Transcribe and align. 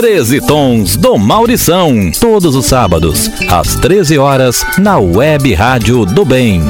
13 0.00 0.40
Tons 0.46 0.96
do 0.96 1.18
Maurição. 1.18 2.10
Todos 2.18 2.56
os 2.56 2.64
sábados, 2.64 3.30
às 3.50 3.74
13 3.74 4.16
horas, 4.16 4.64
na 4.78 4.96
Web 4.98 5.52
Rádio 5.52 6.06
do 6.06 6.24
Bem. 6.24 6.62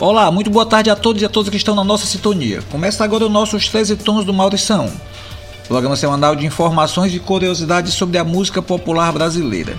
Olá, 0.00 0.30
muito 0.30 0.48
boa 0.50 0.64
tarde 0.64 0.88
a 0.88 0.94
todos 0.94 1.20
e 1.20 1.24
a 1.24 1.28
todas 1.28 1.50
que 1.50 1.56
estão 1.56 1.74
na 1.74 1.82
nossa 1.82 2.06
sintonia. 2.06 2.62
Começa 2.70 3.02
agora 3.02 3.26
o 3.26 3.28
nosso 3.28 3.58
13 3.58 3.96
Tons 3.96 4.24
do 4.24 4.32
Maurição. 4.32 4.88
Programa 5.66 5.96
semanal 5.96 6.36
de 6.36 6.46
informações 6.46 7.12
e 7.12 7.18
curiosidades 7.18 7.92
sobre 7.92 8.18
a 8.18 8.24
música 8.24 8.62
popular 8.62 9.12
brasileira. 9.12 9.76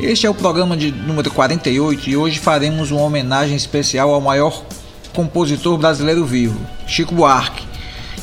Este 0.00 0.26
é 0.26 0.30
o 0.30 0.34
programa 0.34 0.74
de 0.74 0.90
número 0.90 1.30
48 1.30 2.08
e 2.08 2.16
hoje 2.16 2.38
faremos 2.38 2.90
uma 2.90 3.02
homenagem 3.02 3.54
especial 3.54 4.14
ao 4.14 4.22
maior 4.22 4.62
compositor 5.14 5.76
brasileiro 5.76 6.24
vivo, 6.24 6.60
Chico 6.86 7.14
Buarque, 7.14 7.64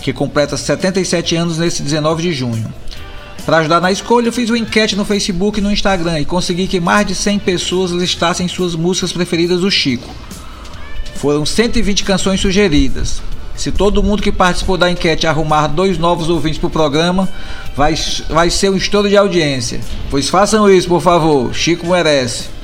que 0.01 0.13
completa 0.13 0.57
77 0.57 1.35
anos 1.35 1.57
nesse 1.57 1.83
19 1.83 2.21
de 2.21 2.33
junho. 2.33 2.73
Para 3.45 3.59
ajudar 3.59 3.79
na 3.79 3.91
escolha, 3.91 4.31
fiz 4.31 4.49
uma 4.49 4.59
enquete 4.59 4.95
no 4.95 5.05
Facebook 5.05 5.59
e 5.59 5.61
no 5.63 5.71
Instagram 5.71 6.19
e 6.19 6.25
consegui 6.25 6.67
que 6.67 6.81
mais 6.81 7.07
de 7.07 7.15
100 7.15 7.39
pessoas 7.39 7.91
listassem 7.91 8.47
suas 8.47 8.75
músicas 8.75 9.13
preferidas 9.13 9.61
do 9.61 9.71
Chico. 9.71 10.13
Foram 11.15 11.45
120 11.45 12.03
canções 12.03 12.41
sugeridas. 12.41 13.21
Se 13.55 13.71
todo 13.71 14.03
mundo 14.03 14.21
que 14.21 14.31
participou 14.31 14.77
da 14.77 14.91
enquete 14.91 15.25
arrumar 15.25 15.67
dois 15.67 15.97
novos 15.97 16.29
ouvintes 16.29 16.59
para 16.59 16.67
o 16.67 16.69
programa, 16.69 17.27
vai, 17.75 17.95
vai 18.29 18.49
ser 18.49 18.69
um 18.69 18.75
estouro 18.75 19.09
de 19.09 19.17
audiência. 19.17 19.79
Pois 20.11 20.29
façam 20.29 20.69
isso, 20.69 20.87
por 20.87 21.01
favor. 21.01 21.53
Chico 21.55 21.87
merece. 21.87 22.56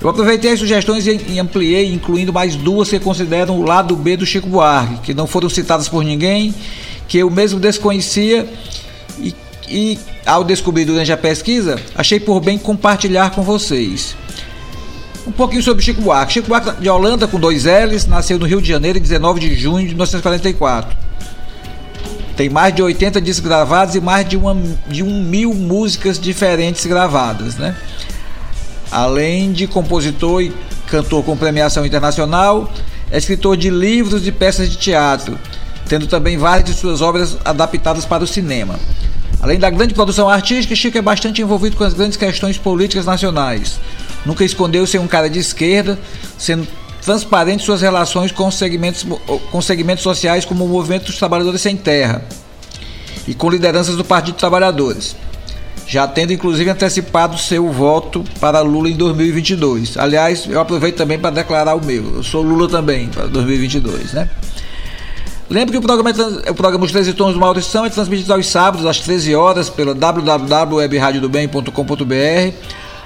Eu 0.00 0.08
aproveitei 0.08 0.52
as 0.52 0.60
sugestões 0.60 1.06
e 1.06 1.38
ampliei, 1.40 1.92
incluindo 1.92 2.32
mais 2.32 2.54
duas 2.54 2.88
que 2.88 3.00
consideram 3.00 3.58
o 3.58 3.64
lado 3.64 3.96
B 3.96 4.16
do 4.16 4.24
Chico 4.24 4.48
Buarque, 4.48 5.00
que 5.02 5.14
não 5.14 5.26
foram 5.26 5.48
citadas 5.48 5.88
por 5.88 6.04
ninguém, 6.04 6.54
que 7.08 7.18
eu 7.18 7.28
mesmo 7.28 7.58
desconhecia 7.58 8.48
e, 9.18 9.34
e 9.68 9.98
ao 10.24 10.44
descobrir 10.44 10.84
durante 10.84 11.10
a 11.10 11.16
pesquisa, 11.16 11.80
achei 11.96 12.20
por 12.20 12.40
bem 12.40 12.56
compartilhar 12.56 13.30
com 13.30 13.42
vocês. 13.42 14.14
Um 15.26 15.32
pouquinho 15.32 15.62
sobre 15.62 15.82
Chico 15.82 16.00
Buarque. 16.00 16.34
Chico 16.34 16.46
Buarque 16.46 16.80
de 16.80 16.88
Holanda, 16.88 17.26
com 17.26 17.40
dois 17.40 17.64
L's, 17.64 18.06
nasceu 18.06 18.38
no 18.38 18.46
Rio 18.46 18.62
de 18.62 18.68
Janeiro 18.68 18.98
em 18.98 19.02
19 19.02 19.40
de 19.40 19.54
junho 19.56 19.86
de 19.86 19.94
1944. 19.94 20.96
Tem 22.36 22.48
mais 22.48 22.72
de 22.72 22.80
80 22.82 23.20
discos 23.20 23.48
gravados 23.48 23.96
e 23.96 24.00
mais 24.00 24.28
de, 24.28 24.36
uma, 24.36 24.56
de 24.86 25.02
um 25.02 25.24
mil 25.24 25.52
músicas 25.52 26.20
diferentes 26.20 26.86
gravadas, 26.86 27.56
né? 27.56 27.74
Além 28.90 29.52
de 29.52 29.66
compositor 29.66 30.42
e 30.42 30.52
cantor 30.86 31.22
com 31.24 31.36
premiação 31.36 31.84
internacional, 31.84 32.72
é 33.10 33.18
escritor 33.18 33.56
de 33.56 33.70
livros 33.70 34.26
e 34.26 34.32
peças 34.32 34.68
de 34.70 34.76
teatro, 34.76 35.38
tendo 35.88 36.06
também 36.06 36.36
várias 36.36 36.68
de 36.68 36.74
suas 36.74 37.00
obras 37.00 37.36
adaptadas 37.44 38.04
para 38.04 38.24
o 38.24 38.26
cinema. 38.26 38.78
Além 39.40 39.58
da 39.58 39.70
grande 39.70 39.94
produção 39.94 40.28
artística, 40.28 40.74
Chico 40.74 40.98
é 40.98 41.02
bastante 41.02 41.40
envolvido 41.40 41.76
com 41.76 41.84
as 41.84 41.94
grandes 41.94 42.16
questões 42.16 42.58
políticas 42.58 43.06
nacionais. 43.06 43.78
Nunca 44.26 44.44
escondeu 44.44 44.86
ser 44.86 44.98
um 44.98 45.06
cara 45.06 45.30
de 45.30 45.38
esquerda, 45.38 45.98
sendo 46.36 46.66
transparente 47.02 47.64
suas 47.64 47.80
relações 47.80 48.32
com 48.32 48.50
segmentos, 48.50 49.06
com 49.50 49.62
segmentos 49.62 50.02
sociais 50.02 50.44
como 50.44 50.64
o 50.64 50.68
Movimento 50.68 51.06
dos 51.06 51.16
Trabalhadores 51.16 51.60
Sem 51.60 51.76
Terra 51.76 52.22
e 53.26 53.34
com 53.34 53.48
lideranças 53.48 53.96
do 53.96 54.04
Partido 54.04 54.34
dos 54.34 54.40
Trabalhadores 54.40 55.14
já 55.86 56.06
tendo 56.06 56.32
inclusive 56.32 56.68
antecipado 56.68 57.38
seu 57.38 57.70
voto 57.70 58.24
para 58.40 58.60
Lula 58.60 58.90
em 58.90 58.96
2022. 58.96 59.96
Aliás, 59.96 60.46
eu 60.48 60.60
aproveito 60.60 60.96
também 60.96 61.18
para 61.18 61.30
declarar 61.30 61.74
o 61.74 61.84
meu. 61.84 62.16
Eu 62.16 62.22
sou 62.22 62.42
Lula 62.42 62.68
também 62.68 63.08
para 63.08 63.26
2022, 63.26 64.12
né? 64.12 64.28
Lembre 65.50 65.72
que 65.72 65.78
o 65.78 65.82
programa, 65.82 66.10
é, 66.44 66.50
o 66.50 66.54
programa 66.54 66.84
Os 66.84 66.92
13 66.92 67.14
Tons 67.14 67.32
do 67.32 67.40
Maldição 67.40 67.86
é 67.86 67.90
transmitido 67.90 68.34
aos 68.34 68.46
sábados 68.46 68.84
às 68.84 69.00
13 69.00 69.34
horas 69.34 69.70
pela 69.70 69.94
www.webradiodobem.com.br, 69.94 72.54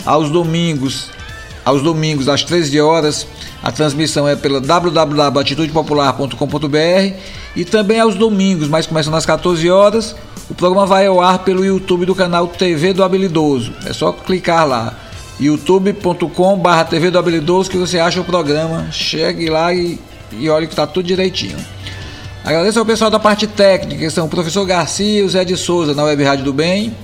aos 0.04 0.28
domingos, 0.28 1.08
aos 1.64 1.82
domingos 1.82 2.28
às 2.28 2.42
13 2.42 2.80
horas, 2.80 3.28
a 3.62 3.70
transmissão 3.70 4.26
é 4.26 4.34
pela 4.34 4.60
www.atitudepopular.com.br 4.60 7.16
e 7.54 7.64
também 7.64 8.00
aos 8.00 8.16
domingos, 8.16 8.66
mas 8.66 8.88
começam 8.88 9.14
às 9.14 9.24
14 9.24 9.70
horas, 9.70 10.16
o 10.52 10.54
programa 10.54 10.84
vai 10.84 11.06
ao 11.06 11.18
ar 11.18 11.38
pelo 11.38 11.64
YouTube 11.64 12.04
do 12.04 12.14
canal 12.14 12.46
TV 12.46 12.92
do 12.92 13.02
Habilidoso. 13.02 13.72
É 13.86 13.92
só 13.94 14.12
clicar 14.12 14.68
lá 14.68 14.94
youtube.com/barra 15.40 16.84
TV 16.84 17.10
do 17.10 17.18
Habilidoso 17.18 17.70
que 17.70 17.78
você 17.78 17.98
acha 17.98 18.20
o 18.20 18.24
programa. 18.24 18.86
Chegue 18.92 19.48
lá 19.48 19.72
e, 19.72 19.98
e 20.30 20.50
olhe 20.50 20.66
que 20.66 20.74
está 20.74 20.86
tudo 20.86 21.06
direitinho. 21.06 21.56
Agradeço 22.44 22.78
ao 22.78 22.84
pessoal 22.84 23.10
da 23.10 23.18
parte 23.18 23.46
técnica, 23.46 24.04
que 24.04 24.10
são 24.10 24.26
o 24.26 24.28
professor 24.28 24.66
Garcia 24.66 25.20
e 25.20 25.22
o 25.22 25.28
Zé 25.30 25.42
de 25.42 25.56
Souza 25.56 25.94
na 25.94 26.04
Web 26.04 26.22
Rádio 26.22 26.44
do 26.44 26.52
Bem, 26.52 26.94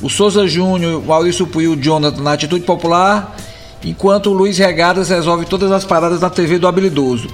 o 0.00 0.08
Souza 0.08 0.46
Júnior, 0.46 1.02
o 1.02 1.04
Maurício 1.04 1.48
Puio, 1.48 1.72
o 1.72 1.76
Jonathan 1.76 2.22
na 2.22 2.34
Atitude 2.34 2.64
Popular, 2.64 3.36
enquanto 3.84 4.30
o 4.30 4.32
Luiz 4.32 4.56
Regadas 4.56 5.08
resolve 5.08 5.46
todas 5.46 5.72
as 5.72 5.84
paradas 5.84 6.20
na 6.20 6.30
TV 6.30 6.60
do 6.60 6.68
Habilidoso. 6.68 7.26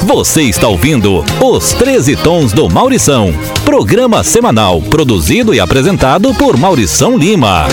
Você 0.08 0.44
está 0.44 0.70
ouvindo 0.70 1.22
Os 1.44 1.74
13 1.74 2.16
Tons 2.16 2.54
do 2.54 2.70
Maurição, 2.70 3.34
programa 3.66 4.24
semanal 4.24 4.82
produzido 4.82 5.54
e 5.54 5.60
apresentado 5.60 6.34
por 6.36 6.56
Maurição 6.56 7.18
Lima. 7.18 7.68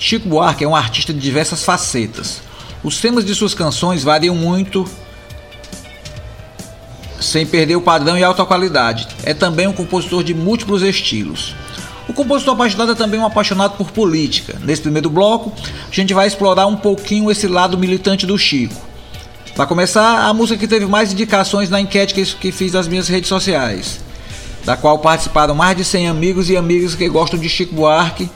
Chico 0.00 0.26
Buarque 0.26 0.64
é 0.64 0.66
um 0.66 0.74
artista 0.74 1.12
de 1.12 1.20
diversas 1.20 1.62
facetas. 1.62 2.40
Os 2.82 2.98
temas 2.98 3.26
de 3.26 3.34
suas 3.34 3.52
canções 3.52 4.02
variam 4.02 4.34
muito 4.34 4.86
sem 7.20 7.44
perder 7.44 7.76
o 7.76 7.82
padrão 7.82 8.16
e 8.16 8.24
alta 8.24 8.42
qualidade. 8.46 9.06
É 9.22 9.34
também 9.34 9.66
um 9.66 9.72
compositor 9.74 10.24
de 10.24 10.32
múltiplos 10.32 10.80
estilos. 10.80 11.54
O 12.08 12.14
compositor 12.14 12.54
apaixonado 12.54 12.92
é 12.92 12.94
também 12.94 13.20
um 13.20 13.26
apaixonado 13.26 13.76
por 13.76 13.90
política. 13.90 14.58
Nesse 14.64 14.80
primeiro 14.80 15.10
bloco, 15.10 15.52
a 15.90 15.94
gente 15.94 16.14
vai 16.14 16.26
explorar 16.26 16.66
um 16.66 16.74
pouquinho 16.74 17.30
esse 17.30 17.46
lado 17.46 17.76
militante 17.76 18.26
do 18.26 18.38
Chico. 18.38 18.74
Para 19.54 19.66
começar, 19.66 20.26
a 20.26 20.32
música 20.32 20.58
que 20.58 20.66
teve 20.66 20.86
mais 20.86 21.12
indicações 21.12 21.68
na 21.68 21.80
enquete 21.80 22.14
que, 22.14 22.50
fiz 22.50 22.72
nas 22.72 22.88
minhas 22.88 23.08
redes 23.08 23.28
sociais, 23.28 24.00
da 24.64 24.76
qual 24.76 24.98
participaram 25.00 25.54
mais 25.54 25.76
de 25.76 25.84
100 25.84 26.08
amigos 26.08 26.48
e 26.48 26.56
amigas 26.56 26.94
que 26.94 27.08
gostam 27.08 27.38
de 27.38 27.48
Chico 27.48 27.74
Buarque 27.74 28.30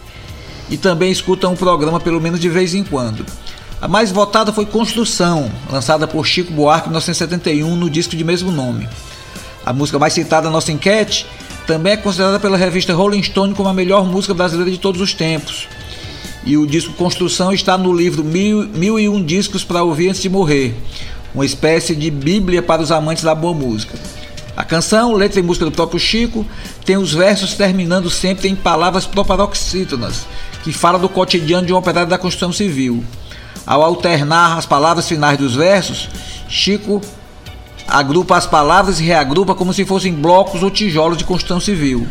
e 0.68 0.76
também 0.76 1.10
escutam 1.10 1.54
o 1.54 1.56
programa 1.56 1.98
pelo 1.98 2.20
menos 2.20 2.40
de 2.40 2.50
vez 2.50 2.74
em 2.74 2.84
quando. 2.84 3.24
A 3.80 3.88
mais 3.88 4.12
votada 4.12 4.52
foi 4.52 4.66
Construção, 4.66 5.50
lançada 5.70 6.06
por 6.06 6.26
Chico 6.26 6.52
Buarque 6.52 6.88
em 6.88 6.90
1971 6.90 7.74
no 7.74 7.88
disco 7.88 8.16
de 8.16 8.22
mesmo 8.22 8.52
nome. 8.52 8.86
A 9.64 9.72
música 9.72 9.98
mais 9.98 10.12
citada 10.12 10.48
na 10.48 10.52
nossa 10.52 10.72
enquete 10.72 11.26
também 11.67 11.93
é 11.94 11.97
considerada 11.97 12.41
pela 12.41 12.56
revista 12.56 12.94
Rolling 12.94 13.23
Stone 13.23 13.55
como 13.55 13.69
a 13.69 13.75
melhor 13.75 14.05
música 14.05 14.35
brasileira 14.35 14.70
de 14.70 14.79
todos 14.79 15.00
os 15.00 15.14
tempos. 15.14 15.69
E 16.44 16.56
o 16.56 16.67
disco 16.67 16.93
Construção 16.94 17.53
está 17.53 17.79
no 17.79 17.94
livro 17.94 18.25
Mil, 18.25 18.67
Mil 18.69 18.99
e 18.99 19.09
Um 19.09 19.23
Discos 19.23 19.62
para 19.62 19.82
Ouvir 19.82 20.09
Antes 20.09 20.23
de 20.23 20.29
Morrer, 20.29 20.75
uma 21.35 21.47
espécie 21.47 21.94
de 21.94 22.11
bíblia 22.11 22.62
para 22.62 22.82
os 22.82 22.91
amantes 22.91 23.23
da 23.23 23.35
boa 23.35 23.55
música. 23.55 23.97
A 24.56 24.64
canção, 24.64 25.12
letra 25.12 25.41
e 25.41 25.43
música 25.43 25.64
do 25.64 25.73
próprio 25.73 25.99
Chico, 25.99 26.44
tem 26.85 26.97
os 26.97 27.14
versos 27.14 27.55
terminando 27.55 28.11
sempre 28.11 28.49
em 28.49 28.56
palavras 28.56 29.06
proparoxítonas, 29.06 30.26
que 30.62 30.73
fala 30.73 30.99
do 30.99 31.09
cotidiano 31.09 31.67
de 31.67 31.73
um 31.73 31.76
operário 31.76 32.11
da 32.11 32.19
construção 32.19 32.53
civil. 32.53 33.03
Ao 33.64 33.81
alternar 33.81 34.59
as 34.59 34.67
palavras 34.67 35.09
finais 35.09 35.38
dos 35.38 35.55
versos, 35.55 36.09
Chico 36.49 37.00
agrupa 37.92 38.38
as 38.38 38.46
palavras 38.46 38.98
e 38.98 39.04
reagrupa 39.04 39.54
como 39.54 39.74
se 39.74 39.84
fossem 39.84 40.14
blocos 40.14 40.62
ou 40.62 40.70
tijolos 40.70 41.18
de 41.18 41.24
construção 41.24 41.60
civil. 41.60 42.08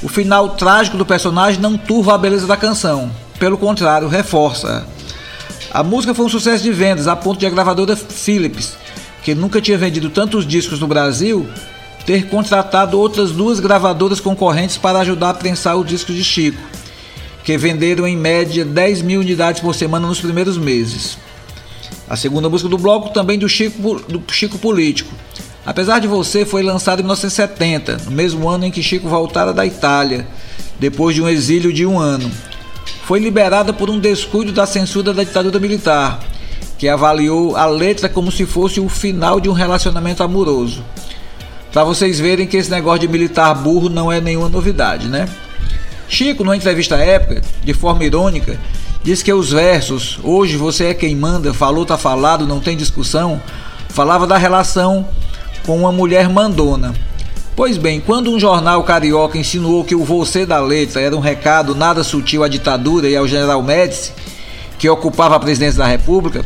O 0.00 0.08
final 0.08 0.50
trágico 0.50 0.96
do 0.96 1.04
personagem 1.04 1.60
não 1.60 1.76
turva 1.76 2.14
a 2.14 2.18
beleza 2.18 2.46
da 2.46 2.56
canção, 2.56 3.10
pelo 3.36 3.58
contrário, 3.58 4.06
reforça. 4.06 4.86
A 5.72 5.82
música 5.82 6.14
foi 6.14 6.24
um 6.24 6.28
sucesso 6.28 6.62
de 6.62 6.70
vendas 6.70 7.08
a 7.08 7.16
ponto 7.16 7.40
de 7.40 7.46
a 7.46 7.50
gravadora 7.50 7.96
Philips, 7.96 8.76
que 9.24 9.34
nunca 9.34 9.60
tinha 9.60 9.76
vendido 9.76 10.08
tantos 10.08 10.46
discos 10.46 10.78
no 10.78 10.86
Brasil, 10.86 11.48
ter 12.06 12.28
contratado 12.28 12.96
outras 12.96 13.32
duas 13.32 13.58
gravadoras 13.58 14.20
concorrentes 14.20 14.76
para 14.76 15.00
ajudar 15.00 15.30
a 15.30 15.34
prensar 15.34 15.76
o 15.76 15.84
disco 15.84 16.12
de 16.12 16.22
Chico, 16.22 16.62
que 17.42 17.58
venderam 17.58 18.06
em 18.06 18.16
média 18.16 18.64
10 18.64 19.02
mil 19.02 19.20
unidades 19.20 19.60
por 19.60 19.74
semana 19.74 20.06
nos 20.06 20.20
primeiros 20.20 20.56
meses. 20.56 21.18
A 22.08 22.16
segunda 22.16 22.48
música 22.48 22.70
do 22.70 22.78
bloco 22.78 23.10
também 23.10 23.38
do 23.38 23.48
Chico, 23.48 24.00
do 24.08 24.22
Chico 24.32 24.58
Político. 24.58 25.14
Apesar 25.66 25.98
de 25.98 26.08
Você 26.08 26.46
foi 26.46 26.62
lançada 26.62 27.02
em 27.02 27.04
1970, 27.04 27.98
no 28.06 28.10
mesmo 28.10 28.48
ano 28.48 28.64
em 28.64 28.70
que 28.70 28.82
Chico 28.82 29.08
voltara 29.08 29.52
da 29.52 29.66
Itália, 29.66 30.26
depois 30.80 31.14
de 31.14 31.20
um 31.20 31.28
exílio 31.28 31.72
de 31.72 31.84
um 31.84 31.98
ano. 31.98 32.30
Foi 33.04 33.18
liberada 33.18 33.72
por 33.72 33.90
um 33.90 33.98
descuido 33.98 34.52
da 34.52 34.64
censura 34.64 35.12
da 35.12 35.22
ditadura 35.22 35.58
militar, 35.58 36.20
que 36.78 36.88
avaliou 36.88 37.56
a 37.56 37.66
letra 37.66 38.08
como 38.08 38.32
se 38.32 38.46
fosse 38.46 38.80
o 38.80 38.88
final 38.88 39.40
de 39.40 39.50
um 39.50 39.52
relacionamento 39.52 40.22
amoroso. 40.22 40.82
Para 41.72 41.84
vocês 41.84 42.18
verem 42.18 42.46
que 42.46 42.56
esse 42.56 42.70
negócio 42.70 43.00
de 43.00 43.08
militar 43.08 43.54
burro 43.54 43.90
não 43.90 44.10
é 44.10 44.20
nenhuma 44.20 44.48
novidade, 44.48 45.06
né? 45.08 45.28
Chico, 46.08 46.42
numa 46.42 46.56
entrevista 46.56 46.96
à 46.96 47.00
época, 47.00 47.42
de 47.62 47.74
forma 47.74 48.04
irônica, 48.04 48.58
diz 49.02 49.22
que 49.22 49.32
os 49.32 49.50
versos 49.50 50.18
Hoje 50.22 50.56
você 50.56 50.86
é 50.86 50.94
quem 50.94 51.14
manda, 51.16 51.54
falou 51.54 51.86
tá 51.86 51.96
falado, 51.96 52.46
não 52.46 52.60
tem 52.60 52.76
discussão, 52.76 53.40
falava 53.88 54.26
da 54.26 54.36
relação 54.36 55.08
com 55.64 55.76
uma 55.76 55.92
mulher 55.92 56.28
mandona. 56.28 56.94
Pois 57.54 57.76
bem, 57.76 58.00
quando 58.00 58.30
um 58.30 58.38
jornal 58.38 58.84
carioca 58.84 59.36
insinuou 59.36 59.84
que 59.84 59.94
o 59.94 60.04
você 60.04 60.46
da 60.46 60.60
letra 60.60 61.00
era 61.00 61.16
um 61.16 61.20
recado 61.20 61.74
nada 61.74 62.04
sutil 62.04 62.44
à 62.44 62.48
ditadura 62.48 63.08
e 63.08 63.16
ao 63.16 63.26
general 63.26 63.62
Médici, 63.62 64.12
que 64.78 64.88
ocupava 64.88 65.34
a 65.34 65.40
presidência 65.40 65.78
da 65.78 65.86
República, 65.86 66.44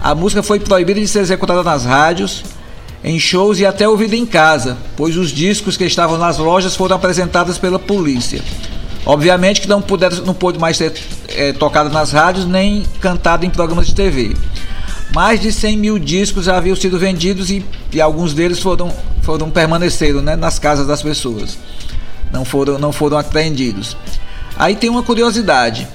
a 0.00 0.14
música 0.14 0.42
foi 0.42 0.58
proibida 0.58 0.98
de 0.98 1.06
ser 1.06 1.20
executada 1.20 1.62
nas 1.62 1.84
rádios, 1.84 2.42
em 3.04 3.18
shows 3.18 3.60
e 3.60 3.66
até 3.66 3.88
ouvida 3.88 4.16
em 4.16 4.24
casa, 4.24 4.78
pois 4.96 5.16
os 5.16 5.30
discos 5.30 5.76
que 5.76 5.84
estavam 5.84 6.16
nas 6.16 6.38
lojas 6.38 6.74
foram 6.74 6.96
apresentados 6.96 7.58
pela 7.58 7.78
polícia. 7.78 8.42
Obviamente 9.06 9.60
que 9.60 9.68
não, 9.68 9.80
puderam, 9.80 10.16
não 10.24 10.34
pôde 10.34 10.58
mais 10.58 10.76
ser 10.76 10.92
é, 11.28 11.52
tocada 11.52 11.88
nas 11.88 12.10
rádios 12.10 12.44
nem 12.44 12.84
cantada 13.00 13.46
em 13.46 13.50
programas 13.50 13.86
de 13.86 13.94
TV. 13.94 14.34
Mais 15.14 15.40
de 15.40 15.52
100 15.52 15.76
mil 15.76 15.98
discos 15.98 16.46
já 16.46 16.56
haviam 16.56 16.74
sido 16.74 16.98
vendidos 16.98 17.48
e, 17.48 17.64
e 17.92 18.00
alguns 18.00 18.34
deles 18.34 18.58
foram, 18.58 18.92
foram 19.22 19.48
permaneceram 19.48 20.20
né, 20.20 20.34
nas 20.34 20.58
casas 20.58 20.88
das 20.88 21.02
pessoas. 21.02 21.56
Não 22.32 22.44
foram, 22.44 22.78
não 22.80 22.90
foram 22.90 23.16
apreendidos. 23.16 23.96
Aí 24.58 24.74
tem 24.74 24.90
uma 24.90 25.04
curiosidade. 25.04 25.86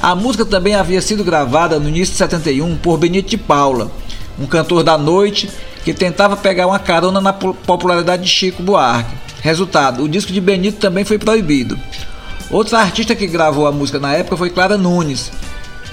A 0.00 0.14
música 0.14 0.44
também 0.44 0.76
havia 0.76 1.02
sido 1.02 1.24
gravada 1.24 1.80
no 1.80 1.88
início 1.88 2.12
de 2.12 2.18
71 2.18 2.76
por 2.76 2.96
Benito 2.96 3.28
de 3.28 3.36
Paula, 3.36 3.90
um 4.38 4.46
cantor 4.46 4.84
da 4.84 4.96
noite 4.96 5.50
que 5.84 5.92
tentava 5.92 6.36
pegar 6.36 6.68
uma 6.68 6.78
carona 6.78 7.20
na 7.20 7.32
popularidade 7.32 8.22
de 8.22 8.28
Chico 8.28 8.62
Buarque. 8.62 9.12
Resultado: 9.42 10.04
o 10.04 10.08
disco 10.08 10.32
de 10.32 10.40
Benito 10.40 10.78
também 10.78 11.04
foi 11.04 11.18
proibido. 11.18 11.78
Outra 12.50 12.80
artista 12.80 13.14
que 13.14 13.26
gravou 13.26 13.66
a 13.66 13.72
música 13.72 14.00
na 14.00 14.12
época 14.12 14.36
foi 14.36 14.50
Clara 14.50 14.76
Nunes, 14.76 15.30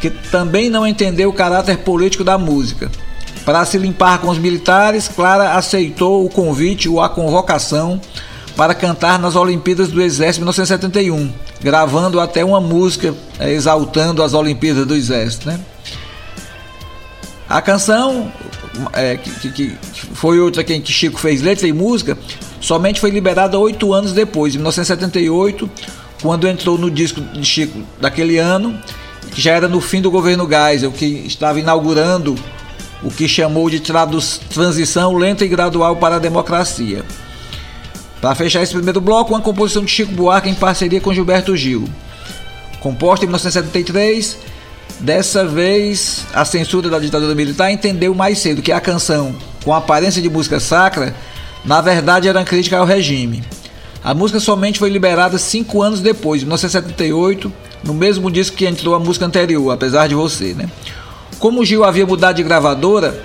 que 0.02 0.10
também 0.10 0.70
não 0.70 0.88
entendeu 0.88 1.30
o 1.30 1.34
caráter 1.34 1.78
político 1.80 2.24
da 2.24 2.38
música. 2.38 2.92
Para 3.46 3.64
se 3.64 3.78
limpar 3.78 4.20
com 4.20 4.30
os 4.30 4.38
militares, 4.38 5.08
Clara 5.08 5.54
aceitou 5.54 6.26
o 6.26 6.30
convite 6.30 6.90
ou 6.90 7.00
a 7.00 7.08
convocação 7.08 8.02
para 8.56 8.74
cantar 8.74 9.20
nas 9.20 9.36
Olimpíadas 9.36 9.90
do 9.90 10.02
Exército 10.02 10.40
em 10.40 10.46
1971, 10.46 11.32
gravando 11.62 12.20
até 12.20 12.44
uma 12.44 12.60
música 12.60 13.14
é, 13.40 13.52
exaltando 13.52 14.24
as 14.24 14.34
Olimpíadas 14.34 14.86
do 14.86 14.96
Exército. 14.96 15.48
Né? 15.48 15.60
A 17.48 17.62
canção, 17.62 18.32
é, 18.94 19.16
que, 19.16 19.52
que, 19.52 19.78
foi 20.14 20.40
outra 20.40 20.64
que 20.64 20.92
Chico 20.92 21.20
fez 21.20 21.42
letra 21.42 21.68
e 21.68 21.72
música, 21.72 22.18
somente 22.60 23.00
foi 23.00 23.12
liberada 23.12 23.60
oito 23.60 23.94
anos 23.94 24.12
depois, 24.12 24.56
em 24.56 24.58
1978, 24.58 25.70
quando 26.22 26.48
entrou 26.48 26.78
no 26.78 26.90
disco 26.90 27.22
de 27.22 27.46
Chico 27.46 27.80
daquele 28.00 28.38
ano, 28.38 28.78
já 29.36 29.54
era 29.54 29.68
no 29.68 29.80
fim 29.80 30.02
do 30.02 30.10
governo 30.10 30.48
Geisel, 30.50 30.92
que 30.92 31.06
estava 31.06 31.60
inaugurando 31.60 32.36
o 33.04 33.12
que 33.12 33.28
chamou 33.28 33.70
de 33.70 33.80
transição 33.80 35.16
lenta 35.16 35.46
e 35.46 35.48
gradual 35.48 35.96
para 35.98 36.16
a 36.16 36.20
democracia. 36.20 37.04
Para 38.20 38.34
fechar 38.34 38.64
esse 38.64 38.74
primeiro 38.74 39.00
bloco, 39.00 39.34
uma 39.34 39.42
composição 39.42 39.86
de 39.86 39.92
Chico 39.92 40.12
Buarque 40.12 40.50
em 40.50 40.56
parceria 40.56 41.00
com 41.00 41.14
Gilberto 41.14 41.56
Gil. 41.56 41.88
Composta 42.80 43.26
em 43.26 43.28
1973, 43.28 44.38
dessa 45.00 45.46
vez 45.46 46.26
a 46.34 46.44
censura 46.44 46.90
da 46.90 46.98
ditadura 46.98 47.36
militar 47.36 47.72
entendeu 47.72 48.16
mais 48.16 48.40
cedo 48.40 48.62
que 48.62 48.72
a 48.72 48.82
canção, 48.82 49.36
com 49.64 49.74
aparência 49.74 50.22
de 50.22 50.30
música 50.30 50.60
sacra, 50.60 51.16
na 51.64 51.80
verdade 51.82 52.28
era 52.28 52.40
uma 52.40 52.46
crítica 52.46 52.78
ao 52.78 52.86
regime. 52.86 53.44
A 54.04 54.14
música 54.14 54.40
somente 54.40 54.80
foi 54.80 54.90
liberada 54.90 55.38
cinco 55.38 55.82
anos 55.82 56.02
depois, 56.02 56.42
em 56.42 56.46
1978, 56.46 57.52
no 57.84 57.94
mesmo 57.94 58.32
disco 58.32 58.56
que 58.56 58.66
entrou 58.66 58.96
a 58.96 59.00
música 59.00 59.26
anterior, 59.26 59.72
Apesar 59.72 60.08
de 60.08 60.16
Você. 60.16 60.54
Né? 60.54 60.70
Como 61.40 61.62
o 61.62 61.66
Gil 61.66 61.84
havia 61.84 62.06
mudado 62.06 62.38
de 62.38 62.44
gravadora, 62.44 63.24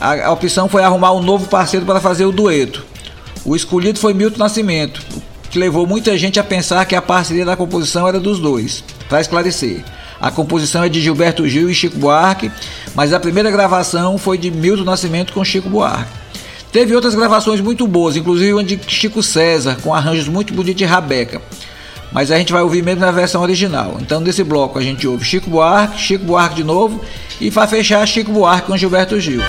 a, 0.00 0.26
a 0.26 0.32
opção 0.32 0.68
foi 0.68 0.82
arrumar 0.82 1.12
um 1.12 1.22
novo 1.22 1.46
parceiro 1.48 1.84
para 1.84 2.00
fazer 2.00 2.24
o 2.24 2.32
dueto. 2.32 2.84
O 3.44 3.56
escolhido 3.56 3.98
foi 3.98 4.14
Milton 4.14 4.38
Nascimento, 4.38 5.00
que 5.50 5.58
levou 5.58 5.86
muita 5.86 6.16
gente 6.16 6.38
a 6.38 6.44
pensar 6.44 6.84
que 6.84 6.94
a 6.94 7.02
parceria 7.02 7.44
da 7.44 7.56
composição 7.56 8.06
era 8.06 8.20
dos 8.20 8.38
dois. 8.38 8.84
Para 9.08 9.20
esclarecer, 9.20 9.84
a 10.20 10.30
composição 10.30 10.82
é 10.82 10.88
de 10.88 11.00
Gilberto 11.00 11.48
Gil 11.48 11.70
e 11.70 11.74
Chico 11.74 11.98
Buarque, 11.98 12.50
mas 12.94 13.12
a 13.12 13.20
primeira 13.20 13.50
gravação 13.50 14.18
foi 14.18 14.36
de 14.36 14.50
Milton 14.50 14.84
Nascimento 14.84 15.32
com 15.32 15.44
Chico 15.44 15.68
Buarque. 15.68 16.10
Teve 16.70 16.94
outras 16.94 17.14
gravações 17.14 17.60
muito 17.60 17.86
boas, 17.86 18.16
inclusive 18.16 18.52
uma 18.52 18.62
de 18.62 18.78
Chico 18.86 19.22
César, 19.22 19.78
com 19.82 19.94
arranjos 19.94 20.28
muito 20.28 20.52
bonitos 20.52 20.76
de 20.76 20.84
Rabeca. 20.84 21.40
Mas 22.12 22.30
a 22.30 22.38
gente 22.38 22.52
vai 22.52 22.62
ouvir 22.62 22.82
mesmo 22.82 23.00
na 23.00 23.10
versão 23.10 23.42
original. 23.42 23.96
Então, 24.00 24.20
nesse 24.20 24.44
bloco, 24.44 24.78
a 24.78 24.82
gente 24.82 25.06
ouve 25.06 25.24
Chico 25.24 25.48
Buarque, 25.48 25.98
Chico 25.98 26.24
Buarque 26.24 26.56
de 26.56 26.64
novo 26.64 27.00
e 27.40 27.50
vai 27.50 27.66
fechar 27.66 28.06
Chico 28.06 28.32
Buarque 28.32 28.66
com 28.66 28.76
Gilberto 28.76 29.18
Gil. 29.18 29.42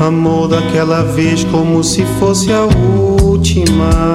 Amor 0.00 0.48
daquela 0.48 1.02
vez 1.02 1.44
como 1.44 1.82
se 1.82 2.04
fosse 2.18 2.52
a 2.52 2.66
última. 3.54 4.12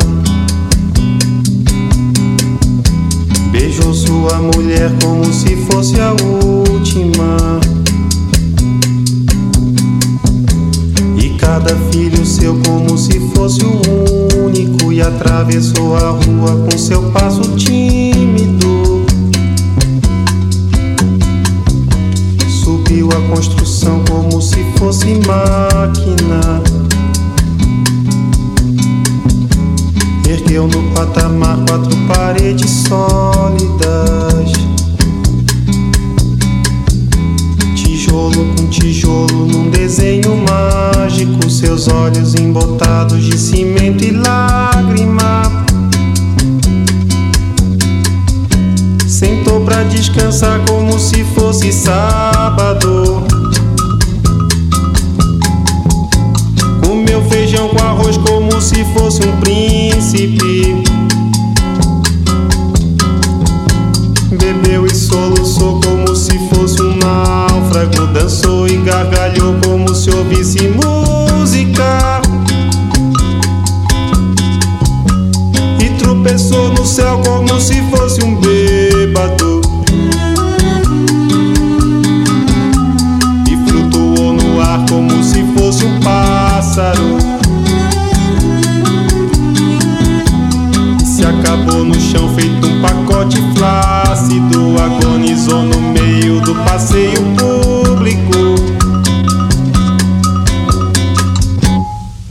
Beijou 3.51 3.93
sua 3.93 4.38
mulher 4.39 4.91
como 5.01 5.24
se 5.34 5.55
fosse 5.55 6.00
a 6.00 6.12
última. 6.12 7.38
E 11.17 11.29
cada 11.38 11.75
filho 11.91 12.25
seu 12.25 12.60
como 12.65 12.98
se 12.98 13.19
fosse 13.34 13.62
o 13.63 14.46
único. 14.46 14.91
E 14.91 15.01
atravessou 15.01 15.96
a 15.96 16.10
rua 16.10 16.67
com 16.69 16.77
seu 16.77 17.01
passo 17.12 17.41
tímido. 17.55 19.05
Subiu 22.50 23.10
a 23.12 23.34
construção 23.34 24.03
como 24.10 24.41
se 24.41 24.65
fosse 24.77 25.15
máquina. 25.25 26.78
Ergueu 30.29 30.67
no 30.67 30.83
patamar 30.93 31.57
quatro 31.67 31.98
paredes 32.07 32.69
sólidas. 32.88 34.51
Tijolo 37.75 38.45
com 38.55 38.67
tijolo 38.67 39.48
num 39.48 39.71
desenho 39.71 40.38
mágico. 40.38 41.50
Seus 41.50 41.88
olhos 41.88 42.36
embotados 42.36 43.24
de 43.24 43.39
cimento 43.39 44.03
e 44.03 44.12
lágrima. 44.12 45.41
Sentou 49.07 49.62
pra 49.62 49.81
descansar 49.81 50.62
como 50.67 51.00
se 51.00 51.24
fosse 51.24 51.74
sábado. 51.74 53.24
Comeu 56.86 57.19
feijão 57.29 57.69
com 57.69 57.83
arroz 57.83 58.15
como 58.60 58.62
se 58.62 58.84
fosse 58.94 59.22
um 59.25 59.38
príncipe. 59.38 60.84
Bebeu 64.32 64.86
e 64.86 64.94
soluçou 64.94 65.80
como 65.80 66.13
se 66.13 66.38
fosse 66.50 66.82
um 66.82 66.98
náufrago. 66.98 68.08
Dançou 68.08 68.68
e 68.68 68.75
gargalhou 68.78 69.56
como 69.63 69.96
se 69.96 70.10
ouvisse 70.10 70.68
música. 70.68 72.22
E 75.82 75.89
tropeçou 75.98 76.74
no 76.74 76.86
céu 76.86 77.22
como 77.24 77.62
se 77.62 77.82
fosse 77.84 78.22
um 78.22 78.36
bêbado. 78.36 79.62
E 83.50 83.70
flutuou 83.70 84.34
no 84.34 84.60
ar 84.60 84.86
como 84.89 85.24
se 85.24 85.46
fosse 85.56 85.86
um 85.86 86.00
pássaro. 86.01 87.19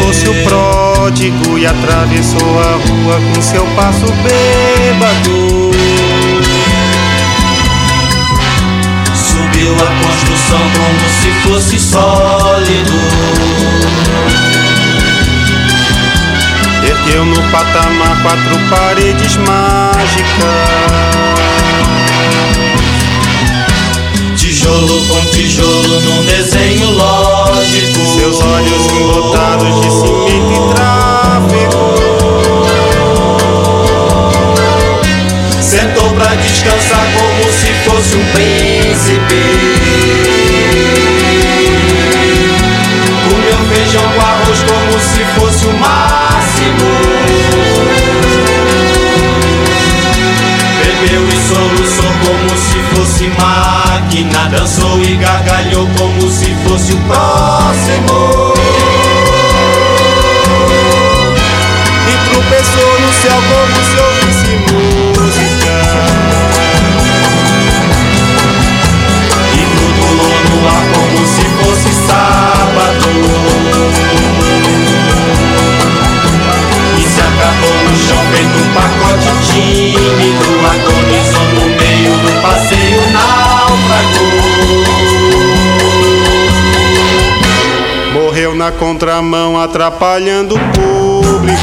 Fosse 0.00 0.28
o 0.28 0.34
pródigo 0.44 1.58
e 1.58 1.66
atravessou 1.66 2.58
a 2.58 2.72
rua 2.72 3.20
com 3.34 3.42
seu 3.42 3.66
passo 3.76 4.06
bêbado. 4.22 5.70
Subiu 9.14 9.74
a 9.74 10.04
construção 10.04 10.60
como 10.76 11.08
se 11.20 11.30
fosse 11.42 11.78
sólido. 11.78 12.98
Ergueu 16.82 17.26
no 17.26 17.42
patamar 17.50 18.22
quatro 18.22 18.58
paredes 18.70 19.36
mágicas. 19.36 21.39
Tijolo 24.60 25.00
com 25.06 25.24
tijolo 25.30 26.00
num 26.00 26.22
desenho 26.24 26.90
lógico. 26.90 28.00
Seus 28.14 28.40
olhos 28.40 28.86
embotados 28.92 29.80
de 29.80 29.90
cimento 29.90 30.52
e 30.52 30.74
tráfego. 30.74 31.94
Sentou 35.62 36.10
pra 36.10 36.34
descansar 36.34 37.06
como 37.14 37.50
se 37.52 37.72
fosse 37.88 38.16
um 38.16 38.24
príncipe. 38.32 39.40
Comeu 43.30 43.60
feijão 43.74 44.04
com 44.12 44.20
arroz 44.20 44.58
como 44.68 45.00
se 45.00 45.24
fosse 45.40 45.64
o 45.66 45.72
máximo. 45.72 46.86
Bebeu 50.82 51.29
fosse 53.00 53.28
máquina. 53.28 54.48
Dançou 54.50 55.00
e 55.00 55.16
gargalhou 55.16 55.88
como 55.96 56.30
se 56.30 56.54
fosse 56.66 56.92
o 56.92 56.98
próximo. 56.98 58.54
E 62.08 62.30
tropeçou 62.30 63.00
no 63.00 63.12
céu 63.12 63.42
como 63.48 63.76
se 63.84 63.96
ouvisse 64.06 64.52
música. 64.68 65.76
E 69.54 69.62
flutuou 69.76 70.38
no 70.50 70.58
ar 70.68 70.84
como 70.92 71.20
se 71.26 71.44
fosse 71.58 71.90
sábado. 72.06 73.08
E 76.98 77.02
se 77.02 77.20
acabou 77.20 77.76
no 77.84 77.96
chão 77.96 78.22
feito 78.32 78.56
um 78.58 78.68
pacote 78.74 79.30
tímido. 79.52 80.48
Agonizou 80.66 81.48
no 81.54 81.64
meio 81.76 81.89
do 82.22 82.42
passeio 82.42 83.00
náufrago. 83.12 84.20
Morreu 88.12 88.54
na 88.54 88.70
contramão, 88.72 89.60
atrapalhando 89.60 90.54
o 90.54 90.58
público. 90.58 91.60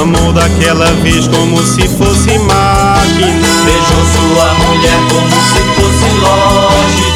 Amou 0.00 0.32
daquela 0.32 0.86
vez 1.02 1.28
como 1.28 1.62
se 1.64 1.88
fosse 1.88 2.38
máquina. 2.38 3.48
Beijou 3.64 4.04
sua 4.12 4.54
mulher 4.54 4.98
como 5.10 5.36
se 5.52 5.62
fosse 5.74 6.08
lógico. 6.20 7.11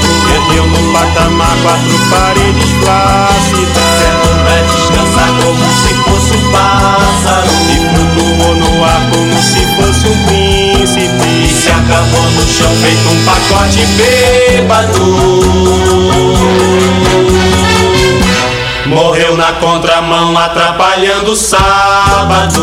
Perdeu 0.56 0.66
no 0.68 0.80
patamar 0.90 1.54
quatro 1.62 1.98
paredes 2.08 2.72
plácidas. 2.80 3.92
Sentou 4.00 4.34
pra 4.42 4.56
descansar 4.62 5.28
como 5.42 5.64
se 5.82 5.92
fosse 6.04 6.32
um 6.34 6.50
pássaro. 6.50 7.52
E 7.68 7.76
flutuou 7.94 8.54
no 8.54 8.84
ar 8.84 9.02
como 9.10 9.36
se 9.42 9.60
fosse 9.76 10.08
um 10.08 10.16
príncipe. 10.25 11.28
E 11.44 11.48
se 11.52 11.68
acabou 11.68 12.22
no 12.22 12.46
chão 12.48 12.72
feito 12.80 13.06
um 13.10 13.25
pacote 13.26 13.84
bêbado. 13.98 15.04
Morreu 18.86 19.36
na 19.36 19.52
contramão 19.52 20.38
atrapalhando 20.38 21.32
o 21.32 21.36
sábado. 21.36 22.62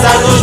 Bicheiras 0.00 0.14
a 0.14 0.18
nos 0.20 0.42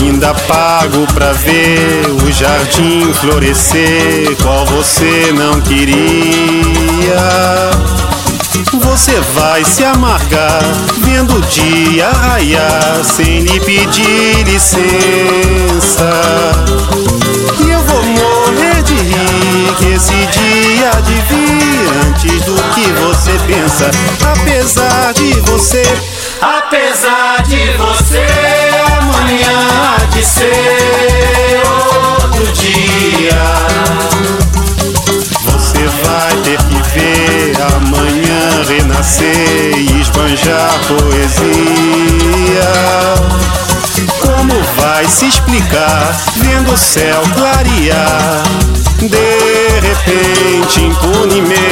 Ainda 0.00 0.34
pago 0.34 1.06
pra 1.14 1.32
ver 1.32 2.04
o 2.24 2.32
jardim 2.32 3.12
florescer, 3.14 4.36
qual 4.42 4.64
você 4.66 5.32
não 5.32 5.60
queria. 5.60 7.12
Você 8.72 9.20
vai 9.34 9.64
se 9.64 9.84
amargar 9.84 10.60
vendo 10.98 11.34
o 11.36 11.40
dia 11.42 12.10
raiar 12.10 13.00
sem 13.04 13.40
lhe 13.40 13.60
pedir 13.60 14.44
licença. 14.44 16.10
E 17.58 17.70
eu 17.70 17.80
vou 17.84 18.02
morrer 18.02 18.82
de 18.82 18.94
rir 18.94 19.74
que 19.78 19.86
esse 19.94 20.12
dia 20.12 20.90
há 20.90 21.00
de 21.00 21.14
vir 21.14 21.62
antes 22.06 22.42
do 22.42 22.54
que 22.74 22.92
você 22.92 23.32
pensa. 23.46 23.90
Apesar 24.32 25.12
de 25.14 25.32
você, 25.50 25.82
Apesar 26.42 27.40
de 27.44 27.70
você 27.76 28.26
amanhã 28.98 29.96
há 29.96 30.04
de 30.06 30.24
ser 30.24 31.62
outro 32.20 32.52
dia. 32.52 33.30
você 35.44 35.86
vai 36.02 36.36
ter 36.42 36.58
que 36.58 36.82
ver 36.94 37.54
amanhã 37.76 38.64
renascer 38.66 39.78
e 39.78 40.00
esbanjar 40.00 40.72
poesia. 40.88 41.52
Como 44.20 44.60
vai 44.80 45.06
se 45.06 45.26
explicar 45.28 46.12
vendo 46.38 46.72
o 46.72 46.76
céu 46.76 47.22
clarear? 47.36 48.42
De 48.98 49.80
repente, 49.80 50.82
impunemente, 50.82 51.71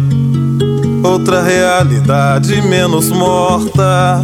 Outra 1.03 1.41
realidade 1.41 2.61
menos 2.61 3.09
morta. 3.09 4.21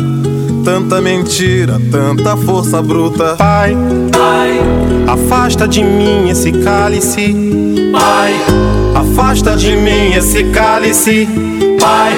Tanta 0.64 1.02
mentira, 1.02 1.80
tanta 1.92 2.36
força 2.38 2.82
bruta. 2.82 3.36
Pai, 3.38 3.76
afasta 5.08 5.68
de 5.68 5.84
mim 5.84 6.30
esse 6.30 6.52
cálice 6.52 7.34
Pai, 7.92 8.34
afasta 8.96 9.56
de 9.56 9.76
mim 9.76 10.14
esse 10.14 10.44
cálice. 10.46 11.28
Pai, 11.80 12.14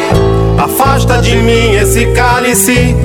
afasta 0.57 1.21
de 1.21 1.37
mim 1.37 1.75
esse 1.75 2.07
cálice 2.07 2.95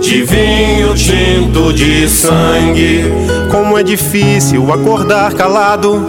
de 0.00 0.22
vinho 0.22 0.94
tinto 0.94 1.72
de 1.72 2.08
sangue. 2.08 3.04
Como 3.50 3.76
é 3.76 3.82
difícil 3.82 4.72
acordar 4.72 5.32
calado, 5.34 6.08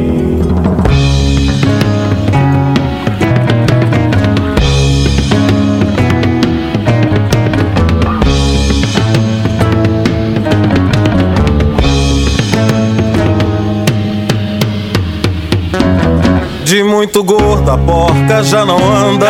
Muito 17.01 17.23
gorda 17.23 17.73
a 17.73 17.77
porca 17.79 18.43
já 18.43 18.63
não 18.63 18.77
anda. 18.77 19.27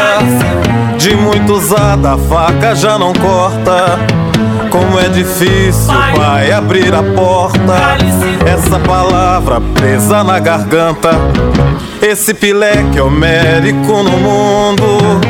De 0.98 1.16
muito 1.16 1.54
usada 1.54 2.16
a 2.16 2.18
faca 2.18 2.76
já 2.76 3.00
não 3.00 3.14
corta. 3.14 3.98
Como 4.70 5.00
é 5.00 5.08
difícil, 5.08 5.94
pai, 6.14 6.52
abrir 6.52 6.94
a 6.94 7.02
porta. 7.02 7.96
Essa 8.46 8.78
palavra 8.78 9.62
presa 9.62 10.22
na 10.22 10.38
garganta. 10.38 11.12
Esse 12.02 12.34
pileque 12.34 13.00
homérico 13.00 14.04
no 14.04 14.18
mundo. 14.18 15.22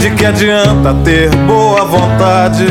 De 0.00 0.10
que 0.12 0.24
adianta 0.24 0.94
ter 1.04 1.28
boa 1.46 1.84
vontade? 1.84 2.64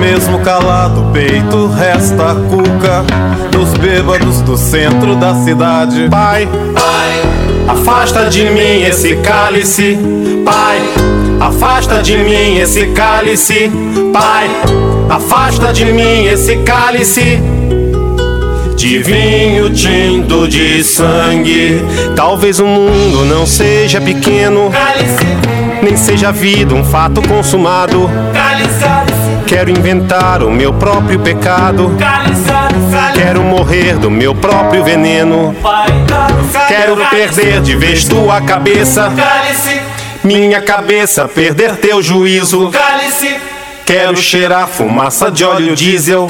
Mesmo 0.00 0.38
calado, 0.40 1.02
o 1.02 1.12
peito 1.12 1.66
resta 1.68 2.32
a 2.32 2.34
cuca 2.34 3.04
dos 3.50 3.72
bêbados 3.74 4.40
do 4.42 4.56
centro 4.56 5.16
da 5.16 5.34
cidade. 5.34 6.08
Pai, 6.08 6.48
Afasta 7.68 8.30
de 8.30 8.44
mim 8.50 8.82
esse 8.82 9.16
cálice, 9.16 9.98
Pai. 10.44 10.80
Afasta 11.40 12.02
de 12.02 12.16
mim 12.16 12.56
esse 12.58 12.86
cálice, 12.88 13.70
Pai. 14.12 14.48
Afasta 15.10 15.72
de 15.72 15.84
mim 15.86 16.24
esse 16.24 16.56
cálice 16.58 17.42
de 18.74 18.98
vinho 19.00 19.70
tinto 19.70 20.46
de 20.46 20.84
sangue. 20.84 21.82
talvez 22.14 22.60
o 22.60 22.66
mundo 22.66 23.24
não 23.24 23.44
seja 23.44 24.00
pequeno, 24.00 24.70
Cálice, 24.70 25.26
nem 25.82 25.96
seja 25.96 26.28
a 26.28 26.32
vida 26.32 26.74
um 26.74 26.84
fato 26.84 27.20
consumado. 27.22 28.08
cálice, 28.32 28.84
Quero 29.48 29.70
inventar 29.70 30.42
o 30.42 30.50
meu 30.50 30.74
próprio 30.74 31.18
pecado. 31.18 31.96
Quero 33.14 33.42
morrer 33.42 33.96
do 33.96 34.10
meu 34.10 34.34
próprio 34.34 34.84
veneno. 34.84 35.56
Quero 36.68 36.96
perder 37.08 37.62
de 37.62 37.74
vez 37.74 38.04
tua 38.04 38.42
cabeça, 38.42 39.10
minha 40.22 40.60
cabeça, 40.60 41.26
perder 41.26 41.76
teu 41.76 42.02
juízo. 42.02 42.70
Quero 43.86 44.18
cheirar 44.18 44.68
fumaça 44.68 45.30
de 45.30 45.42
óleo 45.42 45.74
diesel. 45.74 46.28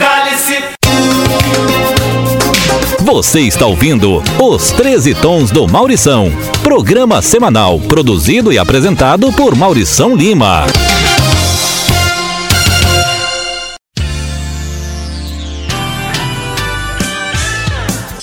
Você 3.01 3.41
está 3.41 3.67
ouvindo 3.67 4.23
Os 4.41 4.71
13 4.71 5.17
Tons 5.17 5.51
do 5.51 5.67
Maurição. 5.67 6.31
Programa 6.63 7.21
semanal 7.21 7.81
produzido 7.81 8.53
e 8.53 8.59
apresentado 8.59 9.33
por 9.33 9.57
Maurição 9.57 10.15
Lima. 10.15 10.67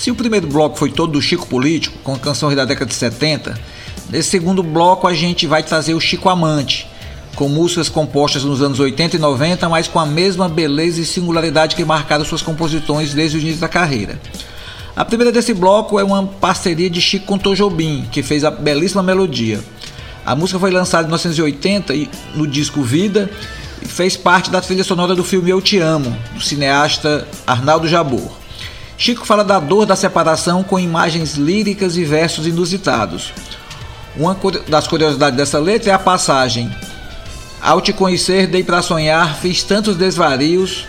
Se 0.06 0.10
o 0.12 0.14
primeiro 0.14 0.46
bloco 0.46 0.78
foi 0.78 0.88
todo 0.88 1.14
do 1.14 1.20
Chico 1.20 1.48
Político, 1.48 1.98
com 2.04 2.16
canções 2.16 2.54
da 2.54 2.64
década 2.64 2.86
de 2.86 2.94
70, 2.94 3.58
nesse 4.08 4.30
segundo 4.30 4.62
bloco 4.62 5.04
a 5.04 5.12
gente 5.12 5.48
vai 5.48 5.64
trazer 5.64 5.94
o 5.94 6.00
Chico 6.00 6.28
Amante, 6.28 6.86
com 7.34 7.48
músicas 7.48 7.88
compostas 7.88 8.44
nos 8.44 8.62
anos 8.62 8.78
80 8.78 9.16
e 9.16 9.18
90, 9.18 9.68
mas 9.68 9.88
com 9.88 9.98
a 9.98 10.06
mesma 10.06 10.48
beleza 10.48 11.00
e 11.00 11.04
singularidade 11.04 11.74
que 11.74 11.84
marcaram 11.84 12.24
suas 12.24 12.40
composições 12.40 13.12
desde 13.14 13.36
o 13.36 13.40
início 13.40 13.58
da 13.60 13.66
carreira. 13.66 14.20
A 14.94 15.04
primeira 15.04 15.32
desse 15.32 15.52
bloco 15.52 15.98
é 15.98 16.04
uma 16.04 16.22
parceria 16.24 16.88
de 16.88 17.00
Chico 17.00 17.26
com 17.26 17.36
Tom 17.36 17.56
que 18.12 18.22
fez 18.22 18.44
a 18.44 18.50
belíssima 18.52 19.02
melodia. 19.02 19.58
A 20.24 20.36
música 20.36 20.60
foi 20.60 20.70
lançada 20.70 21.02
em 21.02 21.06
1980 21.06 21.94
e- 21.96 22.08
no 22.32 22.46
disco 22.46 22.80
Vida 22.80 23.28
e 23.82 23.88
fez 23.88 24.16
parte 24.16 24.52
da 24.52 24.60
trilha 24.60 24.84
sonora 24.84 25.16
do 25.16 25.24
filme 25.24 25.50
Eu 25.50 25.60
Te 25.60 25.80
Amo, 25.80 26.16
do 26.32 26.40
cineasta 26.40 27.26
Arnaldo 27.44 27.88
Jabor. 27.88 28.45
Chico 28.98 29.26
fala 29.26 29.44
da 29.44 29.60
dor 29.60 29.84
da 29.84 29.94
separação 29.94 30.62
com 30.62 30.78
imagens 30.78 31.34
líricas 31.34 31.96
e 31.96 32.04
versos 32.04 32.46
inusitados. 32.46 33.32
Uma 34.16 34.36
das 34.66 34.86
curiosidades 34.86 35.36
dessa 35.36 35.58
letra 35.58 35.90
é 35.90 35.94
a 35.94 35.98
passagem: 35.98 36.74
Ao 37.60 37.80
te 37.80 37.92
conhecer, 37.92 38.46
dei 38.46 38.64
pra 38.64 38.80
sonhar, 38.80 39.36
fiz 39.36 39.62
tantos 39.62 39.96
desvarios, 39.96 40.86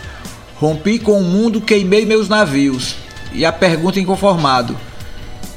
rompi 0.56 1.00
com 1.00 1.20
o 1.20 1.24
mundo, 1.24 1.60
queimei 1.60 2.06
meus 2.06 2.30
navios. 2.30 2.96
E 3.34 3.44
a 3.46 3.52
pergunta 3.52 4.00
inconformado: 4.00 4.78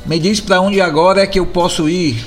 Me 0.04 0.18
diz 0.18 0.40
pra 0.40 0.60
onde 0.60 0.80
agora 0.80 1.22
é 1.22 1.26
que 1.28 1.38
eu 1.38 1.46
posso 1.46 1.88
ir? 1.88 2.26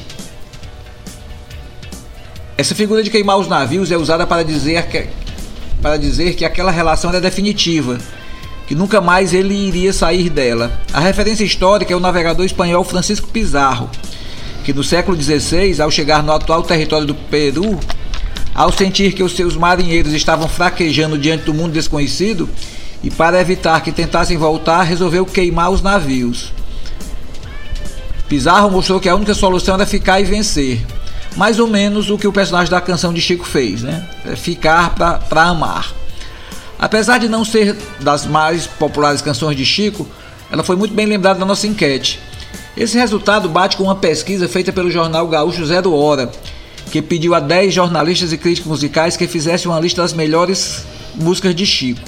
Essa 2.58 2.74
figura 2.74 3.04
de 3.04 3.10
queimar 3.10 3.38
os 3.38 3.48
navios 3.50 3.92
é 3.92 3.98
usada 3.98 4.26
para 4.26 4.44
dizer 4.44 4.88
que, 4.88 5.10
para 5.82 5.98
dizer 5.98 6.36
que 6.36 6.46
aquela 6.46 6.72
relação 6.72 7.10
era 7.10 7.20
definitiva, 7.20 7.98
que 8.68 8.76
nunca 8.76 9.02
mais 9.02 9.34
ele 9.34 9.54
iria 9.54 9.92
sair 9.92 10.30
dela. 10.30 10.82
A 10.94 11.00
referência 11.00 11.44
histórica 11.44 11.94
é 11.94 11.96
o 11.96 12.00
navegador 12.00 12.46
espanhol 12.46 12.84
Francisco 12.84 13.28
Pizarro, 13.28 13.90
que 14.64 14.74
no 14.74 14.84
século 14.84 15.22
XVI, 15.22 15.82
ao 15.82 15.92
chegar 15.92 16.24
no 16.24 16.32
atual 16.32 16.64
território 16.64 17.06
do 17.06 17.16
Peru, 17.16 17.80
ao 18.56 18.72
sentir 18.72 19.14
que 19.14 19.24
os 19.24 19.36
seus 19.36 19.58
marinheiros 19.58 20.14
estavam 20.14 20.48
fraquejando 20.48 21.18
diante 21.18 21.46
do 21.46 21.54
mundo 21.54 21.74
desconhecido, 21.74 22.50
e 23.04 23.10
para 23.10 23.42
evitar 23.42 23.82
que 23.82 23.92
tentassem 23.92 24.38
voltar, 24.38 24.84
resolveu 24.84 25.26
queimar 25.26 25.70
os 25.72 25.82
navios. 25.82 26.54
Pizarro 28.30 28.72
mostrou 28.72 29.00
que 29.00 29.10
a 29.10 29.16
única 29.16 29.34
solução 29.34 29.76
era 29.76 29.86
ficar 29.86 30.22
e 30.22 30.24
vencer. 30.24 30.86
Mais 31.36 31.60
ou 31.60 31.68
menos 31.68 32.10
o 32.10 32.18
que 32.18 32.28
o 32.28 32.32
personagem 32.32 32.72
da 32.72 32.80
canção 32.80 33.14
de 33.14 33.20
Chico 33.20 33.46
fez, 33.46 33.82
né? 33.82 34.08
É 34.26 34.36
ficar 34.36 34.96
para 34.96 35.42
amar. 35.44 35.92
Apesar 36.84 37.18
de 37.18 37.30
não 37.30 37.46
ser 37.46 37.78
das 38.02 38.26
mais 38.26 38.68
populares 38.68 39.22
canções 39.22 39.56
de 39.56 39.66
Chico, 39.66 40.06
ela 40.52 40.66
foi 40.66 40.76
muito 40.76 40.94
bem 40.94 41.06
lembrada 41.06 41.40
na 41.40 41.46
nossa 41.46 41.66
enquete. 41.66 42.20
Esse 42.76 42.98
resultado 42.98 43.48
bate 43.48 43.78
com 43.78 43.84
uma 43.84 43.96
pesquisa 43.96 44.50
feita 44.50 44.74
pelo 44.74 44.92
jornal 44.92 45.26
Gaúcho 45.30 45.66
Zero 45.66 45.94
Hora, 45.94 46.30
que 46.92 47.02
pediu 47.02 47.34
a 47.34 47.40
10 47.40 47.74
jornalistas 47.74 48.34
e 48.34 48.38
críticos 48.38 48.70
musicais 48.70 49.16
que 49.16 49.30
fizessem 49.30 49.72
uma 49.72 49.80
lista 49.80 50.02
das 50.02 50.12
melhores 50.12 50.84
músicas 51.16 51.56
de 51.56 51.66
Chico. 51.66 52.02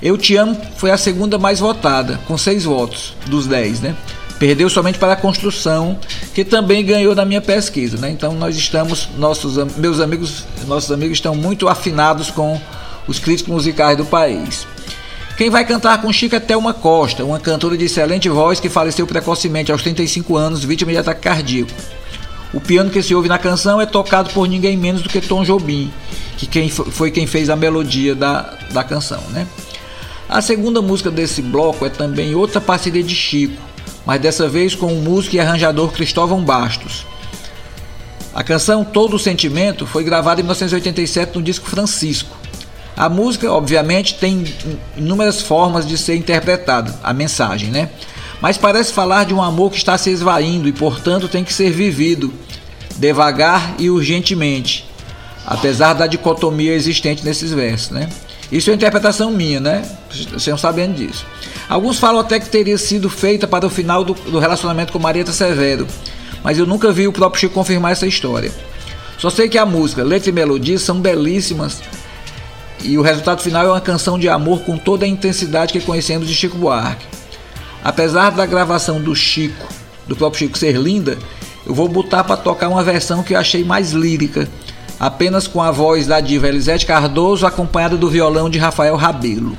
Eu 0.00 0.16
Te 0.16 0.36
Amo 0.36 0.58
foi 0.78 0.90
a 0.90 0.96
segunda 0.96 1.36
mais 1.36 1.60
votada, 1.60 2.18
com 2.26 2.38
6 2.38 2.64
votos 2.64 3.14
dos 3.26 3.46
10, 3.46 3.80
né? 3.82 3.94
Perdeu 4.38 4.70
somente 4.70 4.98
para 4.98 5.12
a 5.12 5.16
Construção, 5.16 5.98
que 6.32 6.46
também 6.46 6.82
ganhou 6.82 7.14
na 7.14 7.26
minha 7.26 7.42
pesquisa, 7.42 7.98
né? 7.98 8.10
Então 8.10 8.32
nós 8.32 8.56
estamos, 8.56 9.06
nossos, 9.18 9.58
meus 9.76 10.00
amigos, 10.00 10.44
nossos 10.66 10.90
amigos 10.90 11.18
estão 11.18 11.34
muito 11.34 11.68
afinados 11.68 12.30
com 12.30 12.58
os 13.08 13.18
críticos 13.18 13.52
musicais 13.52 13.96
do 13.96 14.04
país. 14.04 14.66
Quem 15.36 15.50
vai 15.50 15.64
cantar 15.64 16.00
com 16.02 16.12
Chico 16.12 16.34
é 16.36 16.40
Thelma 16.40 16.74
Costa, 16.74 17.24
uma 17.24 17.38
cantora 17.40 17.76
de 17.76 17.84
excelente 17.84 18.28
voz 18.28 18.60
que 18.60 18.68
faleceu 18.68 19.06
precocemente 19.06 19.72
aos 19.72 19.82
35 19.82 20.36
anos, 20.36 20.64
vítima 20.64 20.90
de 20.92 20.98
ataque 20.98 21.22
cardíaco. 21.22 21.70
O 22.52 22.60
piano 22.60 22.90
que 22.90 23.02
se 23.02 23.14
ouve 23.14 23.28
na 23.28 23.38
canção 23.38 23.80
é 23.80 23.86
tocado 23.86 24.30
por 24.30 24.48
ninguém 24.48 24.76
menos 24.76 25.02
do 25.02 25.08
que 25.08 25.20
Tom 25.20 25.44
Jobim, 25.44 25.92
que 26.36 26.46
quem 26.46 26.68
fo- 26.68 26.84
foi 26.90 27.10
quem 27.10 27.26
fez 27.26 27.48
a 27.50 27.56
melodia 27.56 28.14
da, 28.14 28.54
da 28.72 28.82
canção, 28.82 29.20
né? 29.30 29.46
A 30.28 30.42
segunda 30.42 30.82
música 30.82 31.10
desse 31.10 31.40
bloco 31.40 31.86
é 31.86 31.88
também 31.88 32.34
outra 32.34 32.60
parceria 32.60 33.02
de 33.02 33.14
Chico, 33.14 33.62
mas 34.04 34.20
dessa 34.20 34.48
vez 34.48 34.74
com 34.74 34.86
o 34.92 35.02
músico 35.02 35.36
e 35.36 35.40
arranjador 35.40 35.90
Cristóvão 35.92 36.42
Bastos. 36.42 37.06
A 38.34 38.42
canção 38.42 38.84
Todo 38.84 39.14
o 39.16 39.18
Sentimento 39.18 39.86
foi 39.86 40.02
gravada 40.04 40.40
em 40.40 40.44
1987 40.44 41.36
no 41.36 41.42
disco 41.42 41.68
Francisco. 41.68 42.36
A 42.98 43.08
música, 43.08 43.48
obviamente, 43.52 44.16
tem 44.16 44.42
inúmeras 44.96 45.40
formas 45.40 45.86
de 45.86 45.96
ser 45.96 46.16
interpretada, 46.16 46.92
a 47.00 47.12
mensagem, 47.12 47.70
né? 47.70 47.90
Mas 48.40 48.58
parece 48.58 48.92
falar 48.92 49.24
de 49.24 49.32
um 49.32 49.40
amor 49.40 49.70
que 49.70 49.76
está 49.76 49.96
se 49.96 50.10
esvaindo 50.10 50.66
e, 50.66 50.72
portanto, 50.72 51.28
tem 51.28 51.44
que 51.44 51.52
ser 51.52 51.70
vivido 51.70 52.34
devagar 52.96 53.76
e 53.78 53.88
urgentemente, 53.88 54.84
apesar 55.46 55.92
da 55.92 56.08
dicotomia 56.08 56.74
existente 56.74 57.24
nesses 57.24 57.52
versos, 57.52 57.90
né? 57.90 58.08
Isso 58.50 58.68
é 58.68 58.74
interpretação 58.74 59.30
minha, 59.30 59.60
né? 59.60 59.88
Vocês 60.10 60.28
estão 60.36 60.58
sabendo 60.58 60.96
disso. 60.96 61.24
Alguns 61.68 62.00
falam 62.00 62.18
até 62.18 62.40
que 62.40 62.48
teria 62.48 62.78
sido 62.78 63.08
feita 63.08 63.46
para 63.46 63.64
o 63.64 63.70
final 63.70 64.02
do, 64.02 64.14
do 64.14 64.40
relacionamento 64.40 64.92
com 64.92 64.98
Marieta 64.98 65.30
Severo, 65.30 65.86
mas 66.42 66.58
eu 66.58 66.66
nunca 66.66 66.90
vi 66.90 67.06
o 67.06 67.12
próprio 67.12 67.42
Chico 67.42 67.54
confirmar 67.54 67.92
essa 67.92 68.08
história. 68.08 68.50
Só 69.18 69.30
sei 69.30 69.48
que 69.48 69.58
a 69.58 69.64
música, 69.64 70.02
letra 70.02 70.30
e 70.30 70.32
melodia 70.32 70.80
são 70.80 71.00
belíssimas 71.00 71.80
e 72.82 72.96
o 72.96 73.02
resultado 73.02 73.42
final 73.42 73.66
é 73.66 73.68
uma 73.68 73.80
canção 73.80 74.18
de 74.18 74.28
amor 74.28 74.60
com 74.60 74.76
toda 74.76 75.04
a 75.04 75.08
intensidade 75.08 75.72
que 75.72 75.80
conhecemos 75.80 76.28
de 76.28 76.34
Chico 76.34 76.56
Buarque. 76.56 77.06
Apesar 77.82 78.30
da 78.30 78.46
gravação 78.46 79.00
do 79.00 79.14
Chico, 79.14 79.66
do 80.06 80.16
próprio 80.16 80.40
Chico 80.40 80.58
ser 80.58 80.76
linda, 80.76 81.18
eu 81.66 81.74
vou 81.74 81.88
botar 81.88 82.24
para 82.24 82.36
tocar 82.36 82.68
uma 82.68 82.82
versão 82.82 83.22
que 83.22 83.34
eu 83.34 83.38
achei 83.38 83.62
mais 83.64 83.92
lírica, 83.92 84.48
apenas 84.98 85.46
com 85.46 85.62
a 85.62 85.70
voz 85.70 86.06
da 86.06 86.20
diva 86.20 86.48
Elisete 86.48 86.86
Cardoso 86.86 87.46
acompanhada 87.46 87.96
do 87.96 88.08
violão 88.08 88.48
de 88.48 88.58
Rafael 88.58 88.96
Rabelo. 88.96 89.56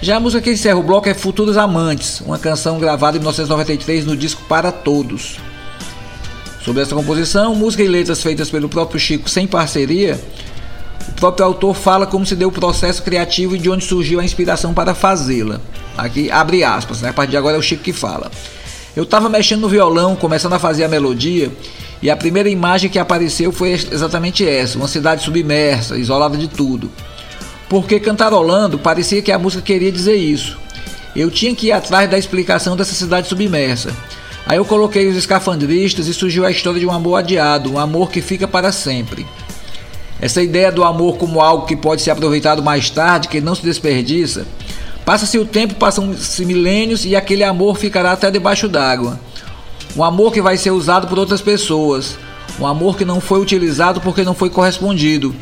Já 0.00 0.16
a 0.16 0.20
música 0.20 0.42
que 0.42 0.52
encerra 0.52 0.78
o 0.78 0.82
bloco 0.82 1.08
é 1.08 1.14
Futuros 1.14 1.56
Amantes, 1.56 2.20
uma 2.20 2.38
canção 2.38 2.78
gravada 2.78 3.16
em 3.16 3.20
1993 3.20 4.06
no 4.06 4.16
disco 4.16 4.42
Para 4.48 4.70
Todos. 4.70 5.38
Sobre 6.64 6.82
essa 6.82 6.94
composição, 6.94 7.54
música 7.54 7.82
e 7.82 7.88
letras 7.88 8.22
feitas 8.22 8.48
pelo 8.48 8.68
próprio 8.68 9.00
Chico 9.00 9.28
sem 9.28 9.46
parceria, 9.46 10.20
o 11.08 11.12
próprio 11.12 11.46
autor 11.46 11.74
fala 11.74 12.06
como 12.06 12.24
se 12.24 12.34
deu 12.34 12.48
o 12.48 12.52
processo 12.52 13.02
criativo 13.02 13.54
e 13.54 13.58
de 13.58 13.70
onde 13.70 13.84
surgiu 13.84 14.20
a 14.20 14.24
inspiração 14.24 14.74
para 14.74 14.94
fazê-la. 14.94 15.60
Aqui 15.96 16.30
abre 16.30 16.64
aspas, 16.64 17.00
né? 17.00 17.10
a 17.10 17.12
partir 17.12 17.32
de 17.32 17.36
agora 17.36 17.56
é 17.56 17.58
o 17.58 17.62
Chico 17.62 17.82
que 17.82 17.92
fala. 17.92 18.30
Eu 18.96 19.04
estava 19.04 19.28
mexendo 19.28 19.60
no 19.60 19.68
violão, 19.68 20.16
começando 20.16 20.54
a 20.54 20.58
fazer 20.58 20.84
a 20.84 20.88
melodia, 20.88 21.52
e 22.00 22.10
a 22.10 22.16
primeira 22.16 22.48
imagem 22.48 22.90
que 22.90 22.98
apareceu 22.98 23.52
foi 23.52 23.70
exatamente 23.70 24.46
essa: 24.48 24.78
uma 24.78 24.88
cidade 24.88 25.22
submersa, 25.22 25.96
isolada 25.96 26.36
de 26.36 26.48
tudo 26.48 26.90
porque 27.68 28.00
cantarolando 28.00 28.78
parecia 28.78 29.22
que 29.22 29.30
a 29.30 29.38
música 29.38 29.62
queria 29.62 29.92
dizer 29.92 30.16
isso. 30.16 30.58
Eu 31.14 31.30
tinha 31.30 31.54
que 31.54 31.68
ir 31.68 31.72
atrás 31.72 32.10
da 32.10 32.18
explicação 32.18 32.76
dessa 32.76 32.94
cidade 32.94 33.28
submersa. 33.28 33.94
Aí 34.46 34.56
eu 34.56 34.64
coloquei 34.64 35.06
os 35.08 35.16
escafandristas 35.16 36.06
e 36.06 36.14
surgiu 36.14 36.46
a 36.46 36.50
história 36.50 36.80
de 36.80 36.86
um 36.86 36.92
amor 36.92 37.16
adiado, 37.16 37.72
um 37.72 37.78
amor 37.78 38.10
que 38.10 38.22
fica 38.22 38.48
para 38.48 38.72
sempre. 38.72 39.26
Essa 40.20 40.42
ideia 40.42 40.72
do 40.72 40.84
amor 40.84 41.16
como 41.16 41.40
algo 41.40 41.66
que 41.66 41.76
pode 41.76 42.02
ser 42.02 42.10
aproveitado 42.10 42.62
mais 42.62 42.90
tarde, 42.90 43.28
que 43.28 43.40
não 43.40 43.54
se 43.54 43.62
desperdiça. 43.62 44.46
Passa-se 45.04 45.38
o 45.38 45.44
tempo, 45.44 45.74
passam-se 45.74 46.44
milênios 46.44 47.04
e 47.04 47.16
aquele 47.16 47.44
amor 47.44 47.76
ficará 47.78 48.12
até 48.12 48.30
debaixo 48.30 48.68
d'água. 48.68 49.18
Um 49.96 50.04
amor 50.04 50.32
que 50.32 50.42
vai 50.42 50.56
ser 50.56 50.70
usado 50.70 51.06
por 51.06 51.18
outras 51.18 51.40
pessoas. 51.40 52.18
Um 52.60 52.66
amor 52.66 52.96
que 52.96 53.04
não 53.04 53.20
foi 53.20 53.40
utilizado 53.40 54.00
porque 54.00 54.24
não 54.24 54.34
foi 54.34 54.50
correspondido 54.50 55.34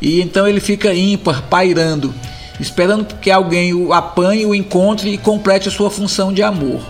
e 0.00 0.20
então 0.20 0.48
ele 0.48 0.60
fica 0.60 0.94
ímpar, 0.94 1.42
pairando, 1.42 2.14
esperando 2.58 3.14
que 3.16 3.30
alguém 3.30 3.74
o 3.74 3.92
apanhe, 3.92 4.46
o 4.46 4.54
encontre 4.54 5.10
e 5.10 5.18
complete 5.18 5.68
a 5.68 5.70
sua 5.70 5.90
função 5.90 6.32
de 6.32 6.42
amor. 6.42 6.80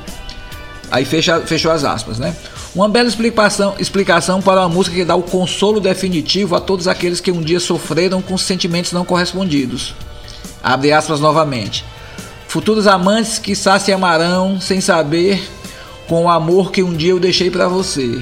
Aí 0.90 1.04
fecha, 1.04 1.40
fechou 1.40 1.72
as 1.72 1.84
aspas, 1.84 2.18
né? 2.18 2.34
Uma 2.72 2.88
bela 2.88 3.08
explicação, 3.08 3.74
explicação 3.80 4.40
para 4.40 4.60
uma 4.60 4.68
música 4.68 4.94
que 4.94 5.04
dá 5.04 5.16
o 5.16 5.22
consolo 5.22 5.80
definitivo 5.80 6.54
a 6.54 6.60
todos 6.60 6.86
aqueles 6.86 7.20
que 7.20 7.32
um 7.32 7.40
dia 7.40 7.58
sofreram 7.58 8.22
com 8.22 8.38
sentimentos 8.38 8.92
não 8.92 9.04
correspondidos. 9.04 9.94
Abre 10.62 10.92
aspas 10.92 11.18
novamente. 11.18 11.84
Futuros 12.46 12.86
amantes 12.86 13.38
que 13.38 13.56
se 13.56 13.92
amarão 13.92 14.60
sem 14.60 14.80
saber 14.80 15.42
com 16.06 16.24
o 16.24 16.28
amor 16.28 16.70
que 16.70 16.82
um 16.82 16.94
dia 16.94 17.10
eu 17.10 17.18
deixei 17.18 17.50
para 17.50 17.66
você. 17.66 18.20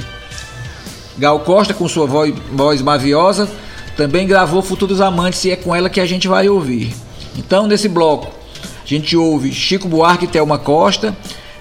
Gal 1.19 1.41
Costa, 1.41 1.75
com 1.75 1.89
sua 1.89 2.07
voz, 2.07 2.35
voz 2.53 2.81
maviosa, 2.81 3.49
também 3.97 4.27
gravou 4.27 4.63
Futuros 4.63 5.01
Amantes 5.01 5.45
e 5.45 5.51
é 5.51 5.57
com 5.57 5.75
ela 5.75 5.91
que 5.91 6.01
a 6.01 6.07
gente 6.07 6.29
vai 6.29 6.49
ouvir. 6.49 6.95
Então, 7.37 7.67
nesse 7.67 7.89
bloco, 7.89 8.29
a 8.63 8.87
gente 8.87 9.17
ouve 9.17 9.53
Chico 9.53 9.89
Buarque 9.89 10.25
e 10.25 10.29
Thelma 10.29 10.59
Costa, 10.59 11.17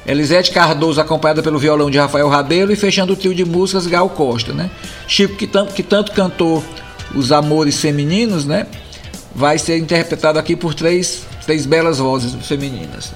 Elisete 0.08 0.52
Cardoso 0.52 1.02
acompanhada 1.02 1.44
pelo 1.44 1.60
violão 1.60 1.92
de 1.92 1.98
Rafael 1.98 2.30
Rabelo 2.30 2.72
e 2.72 2.78
fechando 2.78 3.12
o 3.12 3.16
trio 3.16 3.36
de 3.36 3.44
músicas 3.44 3.86
Gal 3.86 4.10
Costa, 4.10 4.54
né? 4.54 4.72
Chico 5.06 5.36
que 5.36 5.46
tanto, 5.46 5.74
que 5.74 5.84
tanto 5.84 6.14
cantou 6.14 6.64
os 7.14 7.34
amores 7.34 7.82
femininos, 7.82 8.46
né? 8.46 8.68
Vai 9.36 9.60
ser 9.60 9.78
interpretado 9.78 10.40
aqui 10.40 10.56
por 10.56 10.74
três, 10.74 11.24
três 11.46 11.66
belas 11.66 11.98
vozes 11.98 12.34
femininas. 12.48 13.12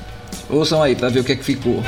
Ouçam 0.50 0.84
aí 0.84 0.94
para 0.94 1.08
ver 1.08 1.22
o 1.22 1.24
que 1.24 1.32
é 1.32 1.36
que 1.38 1.46
ficou. 1.46 1.82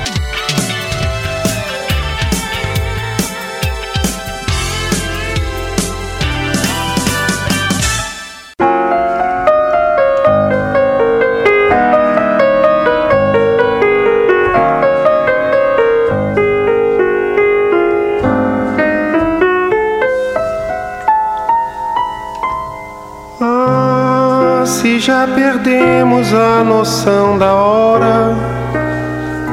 Já 25.23 25.27
perdemos 25.27 26.33
a 26.33 26.63
noção 26.65 27.37
da 27.37 27.53
hora. 27.53 28.35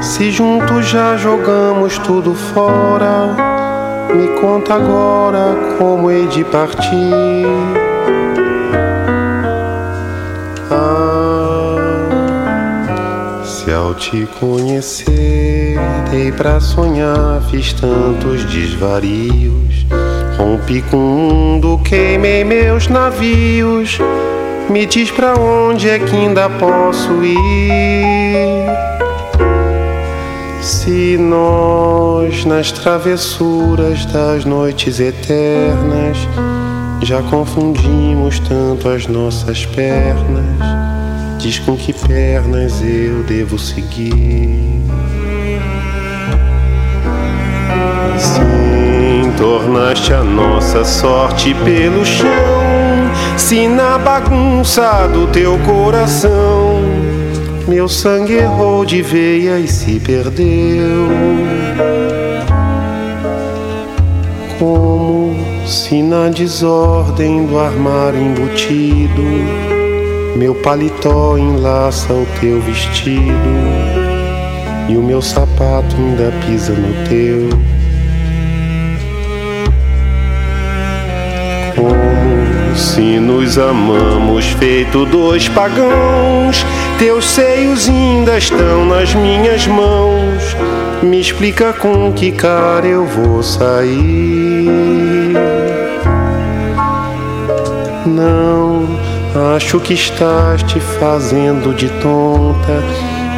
Se 0.03 0.31
juntos 0.31 0.87
já 0.87 1.17
jogamos 1.17 1.97
tudo 1.99 2.35
fora, 2.35 3.37
me 4.13 4.27
conta 4.41 4.75
agora 4.75 5.55
como 5.79 6.11
hei 6.11 6.27
de 6.27 6.43
partir. 6.43 7.47
Ah, 10.73 11.77
se 13.45 13.73
ao 13.73 13.95
te 13.95 14.27
conhecer, 14.41 15.79
dei 16.11 16.33
pra 16.33 16.59
sonhar, 16.59 17.41
fiz 17.49 17.73
tantos 17.75 18.45
desvarios. 18.45 19.87
Rompi 20.37 20.83
com 20.91 20.97
o 20.97 21.01
mundo, 21.01 21.81
queimei 21.85 22.43
meus 22.43 22.89
navios 22.89 24.01
me 24.71 24.87
diz 24.87 25.11
pra 25.11 25.35
onde 25.35 25.89
é 25.89 25.99
que 25.99 26.15
ainda 26.15 26.49
posso 26.49 27.25
ir? 27.25 28.67
Se 30.63 31.19
nós, 31.19 32.45
nas 32.45 32.71
travessuras 32.71 34.07
das 34.07 34.45
noites 34.45 35.01
eternas, 35.01 36.19
já 37.03 37.21
confundimos 37.23 38.39
tanto 38.41 38.89
as 38.89 39.07
nossas 39.09 39.67
pernas, 39.67 40.59
diz 41.39 41.59
com 41.59 41.77
que 41.77 41.93
pernas 41.93 42.81
eu 42.83 43.25
devo 43.25 43.59
seguir. 43.59 44.85
Sim, 48.17 49.33
tornaste 49.37 50.13
a 50.13 50.23
nossa 50.23 50.85
sorte 50.85 51.55
pelo 51.55 52.05
chão 52.05 52.90
se 53.41 53.67
na 53.67 53.99
bagunça 53.99 55.09
do 55.09 55.27
teu 55.29 55.59
coração 55.61 56.83
meu 57.67 57.89
sangue 57.89 58.35
errou 58.35 58.85
de 58.85 59.01
veia 59.01 59.59
e 59.59 59.67
se 59.67 59.99
perdeu. 59.99 61.09
Como 64.59 65.35
se 65.67 66.03
na 66.03 66.29
desordem 66.29 67.47
do 67.47 67.59
armário 67.59 68.21
embutido 68.21 69.23
meu 70.37 70.55
paletó 70.55 71.39
enlaça 71.39 72.13
o 72.13 72.27
teu 72.41 72.61
vestido 72.61 73.33
e 74.89 74.97
o 74.97 75.03
meu 75.03 75.23
sapato 75.23 75.97
ainda 75.97 76.33
pisa 76.45 76.73
no 76.73 77.09
teu. 77.09 77.80
Se 83.01 83.19
nos 83.19 83.57
amamos 83.57 84.45
feito 84.59 85.07
dois 85.07 85.49
pagãos, 85.49 86.67
teus 86.99 87.25
seios 87.25 87.89
ainda 87.89 88.37
estão 88.37 88.85
nas 88.85 89.15
minhas 89.15 89.67
mãos. 89.67 90.55
Me 91.03 91.19
explica 91.19 91.73
com 91.73 92.13
que 92.13 92.31
cara 92.31 92.87
eu 92.87 93.07
vou 93.07 93.43
sair. 93.43 94.69
Não, 98.05 98.87
acho 99.57 99.81
que 99.81 99.95
estás 99.95 100.63
te 100.65 100.79
fazendo 100.79 101.75
de 101.75 101.89
tonta. 102.03 102.83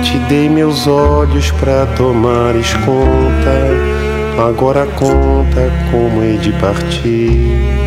Te 0.03 0.19
dei 0.29 0.49
meus 0.49 0.89
olhos 0.89 1.53
pra 1.53 1.87
tomares 1.97 2.75
conta. 2.85 4.45
Agora 4.45 4.87
conta 4.87 5.71
como 5.93 6.21
hei 6.21 6.37
de 6.39 6.51
partir. 6.55 7.82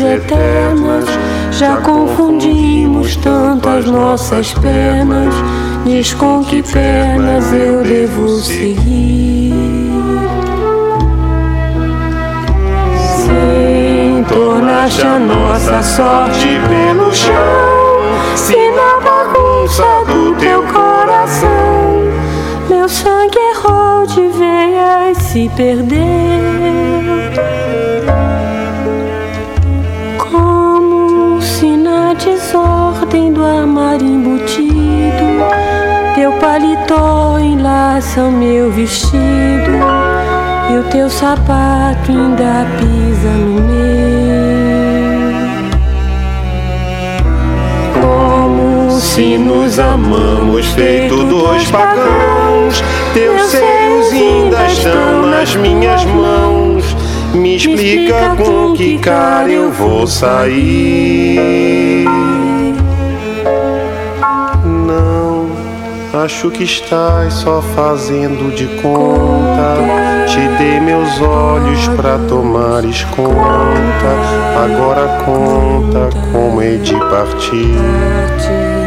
Eternas, 0.00 1.04
já 1.50 1.76
confundimos 1.78 3.16
tantas 3.16 3.86
nossas 3.86 4.52
penas, 4.54 5.34
diz 5.84 6.14
com 6.14 6.44
que 6.44 6.62
pernas 6.62 7.52
eu 7.52 7.82
devo 7.82 8.28
seguir. 8.40 9.88
tornaste 14.28 15.02
a 15.02 15.18
nossa 15.18 15.82
sorte 15.82 16.48
pelo 16.68 17.12
chão. 17.12 17.34
Se 18.36 18.70
na 18.70 19.00
bagunça 19.00 19.84
do 20.06 20.34
teu 20.36 20.62
coração 20.64 21.88
meu 22.68 22.88
sangue 22.88 23.38
errou 23.38 24.06
de 24.06 24.28
veias 24.28 25.18
se 25.18 25.50
perdeu. 25.56 26.97
Enlaça 38.18 38.22
o 38.24 38.32
meu 38.32 38.70
vestido 38.72 39.70
e 40.70 40.76
o 40.76 40.82
teu 40.90 41.08
sapato 41.08 42.10
ainda 42.10 42.66
pisa 42.78 43.30
no 43.30 43.60
meu. 43.62 44.48
Como 48.00 49.00
se 49.00 49.38
nos 49.38 49.78
amamos 49.78 50.66
feito 50.66 51.24
dois 51.24 51.70
pagãos, 51.70 52.82
teus 53.14 53.42
seios 53.42 54.12
ainda 54.12 54.66
estão 54.66 55.26
nas 55.26 55.54
minhas 55.54 56.04
mãos. 56.04 56.96
Me 57.34 57.56
explica 57.56 58.34
com 58.36 58.72
que 58.74 58.98
cara 58.98 59.48
eu 59.50 59.70
vou 59.70 60.06
sair. 60.06 61.48
Acho 66.24 66.50
que 66.50 66.64
estás 66.64 67.32
só 67.34 67.62
fazendo 67.62 68.52
de 68.52 68.66
conta. 68.82 69.76
Te 70.26 70.48
dei 70.58 70.80
meus 70.80 71.20
olhos 71.20 71.86
pra 71.96 72.18
tomares 72.26 73.04
conta. 73.04 74.10
Agora 74.64 75.24
conta 75.24 76.08
como 76.32 76.60
hei 76.60 76.78
de 76.78 76.96
partir. 77.08 78.77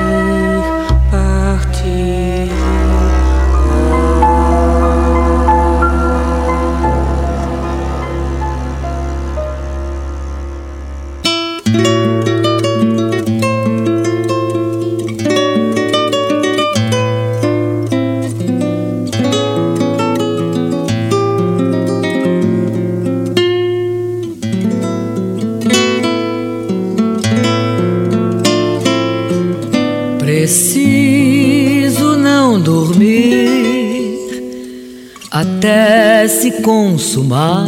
Consumar 37.11 37.67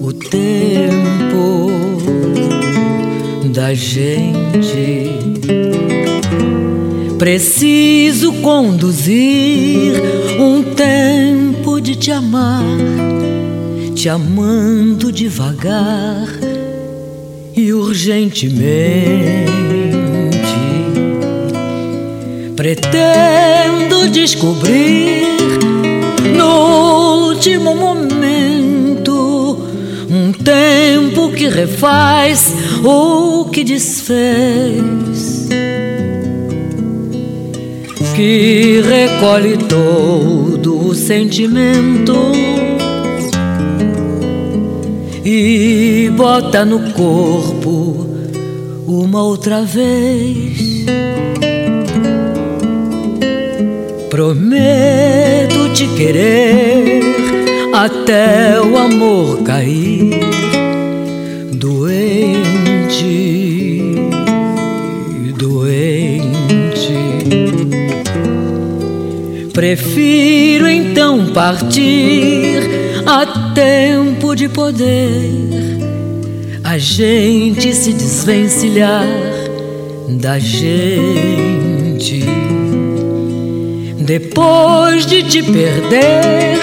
o 0.00 0.12
tempo 0.12 1.68
da 3.52 3.74
gente. 3.74 5.10
Preciso 7.18 8.34
conduzir 8.34 9.94
um 10.38 10.62
tempo 10.62 11.80
de 11.80 11.96
te 11.96 12.12
amar, 12.12 12.62
te 13.96 14.08
amando 14.08 15.10
devagar 15.10 16.28
e 17.56 17.72
urgentemente. 17.72 18.62
Pretendo 22.54 24.08
descobrir 24.08 25.26
no 26.36 26.91
último 27.42 27.74
momento, 27.74 29.58
um 30.08 30.30
tempo 30.32 31.32
que 31.32 31.48
refaz 31.48 32.54
o 32.84 33.46
que 33.46 33.64
desfez, 33.64 35.48
que 38.14 38.80
recolhe 38.82 39.58
todo 39.68 40.86
o 40.86 40.94
sentimento 40.94 42.14
e 45.24 46.12
bota 46.16 46.64
no 46.64 46.92
corpo 46.92 48.06
uma 48.86 49.20
outra 49.20 49.62
vez. 49.62 50.84
Prometo 54.12 55.72
te 55.72 55.88
querer 55.96 57.00
até 57.72 58.60
o 58.60 58.76
amor 58.76 59.42
cair, 59.42 60.20
doente, 61.54 63.00
doente. 65.38 66.92
Prefiro 69.54 70.68
então 70.68 71.28
partir 71.28 72.68
a 73.06 73.54
tempo 73.54 74.34
de 74.34 74.46
poder 74.46 75.78
a 76.62 76.76
gente 76.76 77.74
se 77.74 77.94
desvencilhar 77.94 79.06
da 80.20 80.38
gente. 80.38 82.41
Depois 84.12 85.06
de 85.06 85.22
te 85.22 85.42
perder, 85.42 86.58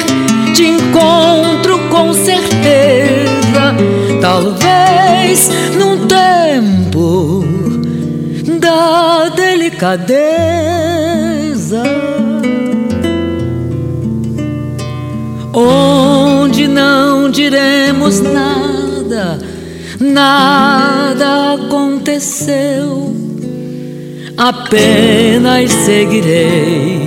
te 0.53 0.65
encontro 0.67 1.79
com 1.89 2.13
certeza. 2.13 3.75
Talvez 4.21 4.59
vez 5.39 5.49
num 5.75 6.05
tempo 6.05 7.43
da 8.59 9.29
delicadeza, 9.29 10.11
onde 15.51 16.67
não 16.67 17.31
diremos 17.31 18.19
nada, 18.19 19.39
nada 19.99 21.55
aconteceu, 21.55 23.11
apenas 24.37 25.71
seguirei 25.71 26.98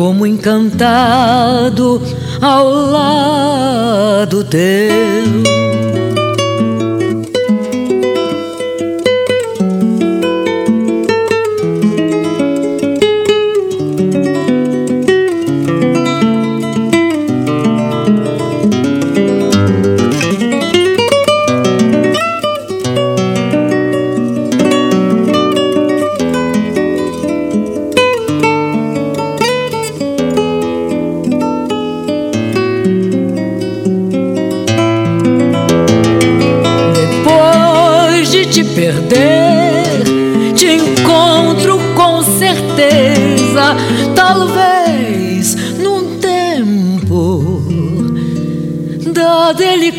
como 0.00 0.26
encantado 0.26 2.00
ao 2.40 2.70
lado 2.70 4.42
teu. 4.44 5.59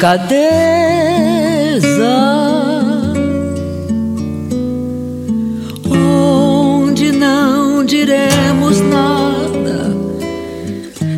Delicadeza, 0.01 0.41
onde 5.85 7.11
não 7.11 7.85
diremos 7.85 8.81
nada, 8.81 9.95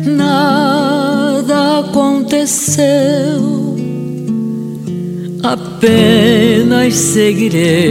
nada 0.04 1.78
aconteceu, 1.80 2.84
apenas 5.42 6.94
seguirei 6.94 7.83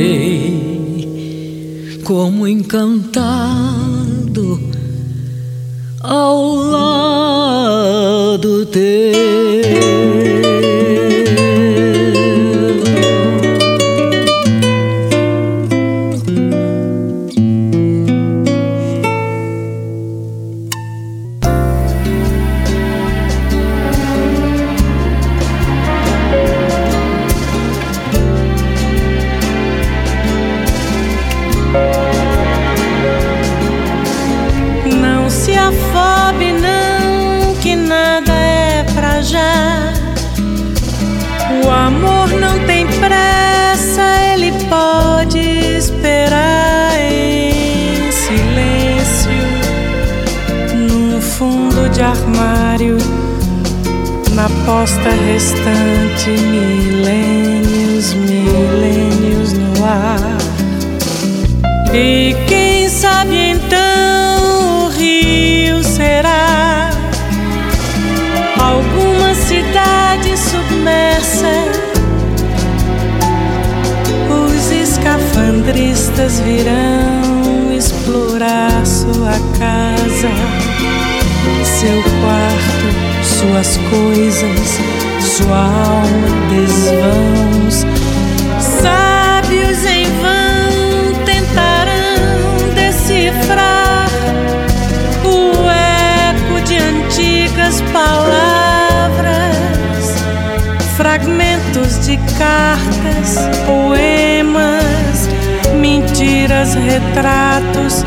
retratos 106.94 108.06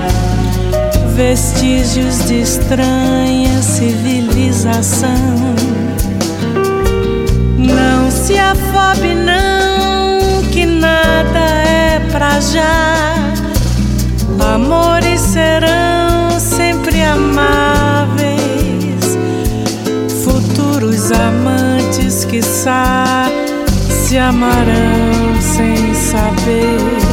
vestígios 1.17 2.25
de 2.27 2.43
estranha 2.43 3.61
civilização. 3.61 5.55
Não 7.59 8.11
se 8.13 8.39
afobe, 8.39 9.13
não, 9.15 10.43
que 10.53 10.65
nada 10.65 11.39
é 11.67 12.01
pra 12.13 12.39
já. 12.41 13.15
Amores 14.55 15.21
serão 15.21 16.39
sempre 16.39 17.03
amáveis, 17.03 18.39
futuros 20.23 21.11
amantes 21.11 22.25
que 22.25 22.41
se 22.41 24.17
amarão 24.17 25.41
sem 25.41 25.93
saber 25.93 27.06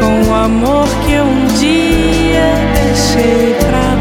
com 0.00 0.30
o 0.30 0.34
amor 0.34 0.88
que 1.04 1.18
um 1.20 1.46
dia 1.58 2.54
deixei 2.74 3.54
pra 3.60 3.91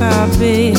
saber 0.00 0.72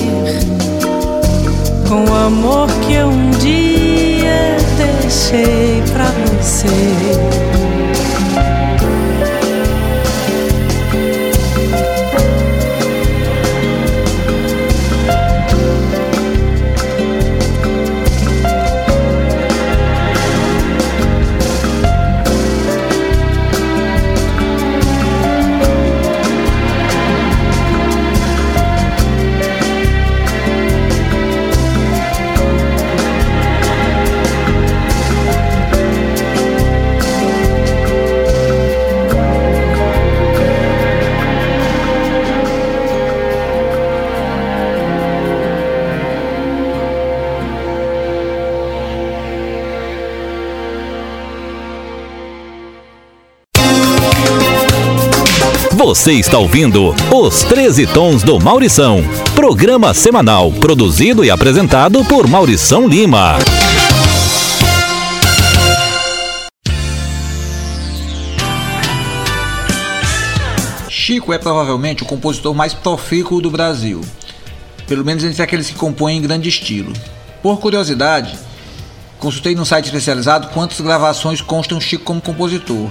com 1.88 2.09
o 2.09 2.15
amor 2.15 2.67
que 2.88 2.93
eu 2.93 3.07
um 3.07 3.30
dia 3.32 4.57
deixei 4.78 5.84
pra 5.93 6.05
você. 6.39 6.91
Você 55.92 56.14
está 56.14 56.38
ouvindo 56.38 56.96
Os 57.14 57.44
13 57.44 57.86
Tons 57.88 58.24
do 58.24 58.39
Maurição, 58.39 59.04
programa 59.36 59.94
semanal 59.94 60.50
produzido 60.50 61.26
e 61.26 61.30
apresentado 61.30 62.06
por 62.06 62.30
Maurição 62.30 62.88
Lima. 62.88 63.38
Chico 70.88 71.34
é 71.34 71.38
provavelmente 71.38 72.04
o 72.04 72.06
compositor 72.06 72.56
mais 72.56 72.74
profícuo 72.74 73.42
do 73.42 73.52
Brasil, 73.52 74.00
pelo 74.88 75.04
menos 75.04 75.26
entre 75.26 75.44
aqueles 75.44 75.68
que 75.68 75.76
compõem 75.76 76.20
em 76.20 76.22
grande 76.22 76.48
estilo. 76.48 76.94
Por 77.44 77.60
curiosidade, 77.60 78.39
consultei 79.20 79.56
num 79.56 79.66
site 79.66 79.88
especializado 79.88 80.52
quantas 80.54 80.80
gravações 80.80 81.42
constam 81.42 81.82
Chico 81.82 82.06
como 82.06 82.22
compositor. 82.22 82.89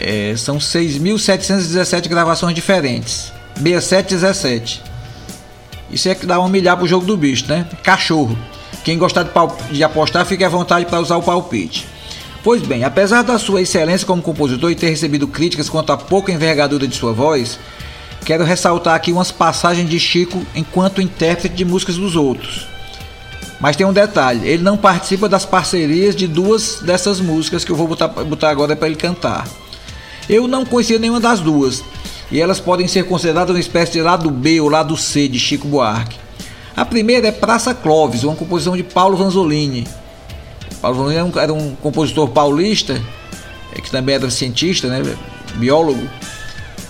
É, 0.00 0.34
são 0.36 0.56
6.717 0.56 2.08
gravações 2.08 2.54
diferentes. 2.54 3.32
6717. 3.54 4.82
Isso 5.90 6.08
é 6.08 6.14
que 6.14 6.24
dá 6.24 6.40
um 6.40 6.48
milhar 6.48 6.76
pro 6.76 6.86
jogo 6.86 7.04
do 7.04 7.16
bicho, 7.16 7.46
né? 7.48 7.66
Cachorro. 7.82 8.36
Quem 8.82 8.96
gostar 8.96 9.24
de, 9.24 9.30
de 9.72 9.84
apostar, 9.84 10.24
fique 10.24 10.42
à 10.42 10.48
vontade 10.48 10.86
para 10.86 11.00
usar 11.00 11.16
o 11.16 11.22
palpite. 11.22 11.86
Pois 12.42 12.62
bem, 12.62 12.84
apesar 12.84 13.22
da 13.22 13.38
sua 13.38 13.60
excelência 13.60 14.06
como 14.06 14.22
compositor 14.22 14.70
e 14.70 14.74
ter 14.74 14.88
recebido 14.88 15.28
críticas 15.28 15.68
quanto 15.68 15.92
à 15.92 15.98
pouca 15.98 16.32
envergadura 16.32 16.88
de 16.88 16.96
sua 16.96 17.12
voz, 17.12 17.58
quero 18.24 18.44
ressaltar 18.44 18.94
aqui 18.94 19.12
umas 19.12 19.30
passagens 19.30 19.88
de 19.90 20.00
Chico 20.00 20.42
enquanto 20.54 21.02
intérprete 21.02 21.54
de 21.54 21.64
músicas 21.66 21.96
dos 21.96 22.16
outros. 22.16 22.66
Mas 23.60 23.76
tem 23.76 23.84
um 23.84 23.92
detalhe, 23.92 24.48
ele 24.48 24.62
não 24.62 24.78
participa 24.78 25.28
das 25.28 25.44
parcerias 25.44 26.16
de 26.16 26.26
duas 26.26 26.80
dessas 26.80 27.20
músicas 27.20 27.62
que 27.62 27.70
eu 27.70 27.76
vou 27.76 27.86
botar, 27.86 28.08
botar 28.08 28.48
agora 28.48 28.74
para 28.74 28.88
ele 28.88 28.96
cantar. 28.96 29.46
Eu 30.28 30.46
não 30.46 30.64
conhecia 30.64 30.98
nenhuma 30.98 31.20
das 31.20 31.40
duas, 31.40 31.82
e 32.30 32.40
elas 32.40 32.60
podem 32.60 32.86
ser 32.86 33.04
consideradas 33.04 33.54
uma 33.54 33.60
espécie 33.60 33.92
de 33.92 34.02
lado 34.02 34.30
B 34.30 34.60
ou 34.60 34.68
lado 34.68 34.96
C 34.96 35.26
de 35.28 35.38
Chico 35.38 35.66
Buarque. 35.66 36.16
A 36.76 36.84
primeira 36.84 37.28
é 37.28 37.32
Praça 37.32 37.74
Clóvis, 37.74 38.24
uma 38.24 38.36
composição 38.36 38.76
de 38.76 38.82
Paulo 38.82 39.16
Vanzolini. 39.16 39.86
Paulo 40.80 40.98
Vanzolini 40.98 41.32
era 41.38 41.52
um, 41.52 41.74
compositor 41.74 42.28
paulista, 42.28 43.00
é, 43.76 43.80
que 43.80 43.90
também 43.90 44.14
era 44.14 44.30
cientista, 44.30 44.88
né, 44.88 45.02
biólogo, 45.56 46.08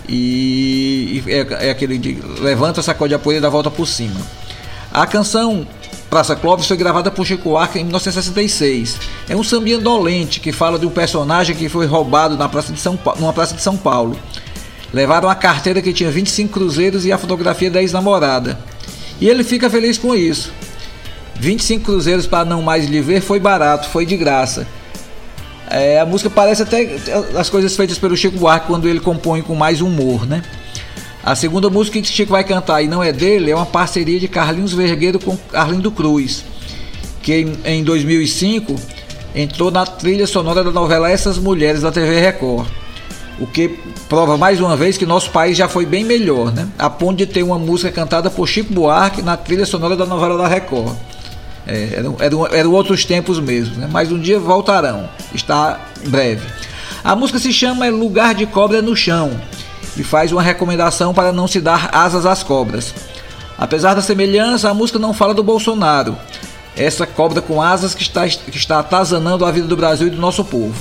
e, 0.09 1.23
é, 1.27 1.69
é, 1.69 1.71
aquele 1.71 1.97
de 1.97 2.19
levanta, 2.41 2.83
sacode 2.83 3.15
a 3.15 3.19
poeira 3.19 3.39
e 3.39 3.43
dá 3.43 3.49
volta 3.49 3.71
por 3.71 3.87
cima. 3.87 4.21
A 4.93 5.07
canção 5.07 5.67
Praça 6.11 6.35
Clóvis 6.35 6.67
foi 6.67 6.77
gravada 6.77 7.09
por 7.09 7.25
Chico 7.25 7.57
Arca 7.57 7.79
em 7.79 7.85
1966. 7.85 8.99
É 9.29 9.37
um 9.37 9.45
sambinha 9.45 9.79
dolente 9.79 10.41
que 10.41 10.51
fala 10.51 10.77
de 10.77 10.85
um 10.85 10.91
personagem 10.91 11.55
que 11.55 11.69
foi 11.69 11.87
roubado 11.87 12.37
na 12.37 12.49
praça 12.49 12.73
de 12.73 12.81
São 12.81 12.99
numa 13.17 13.33
praça 13.33 13.55
de 13.55 13.63
São 13.63 13.77
Paulo. 13.77 14.19
Levaram 14.93 15.29
a 15.29 15.37
carteira 15.37 15.81
que 15.81 15.93
tinha 15.93 16.11
25 16.11 16.53
cruzeiros 16.53 17.07
e 17.07 17.13
a 17.13 17.17
fotografia 17.17 17.71
da 17.71 17.81
ex-namorada. 17.81 18.59
E 19.21 19.29
ele 19.29 19.45
fica 19.45 19.71
feliz 19.71 19.97
com 19.97 20.13
isso. 20.13 20.53
25 21.37 21.85
cruzeiros 21.85 22.27
para 22.27 22.45
não 22.45 22.61
mais 22.61 22.87
lhe 22.87 23.01
ver 23.01 23.21
foi 23.21 23.39
barato, 23.39 23.89
foi 23.89 24.05
de 24.05 24.17
graça. 24.17 24.67
É, 25.71 26.01
a 26.01 26.05
música 26.05 26.29
parece 26.29 26.63
até 26.63 26.97
as 27.39 27.49
coisas 27.49 27.77
feitas 27.77 27.97
pelo 27.97 28.17
Chico 28.17 28.37
Buarque 28.37 28.67
quando 28.67 28.89
ele 28.89 28.99
compõe 28.99 29.43
com 29.43 29.55
mais 29.55 29.81
humor, 29.81 30.27
né? 30.27 30.43
A 31.23 31.35
segunda 31.35 31.69
música 31.69 32.01
que 32.01 32.09
Chico 32.09 32.33
vai 32.33 32.43
cantar 32.43 32.83
e 32.83 32.89
não 32.89 33.03
é 33.03 33.13
dele 33.13 33.51
é 33.51 33.55
uma 33.55 33.67
parceria 33.67 34.19
de 34.19 34.27
Carlinhos 34.27 34.73
Vergueiro 34.73 35.19
com 35.19 35.37
Arlindo 35.53 35.91
Cruz, 35.91 36.45
que 37.23 37.47
em 37.65 37.85
2005 37.85 38.75
entrou 39.35 39.71
na 39.71 39.85
trilha 39.85 40.27
sonora 40.27 40.65
da 40.65 40.71
novela 40.71 41.11
Essas 41.11 41.37
Mulheres 41.37 41.83
da 41.83 41.93
TV 41.93 42.19
Record. 42.19 42.67
O 43.39 43.47
que 43.47 43.69
prova 44.09 44.37
mais 44.37 44.61
uma 44.61 44.77
vez 44.77 44.97
que 44.97 45.07
nosso 45.07 45.31
país 45.31 45.57
já 45.57 45.69
foi 45.69 45.87
bem 45.87 46.05
melhor, 46.05 46.53
né? 46.53 46.69
A 46.79 46.89
ponto 46.91 47.19
de 47.19 47.27
ter 47.27 47.43
uma 47.43 47.59
música 47.59 47.91
cantada 47.91 48.31
por 48.31 48.47
Chico 48.47 48.73
Buarque 48.73 49.23
na 49.23 49.37
trilha 49.37 49.65
sonora 49.65 49.97
da 49.97 50.07
novela 50.07 50.37
da 50.39 50.49
Record. 50.49 50.95
É, 51.67 51.91
eram, 51.97 52.17
eram, 52.19 52.47
eram 52.47 52.73
outros 52.73 53.05
tempos 53.05 53.39
mesmo, 53.39 53.77
né? 53.77 53.89
mas 53.91 54.11
um 54.11 54.19
dia 54.19 54.39
voltarão. 54.39 55.09
Está 55.35 55.81
breve. 56.07 56.47
A 57.05 57.15
música 57.15 57.39
se 57.39 57.53
chama 57.53 57.89
Lugar 57.89 58.35
de 58.35 58.47
Cobra 58.47 58.83
no 58.83 58.97
Chão 58.97 59.39
e 60.01 60.05
faz 60.05 60.33
uma 60.33 60.43
recomendação 60.43 61.13
para 61.13 61.31
não 61.31 61.47
se 61.47 61.61
dar 61.61 61.91
asas 61.93 62.25
às 62.25 62.43
cobras. 62.43 62.95
Apesar 63.59 63.93
da 63.93 64.01
semelhança, 64.01 64.71
a 64.71 64.75
música 64.75 64.99
não 64.99 65.13
fala 65.13 65.35
do 65.35 65.43
Bolsonaro, 65.43 66.17
essa 66.75 67.07
cobra 67.07 67.43
com 67.43 67.61
asas 67.61 67.95
que 67.95 68.03
está, 68.03 68.27
que 68.27 68.57
está 68.57 68.79
atazanando 68.79 69.45
a 69.45 69.51
vida 69.51 69.67
do 69.67 69.77
Brasil 69.77 70.07
e 70.07 70.11
do 70.11 70.17
nosso 70.17 70.43
povo. 70.43 70.75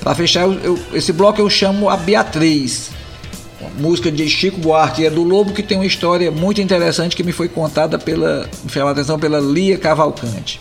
Para 0.00 0.14
fechar 0.14 0.42
eu, 0.42 0.52
eu, 0.62 0.78
esse 0.92 1.12
bloco, 1.12 1.40
eu 1.40 1.48
chamo 1.48 1.88
a 1.88 1.96
Beatriz, 1.96 2.90
música 3.78 4.12
de 4.12 4.28
Chico 4.28 4.60
Buarque, 4.60 5.06
é 5.06 5.10
do 5.10 5.22
Lobo, 5.22 5.54
que 5.54 5.62
tem 5.62 5.78
uma 5.78 5.86
história 5.86 6.30
muito 6.30 6.60
interessante 6.60 7.16
que 7.16 7.24
me 7.24 7.32
foi 7.32 7.48
contada 7.48 7.98
pela, 7.98 8.46
me 8.62 8.70
chamou 8.70 8.88
a 8.90 8.92
atenção 8.92 9.18
pela 9.18 9.40
Lia 9.40 9.78
Cavalcante. 9.78 10.60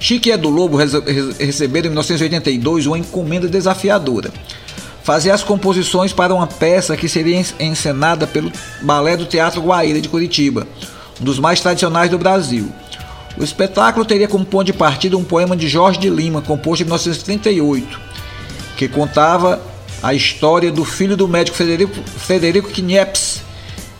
Chico 0.00 0.28
e 0.28 0.36
do 0.36 0.48
Lobo 0.48 0.76
receberam 0.76 1.86
em 1.86 1.90
1982 1.90 2.86
uma 2.86 2.98
encomenda 2.98 3.48
desafiadora 3.48 4.30
fazia 5.06 5.32
as 5.32 5.44
composições 5.44 6.12
para 6.12 6.34
uma 6.34 6.48
peça 6.48 6.96
que 6.96 7.08
seria 7.08 7.40
encenada 7.60 8.26
pelo 8.26 8.50
Balé 8.82 9.16
do 9.16 9.24
Teatro 9.24 9.62
Guaíra 9.62 10.00
de 10.00 10.08
Curitiba, 10.08 10.66
um 11.20 11.24
dos 11.24 11.38
mais 11.38 11.60
tradicionais 11.60 12.10
do 12.10 12.18
Brasil. 12.18 12.72
O 13.38 13.44
espetáculo 13.44 14.04
teria 14.04 14.26
como 14.26 14.44
ponto 14.44 14.64
de 14.64 14.72
partida 14.72 15.16
um 15.16 15.22
poema 15.22 15.56
de 15.56 15.68
Jorge 15.68 16.00
de 16.00 16.10
Lima, 16.10 16.42
composto 16.42 16.82
em 16.82 16.86
1938, 16.86 18.00
que 18.76 18.88
contava 18.88 19.62
a 20.02 20.12
história 20.12 20.72
do 20.72 20.84
filho 20.84 21.16
do 21.16 21.28
médico 21.28 21.56
Frederico, 21.56 21.94
Frederico 22.18 22.68
Kniepes, 22.70 23.42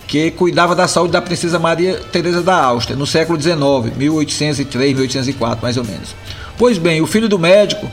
que 0.09 0.33
cuidava 0.33 0.75
da 0.75 0.89
saúde 0.89 1.13
da 1.13 1.23
princesa 1.23 1.57
Maria 1.57 2.01
Teresa 2.11 2.43
da 2.43 2.61
Áustria, 2.61 2.97
no 2.97 3.07
século 3.07 3.41
XIX, 3.41 3.97
1803, 3.97 4.97
1804, 4.97 5.61
mais 5.63 5.77
ou 5.77 5.85
menos. 5.85 6.17
Pois 6.59 6.79
bem, 6.79 7.01
o 7.01 7.07
filho 7.07 7.29
do 7.29 7.39
médico 7.39 7.89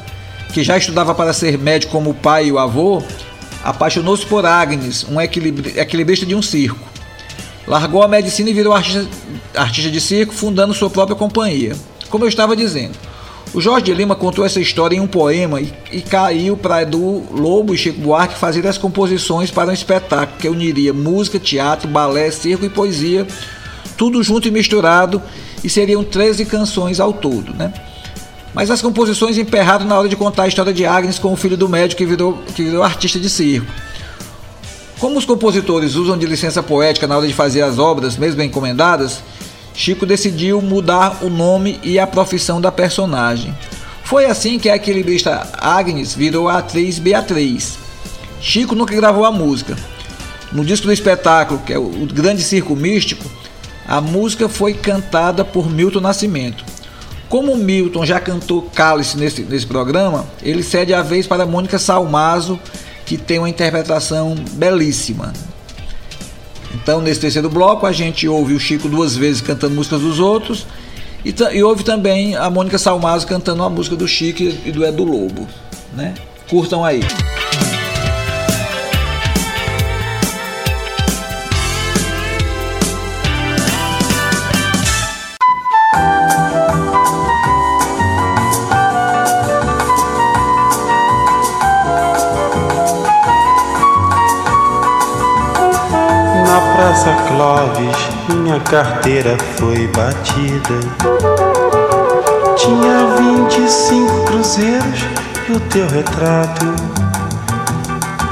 que 0.54 0.64
já 0.64 0.78
estudava 0.78 1.16
para 1.16 1.34
ser 1.34 1.58
médico 1.58 1.92
como 1.92 2.12
o 2.12 2.14
pai 2.14 2.46
e 2.46 2.52
o 2.52 2.60
avô, 2.60 3.02
apaixonou-se 3.64 4.26
por 4.26 4.46
Agnes, 4.46 5.04
um 5.10 5.20
equilibrista 5.20 6.26
de 6.26 6.36
um 6.36 6.42
circo. 6.42 6.80
Largou 7.66 8.04
a 8.04 8.08
medicina 8.08 8.50
e 8.50 8.54
virou 8.54 8.74
artista, 8.74 9.08
artista 9.56 9.90
de 9.90 10.00
circo, 10.00 10.34
fundando 10.34 10.74
sua 10.74 10.90
própria 10.90 11.16
companhia. 11.16 11.76
Como 12.10 12.24
eu 12.24 12.30
estava 12.30 12.56
dizendo, 12.56 12.94
o 13.54 13.62
Jorge 13.62 13.86
de 13.86 13.94
Lima 13.94 14.16
contou 14.16 14.46
essa 14.46 14.60
história 14.60 14.96
em 14.96 15.00
um 15.00 15.08
poema 15.08 15.60
e, 15.60 15.74
e 15.92 16.02
caiu 16.02 16.56
para 16.56 16.84
Edu 16.84 17.24
Lobo 17.32 17.74
e 17.74 17.78
Chico 17.78 18.00
Buarque 18.00 18.38
fazer 18.38 18.68
as 18.68 18.78
composições 18.78 19.50
para 19.50 19.70
um 19.70 19.74
espetáculo 19.74 20.38
que 20.40 20.50
uniria 20.50 20.94
música, 20.94 21.40
teatro, 21.40 21.88
balé, 21.88 22.30
circo 22.30 22.66
e 22.66 22.70
poesia, 22.70 23.26
tudo 23.98 24.22
junto 24.22 24.48
e 24.48 24.52
misturado, 24.52 25.22
e 25.64 25.70
seriam 25.70 26.04
13 26.04 26.46
canções 26.46 27.00
ao 27.00 27.14
todo, 27.14 27.54
né? 27.54 27.74
Mas 28.54 28.70
as 28.70 28.82
composições 28.82 29.38
emperraram 29.38 29.86
na 29.86 29.98
hora 29.98 30.08
de 30.08 30.16
contar 30.16 30.44
a 30.44 30.48
história 30.48 30.74
de 30.74 30.86
Agnes 30.86 31.18
com 31.18 31.34
o 31.34 31.36
filho 31.36 31.58
do 31.58 31.68
médico 31.68 31.98
que 31.98 32.06
virou, 32.06 32.38
que 32.56 32.64
virou 32.64 32.84
artista 32.84 33.20
de 33.20 33.30
circo. 33.30 33.68
Como 35.00 35.18
os 35.18 35.26
compositores 35.26 35.96
usam 35.96 36.18
de 36.18 36.26
licença 36.26 36.62
poética 36.62 37.08
na 37.08 37.18
hora 37.18 37.28
de 37.28 37.34
fazer 37.34 37.62
as 37.62 37.80
obras, 37.80 38.16
mesmo 38.16 38.42
encomendadas, 38.42 39.22
Chico 39.74 40.06
decidiu 40.06 40.62
mudar 40.62 41.24
o 41.24 41.30
nome 41.30 41.80
e 41.84 41.98
a 41.98 42.06
profissão 42.06 42.62
da 42.62 42.72
personagem. 42.72 43.58
Foi 44.04 44.26
assim 44.26 44.60
que 44.60 44.70
a 44.70 44.76
equilibrista 44.76 45.50
Agnes 45.58 46.14
virou 46.14 46.48
a 46.48 46.60
atriz 46.60 47.00
Beatriz. 47.00 47.78
Chico 48.40 48.76
nunca 48.76 48.96
gravou 48.96 49.26
a 49.26 49.32
música. 49.32 49.76
No 50.52 50.64
disco 50.64 50.86
do 50.86 50.94
espetáculo, 50.94 51.62
que 51.66 51.74
é 51.74 51.80
o 51.80 51.90
Grande 52.14 52.44
Circo 52.44 52.76
Místico, 52.76 53.26
a 53.88 54.00
música 54.00 54.48
foi 54.48 54.74
cantada 54.74 55.44
por 55.44 55.70
Milton 55.70 56.02
Nascimento. 56.02 56.64
Como 57.34 57.52
o 57.52 57.58
Milton 57.58 58.06
já 58.06 58.20
cantou 58.20 58.62
Cálice 58.62 59.18
nesse, 59.18 59.42
nesse 59.42 59.66
programa, 59.66 60.28
ele 60.44 60.62
cede 60.62 60.94
a 60.94 61.02
vez 61.02 61.26
para 61.26 61.48
Mônica 61.48 61.80
Salmazo, 61.80 62.60
que 63.08 63.18
tem 63.18 63.40
uma 63.40 63.50
interpretação 63.50 64.36
belíssima. 64.52 65.34
Então, 66.76 67.02
nesse 67.02 67.22
terceiro 67.22 67.50
bloco, 67.50 67.88
a 67.88 67.92
gente 67.92 68.28
ouve 68.28 68.54
o 68.54 68.60
Chico 68.60 68.88
duas 68.88 69.16
vezes 69.16 69.42
cantando 69.42 69.74
músicas 69.74 70.02
dos 70.02 70.20
outros 70.20 70.68
e, 71.26 71.34
e 71.54 71.64
ouve 71.64 71.84
também 71.84 72.36
a 72.36 72.52
Mônica 72.52 72.78
Salmazo 72.78 73.26
cantando 73.26 73.64
uma 73.64 73.70
música 73.72 73.96
do 73.96 74.08
Chico 74.08 74.44
e 74.44 74.72
do 74.72 74.86
Edu 74.86 75.04
Lobo. 75.04 75.48
Né? 75.96 76.14
Curtam 76.48 76.86
aí. 76.86 77.00
Carteira 98.74 99.38
foi 99.56 99.86
batida. 99.90 100.80
Tinha 102.58 103.06
25 103.46 104.24
cruzeiros 104.26 105.00
e 105.48 105.52
o 105.52 105.60
teu 105.60 105.88
retrato. 105.90 106.66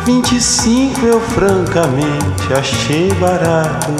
25 0.03 1.05
eu 1.05 1.21
francamente 1.21 2.53
achei 2.57 3.13
barato. 3.19 3.91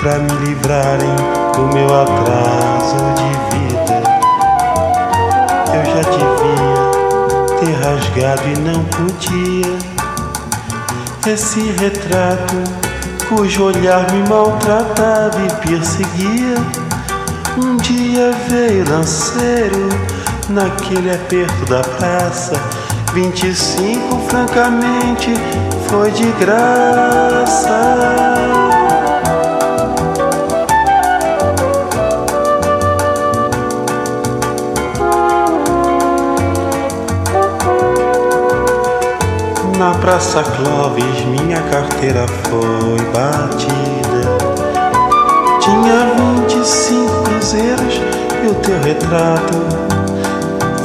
Pra 0.00 0.18
me 0.18 0.32
livrarem 0.44 1.14
do 1.54 1.72
meu 1.72 1.86
atraso 2.02 2.96
de 3.14 3.30
vida. 3.54 4.02
Eu 5.72 5.84
já 5.86 6.02
devia 6.10 7.60
ter 7.60 7.74
rasgado 7.80 8.42
e 8.48 8.58
não 8.58 8.82
podia 8.86 9.78
esse 11.32 11.60
retrato 11.78 12.93
cujo 13.28 13.64
olhar 13.64 14.10
me 14.12 14.28
maltratava 14.28 15.40
e 15.40 15.66
perseguia. 15.66 16.56
Um 17.56 17.76
dia 17.76 18.32
veio 18.48 18.88
lanceiro 18.88 19.88
naquele 20.48 21.10
aperto 21.10 21.64
da 21.66 21.80
praça. 21.80 22.54
25, 23.12 24.18
francamente, 24.28 25.32
foi 25.88 26.10
de 26.10 26.30
graça. 26.32 28.33
Praça 40.04 40.42
Clóvis 40.42 41.24
minha 41.24 41.62
carteira 41.70 42.26
foi 42.28 42.98
batida. 43.14 44.20
Tinha 45.60 46.12
25 46.44 47.22
cruzeiros 47.22 48.02
e 48.44 48.48
o 48.48 48.54
teu 48.56 48.78
retrato. 48.82 49.64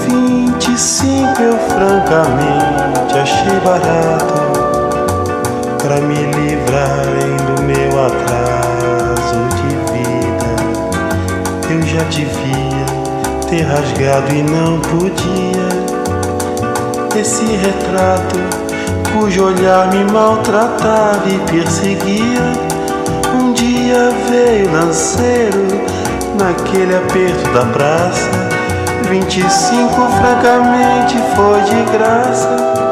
25 0.08 1.42
eu 1.42 1.58
francamente 1.68 3.20
achei 3.22 3.60
barato. 3.60 4.40
Pra 5.84 5.98
me 5.98 6.16
livrarem 6.16 7.36
do 7.46 7.62
meu 7.64 8.06
atraso 8.06 9.40
de 9.58 9.76
vida. 9.92 10.50
Eu 11.70 11.82
já 11.82 12.04
devia 12.06 12.86
ter 13.50 13.64
rasgado 13.64 14.34
e 14.34 14.44
não 14.44 14.80
podia. 14.80 15.68
Esse 17.20 17.44
retrato 17.58 18.69
cujo 19.12 19.46
olhar 19.46 19.90
me 19.90 20.04
maltratava 20.12 21.24
e 21.28 21.38
perseguia. 21.52 22.42
Um 23.34 23.54
dia 23.54 24.12
veio 24.30 24.72
lanceiro 24.72 25.68
naquele 26.38 26.96
aperto 26.96 27.50
da 27.54 27.66
praça. 27.66 28.30
25 29.10 29.94
francamente 29.94 31.18
foi 31.36 31.62
de 31.62 31.92
graça. 31.92 32.89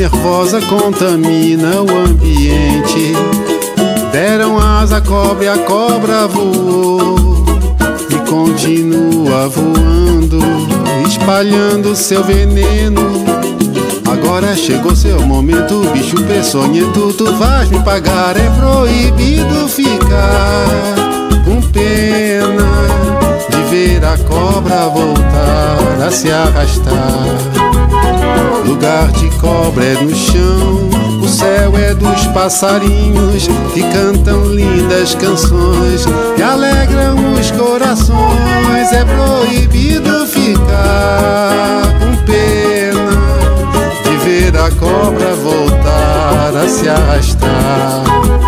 Nervosa 0.00 0.60
contamina 0.62 1.82
o 1.82 1.98
ambiente. 2.06 3.12
Deram 4.10 4.58
asa 4.58 4.96
à 4.96 5.00
cobra 5.00 5.44
e 5.44 5.48
a 5.48 5.58
cobra 5.58 6.26
voou 6.26 7.44
e 8.10 8.28
continua 8.28 9.48
voando, 9.48 10.40
espalhando 11.06 11.94
seu 11.94 12.24
veneno. 12.24 13.24
Agora 14.10 14.56
chegou 14.56 14.96
seu 14.96 15.20
momento, 15.20 15.82
bicho 15.92 16.16
peçonhento, 16.24 17.12
tu 17.12 17.32
vais 17.34 17.68
me 17.68 17.80
pagar, 17.80 18.36
é 18.36 18.50
proibido 18.50 19.68
ficar 19.68 20.94
com 21.44 21.60
pena 21.68 22.68
de 23.50 23.62
ver 23.70 24.04
a 24.04 24.16
cobra 24.18 24.88
voltar 24.88 26.06
a 26.06 26.10
se 26.10 26.30
arrastar. 26.30 27.69
Lugar 28.64 29.10
de 29.12 29.28
cobra 29.38 29.84
é 29.84 29.94
no 29.94 30.14
chão, 30.14 30.88
o 31.22 31.28
céu 31.28 31.76
é 31.76 31.94
dos 31.94 32.26
passarinhos 32.28 33.48
que 33.72 33.82
cantam 33.92 34.46
lindas 34.46 35.14
canções 35.14 36.04
que 36.36 36.42
alegram 36.42 37.32
os 37.34 37.50
corações. 37.50 38.92
É 38.92 39.04
proibido 39.04 40.26
ficar 40.26 41.82
com 41.98 42.16
pena 42.24 43.10
de 44.04 44.16
ver 44.24 44.56
a 44.56 44.70
cobra 44.70 45.34
voltar 45.34 46.56
a 46.56 46.68
se 46.68 46.88
arrastar. 46.88 48.39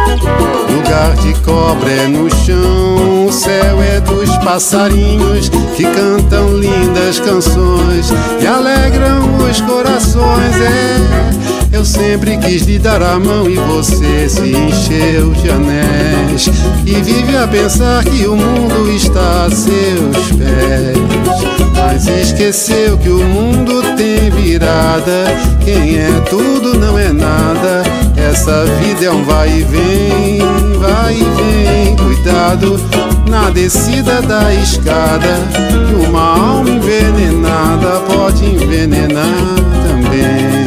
Lugar 0.71 1.15
de 1.17 1.35
cobra 1.41 1.91
é 1.91 2.07
no 2.09 2.31
chão, 2.31 3.27
o 3.27 3.33
céu 3.33 3.83
é 3.83 4.01
dos 4.01 4.31
passarinhos 4.39 5.49
que 5.77 5.85
cantam 5.85 6.57
lindas 6.57 7.19
canções 7.21 8.13
e 8.41 8.47
alegram 8.47 9.37
os 9.49 9.61
corações. 9.61 10.55
É, 10.61 11.77
eu 11.77 11.85
sempre 11.85 12.37
quis 12.39 12.63
lhe 12.63 12.79
dar 12.79 13.03
a 13.03 13.19
mão 13.19 13.49
e 13.49 13.57
você 13.57 14.29
se 14.29 14.51
encheu 14.51 15.33
de 15.33 15.51
anéis 15.51 16.47
e 16.87 16.95
vive 17.03 17.37
a 17.37 17.49
pensar 17.49 18.05
que 18.05 18.27
o 18.27 18.37
mundo 18.37 18.91
está 18.91 19.47
a 19.47 19.51
seus 19.51 20.33
pés. 20.33 21.72
Mas 21.93 22.07
esqueceu 22.07 22.97
que 22.97 23.11
o 23.11 23.23
mundo 23.23 23.83
tem 23.99 24.31
virada. 24.31 25.27
Quem 25.63 25.99
é 25.99 26.09
tudo 26.31 26.79
não 26.79 26.99
é 26.99 27.13
nada. 27.13 27.83
Essa 28.17 28.65
vida 28.81 29.05
é 29.05 29.11
um 29.11 29.23
vai 29.25 29.59
e 29.59 29.63
vem, 29.63 30.39
vai 30.79 31.15
e 31.15 31.25
vem. 31.37 31.97
Cuidado 31.97 32.81
na 33.29 33.51
descida 33.51 34.23
da 34.23 34.55
escada. 34.55 35.39
Que 35.53 36.09
uma 36.09 36.39
alma 36.39 36.71
envenenada 36.71 38.01
pode 38.09 38.47
envenenar 38.47 39.55
também. 39.87 40.65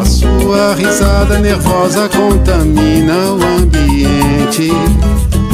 A 0.00 0.04
sua 0.04 0.74
risada 0.74 1.38
nervosa 1.38 2.08
contamina 2.08 3.14
o 3.14 3.62
ambiente. 3.62 4.72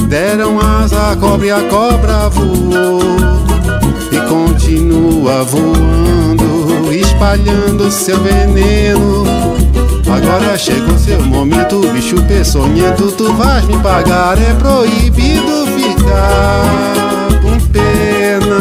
Deram 0.09 0.59
asa 0.59 1.13
à 1.13 1.17
cobra 1.17 1.47
e 1.47 1.51
a 1.51 1.61
cobra 1.69 2.31
voou 2.31 3.21
continua 4.71 5.43
voando, 5.43 6.93
espalhando 6.93 7.91
seu 7.91 8.21
veneno. 8.21 9.25
Agora 10.09 10.57
chegou 10.57 10.97
seu 10.97 11.21
momento, 11.23 11.81
bicho 11.93 12.23
peçonhento, 12.23 13.11
tu 13.12 13.33
vais 13.35 13.64
me 13.64 13.77
pagar. 13.79 14.39
É 14.41 14.55
proibido 14.55 15.66
ficar 15.66 17.41
com 17.43 17.59
pena 17.73 18.61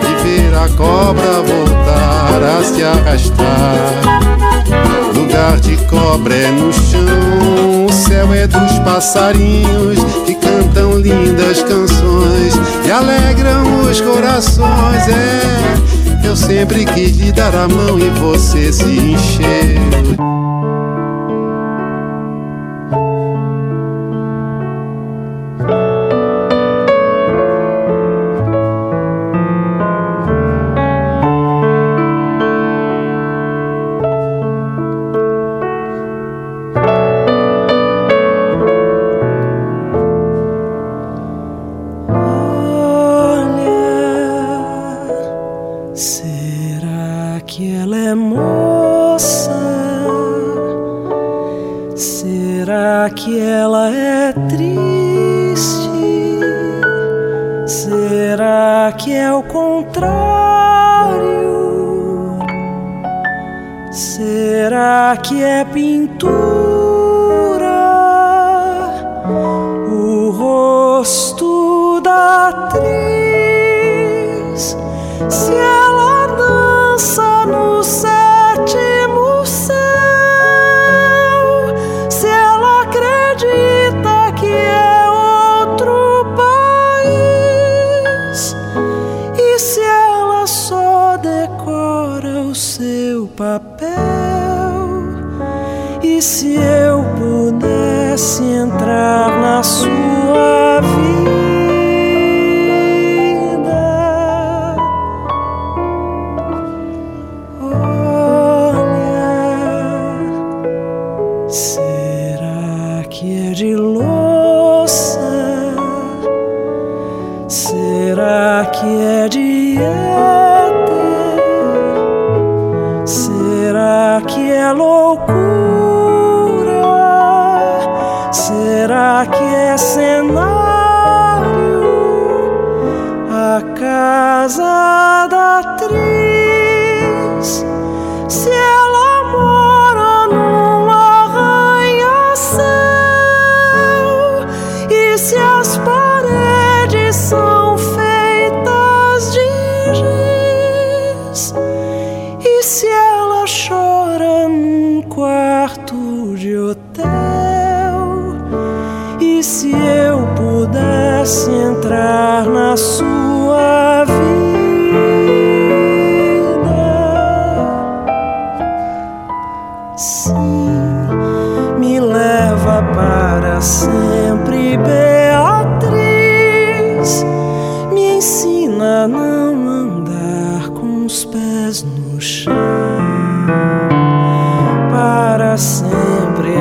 de 0.00 0.24
ver 0.24 0.54
a 0.54 0.68
cobra 0.70 1.42
voltar 1.42 2.42
a 2.42 2.64
se 2.64 2.82
arrastar. 2.82 4.49
Lugar 5.30 5.60
de 5.60 5.76
cobra 5.86 6.34
é 6.34 6.50
no 6.50 6.72
chão, 6.72 7.86
o 7.86 7.92
céu 7.92 8.34
é 8.34 8.48
dos 8.48 8.80
passarinhos 8.80 9.96
que 10.26 10.34
cantam 10.34 10.98
lindas 10.98 11.62
canções 11.62 12.52
e 12.84 12.90
alegram 12.90 13.80
os 13.88 14.00
corações. 14.00 15.06
É, 15.06 16.26
eu 16.26 16.34
sempre 16.34 16.84
quis 16.84 17.16
lhe 17.16 17.30
dar 17.30 17.54
a 17.54 17.68
mão 17.68 17.96
e 17.96 18.10
você 18.18 18.72
se 18.72 18.86
encheu. 18.86 20.29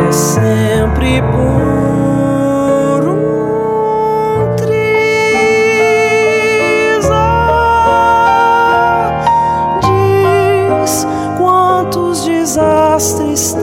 é 0.08 0.12
sempre 0.12 1.22
por 1.22 3.08
um 3.10 4.56
triz. 4.56 4.70
Diz 9.82 11.08
quantos 11.38 12.24
desastres. 12.26 13.56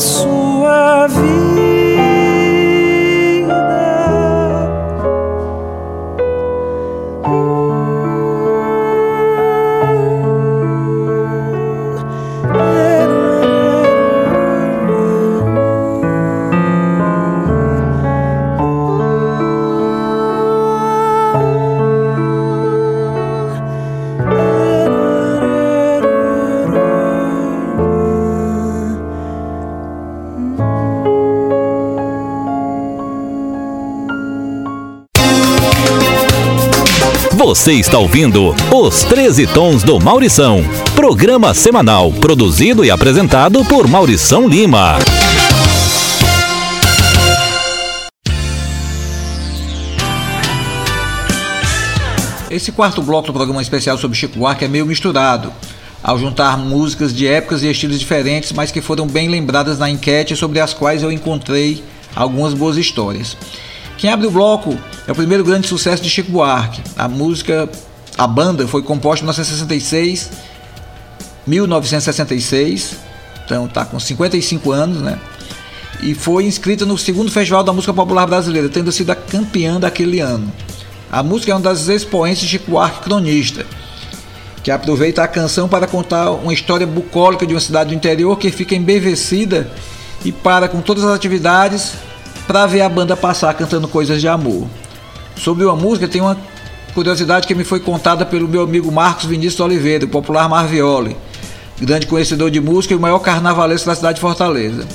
passo 0.00 0.29
Você 37.60 37.74
está 37.74 37.98
ouvindo 37.98 38.54
Os 38.74 39.04
13 39.04 39.46
Tons 39.48 39.82
do 39.82 40.00
Maurição. 40.00 40.64
Programa 40.96 41.52
semanal 41.52 42.10
produzido 42.10 42.82
e 42.82 42.90
apresentado 42.90 43.62
por 43.66 43.86
Maurição 43.86 44.48
Lima. 44.48 44.96
Esse 52.50 52.72
quarto 52.72 53.02
bloco 53.02 53.26
do 53.26 53.34
programa 53.34 53.60
especial 53.60 53.98
sobre 53.98 54.16
Chico 54.16 54.38
Buarque 54.38 54.64
é 54.64 54.68
meio 54.68 54.86
misturado, 54.86 55.52
ao 56.02 56.18
juntar 56.18 56.56
músicas 56.56 57.14
de 57.14 57.26
épocas 57.26 57.62
e 57.62 57.70
estilos 57.70 58.00
diferentes, 58.00 58.52
mas 58.52 58.72
que 58.72 58.80
foram 58.80 59.06
bem 59.06 59.28
lembradas 59.28 59.78
na 59.78 59.90
enquete 59.90 60.34
sobre 60.34 60.60
as 60.60 60.72
quais 60.72 61.02
eu 61.02 61.12
encontrei 61.12 61.84
algumas 62.16 62.54
boas 62.54 62.78
histórias. 62.78 63.36
Quem 63.98 64.08
abre 64.08 64.26
o 64.26 64.30
bloco 64.30 64.78
é 65.10 65.12
o 65.12 65.16
primeiro 65.16 65.42
grande 65.42 65.66
sucesso 65.66 66.00
de 66.00 66.08
Chico 66.08 66.30
Buarque. 66.30 66.80
A 66.96 67.08
música, 67.08 67.68
a 68.16 68.28
banda 68.28 68.64
foi 68.68 68.80
composta 68.80 69.24
em 69.24 69.26
1966, 69.26 70.30
1966, 71.44 72.96
então 73.44 73.66
está 73.66 73.84
com 73.84 73.98
55 73.98 74.70
anos, 74.70 75.02
né? 75.02 75.18
E 76.00 76.14
foi 76.14 76.44
inscrita 76.44 76.86
no 76.86 76.96
segundo 76.96 77.28
Festival 77.28 77.64
da 77.64 77.72
Música 77.72 77.92
Popular 77.92 78.24
Brasileira, 78.24 78.68
tendo 78.68 78.92
sido 78.92 79.10
a 79.10 79.16
campeã 79.16 79.80
daquele 79.80 80.20
ano. 80.20 80.50
A 81.10 81.24
música 81.24 81.50
é 81.50 81.56
uma 81.56 81.60
das 81.60 81.88
expoentes 81.88 82.42
de 82.42 82.48
Chico 82.48 82.70
Buarque 82.70 83.00
cronista, 83.00 83.66
que 84.62 84.70
aproveita 84.70 85.24
a 85.24 85.28
canção 85.28 85.68
para 85.68 85.88
contar 85.88 86.30
uma 86.30 86.54
história 86.54 86.86
bucólica 86.86 87.44
de 87.44 87.52
uma 87.52 87.60
cidade 87.60 87.90
do 87.90 87.96
interior 87.96 88.38
que 88.38 88.52
fica 88.52 88.76
embevecida 88.76 89.72
e 90.24 90.30
para 90.30 90.68
com 90.68 90.80
todas 90.80 91.02
as 91.02 91.10
atividades 91.12 91.94
para 92.46 92.64
ver 92.66 92.82
a 92.82 92.88
banda 92.88 93.16
passar 93.16 93.52
cantando 93.54 93.88
coisas 93.88 94.20
de 94.20 94.28
amor. 94.28 94.68
Sobre 95.40 95.64
uma 95.64 95.74
música 95.74 96.06
tem 96.06 96.20
uma 96.20 96.36
curiosidade 96.92 97.46
que 97.46 97.54
me 97.54 97.64
foi 97.64 97.80
contada 97.80 98.26
pelo 98.26 98.46
meu 98.46 98.62
amigo 98.62 98.92
Marcos 98.92 99.24
Vinícius 99.24 99.58
Oliveira, 99.60 100.04
o 100.04 100.08
popular 100.08 100.46
Marvioli, 100.50 101.16
grande 101.80 102.06
conhecedor 102.06 102.50
de 102.50 102.60
música 102.60 102.92
e 102.92 102.96
o 102.96 103.00
maior 103.00 103.20
carnavalesco 103.20 103.86
da 103.86 103.94
cidade 103.94 104.16
de 104.16 104.20
Fortaleza. 104.20 104.86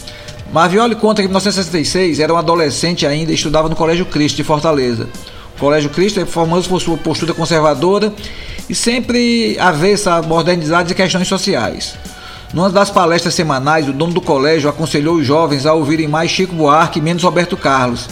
Marvioli 0.54 0.94
conta 0.94 1.24
que 1.24 1.28
em 1.28 1.30
1966 1.30 2.20
era 2.20 2.32
um 2.32 2.38
adolescente 2.38 3.08
ainda 3.08 3.32
e 3.32 3.36
estudava 3.36 3.68
no 3.68 3.76
Colégio 3.76 4.06
Cristo 4.06 4.36
de 4.36 4.44
Fortaleza. 4.44 5.10
O 5.58 5.60
Colégio 5.60 5.90
Cristo 5.90 6.20
é 6.20 6.26
famoso 6.26 6.70
por 6.70 6.80
sua 6.80 6.96
postura 6.96 7.34
conservadora 7.34 8.14
e 8.70 8.76
sempre 8.76 9.58
avessa 9.60 10.14
a 10.14 10.22
modernidade 10.22 10.92
e 10.92 10.96
questões 10.96 11.28
sociais. 11.28 11.96
Numa 12.54 12.70
das 12.70 12.92
palestras 12.92 13.34
semanais, 13.34 13.90
o 13.90 13.94
dono 13.94 14.14
do 14.14 14.22
colégio 14.22 14.70
aconselhou 14.70 15.16
os 15.16 15.26
jovens 15.26 15.66
a 15.66 15.74
ouvirem 15.74 16.08
mais 16.08 16.30
Chico 16.30 16.54
Buarque 16.54 17.00
e 17.00 17.02
menos 17.02 17.24
Roberto 17.24 17.58
Carlos. 17.58 18.08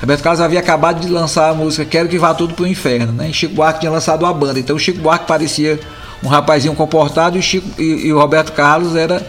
Roberto 0.00 0.22
Carlos 0.22 0.40
havia 0.40 0.60
acabado 0.60 1.00
de 1.00 1.08
lançar 1.08 1.50
a 1.50 1.54
música 1.54 1.84
Quero 1.84 2.08
que 2.08 2.18
vá 2.18 2.32
tudo 2.32 2.54
pro 2.54 2.66
inferno, 2.66 3.12
né? 3.12 3.28
E 3.30 3.32
Chico 3.32 3.54
Buarque 3.54 3.80
tinha 3.80 3.90
lançado 3.90 4.24
a 4.24 4.32
banda. 4.32 4.58
Então 4.58 4.76
o 4.76 4.78
Chico 4.78 5.00
Buarque 5.00 5.26
parecia 5.26 5.78
um 6.22 6.28
rapazinho 6.28 6.74
comportado 6.74 7.36
e 7.36 7.40
o, 7.40 7.42
Chico, 7.42 7.68
e, 7.80 8.06
e 8.06 8.12
o 8.12 8.18
Roberto 8.18 8.52
Carlos 8.52 8.96
era 8.96 9.24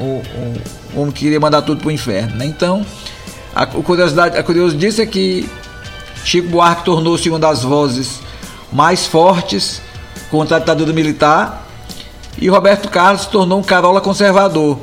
o, 0.00 0.22
o, 0.94 1.00
homem 1.00 1.12
que 1.12 1.20
queria 1.20 1.40
mandar 1.40 1.62
tudo 1.62 1.80
pro 1.80 1.90
inferno, 1.90 2.36
né? 2.36 2.46
Então 2.46 2.84
a, 3.54 3.66
curiosidade, 3.66 4.36
a 4.38 4.42
curioso 4.42 4.76
disso 4.76 5.02
é 5.02 5.06
que 5.06 5.48
Chico 6.24 6.48
Buarque 6.48 6.84
tornou-se 6.84 7.28
uma 7.28 7.38
das 7.38 7.62
vozes 7.62 8.20
mais 8.72 9.06
fortes 9.06 9.80
contra 10.30 10.56
a 10.56 10.58
ditadura 10.60 10.92
militar 10.92 11.66
e 12.40 12.48
Roberto 12.48 12.88
Carlos 12.88 13.22
se 13.22 13.28
tornou 13.28 13.58
um 13.58 13.62
carola 13.62 14.00
conservador, 14.00 14.78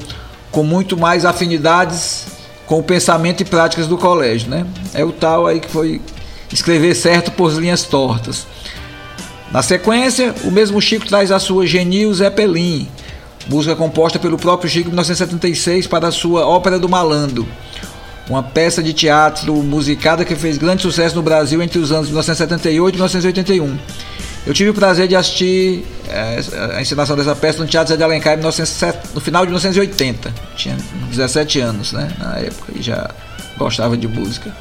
com 0.51 0.63
muito 0.63 0.97
mais 0.97 1.25
afinidades 1.25 2.34
com 2.65 2.79
o 2.79 2.83
pensamento 2.83 3.41
e 3.41 3.45
práticas 3.45 3.87
do 3.87 3.97
colégio, 3.97 4.49
né? 4.49 4.65
É 4.93 5.03
o 5.03 5.11
tal 5.11 5.47
aí 5.47 5.59
que 5.59 5.69
foi 5.69 6.01
escrever 6.51 6.95
certo 6.95 7.31
por 7.31 7.51
linhas 7.53 7.83
tortas. 7.83 8.47
Na 9.51 9.61
sequência, 9.61 10.33
o 10.43 10.51
mesmo 10.51 10.81
Chico 10.81 11.07
traz 11.07 11.31
a 11.31 11.39
sua 11.39 11.65
Genil 11.65 12.13
Zeppelin, 12.13 12.87
música 13.47 13.75
composta 13.75 14.19
pelo 14.19 14.37
próprio 14.37 14.69
Chico 14.69 14.87
em 14.87 14.91
1976 14.91 15.87
para 15.87 16.07
a 16.07 16.11
sua 16.11 16.45
Ópera 16.45 16.79
do 16.79 16.89
Malandro, 16.89 17.47
uma 18.29 18.41
peça 18.41 18.81
de 18.81 18.91
teatro 18.91 19.53
musicada 19.55 20.25
que 20.25 20.35
fez 20.35 20.57
grande 20.57 20.81
sucesso 20.81 21.15
no 21.15 21.21
Brasil 21.21 21.61
entre 21.61 21.77
os 21.79 21.91
anos 21.91 22.07
1978 22.07 22.95
e 22.95 22.97
1981. 22.97 23.77
Eu 24.45 24.53
tive 24.53 24.69
o 24.69 24.73
prazer 24.73 25.07
de 25.07 25.15
assistir 25.15 25.83
é, 26.07 26.39
a 26.77 26.81
encenação 26.81 27.15
dessa 27.15 27.35
peça 27.35 27.59
no 27.59 27.67
Teatro 27.67 27.89
Zé 27.89 27.97
de 27.97 28.03
Alencar 28.03 28.37
no 28.37 29.21
final 29.21 29.43
de 29.43 29.47
1980. 29.47 30.33
Tinha 30.55 30.77
17 31.09 31.59
anos, 31.59 31.91
né, 31.91 32.11
na 32.19 32.37
época, 32.37 32.73
e 32.75 32.81
já 32.81 33.09
gostava 33.57 33.97
de 33.97 34.07
música. 34.07 34.55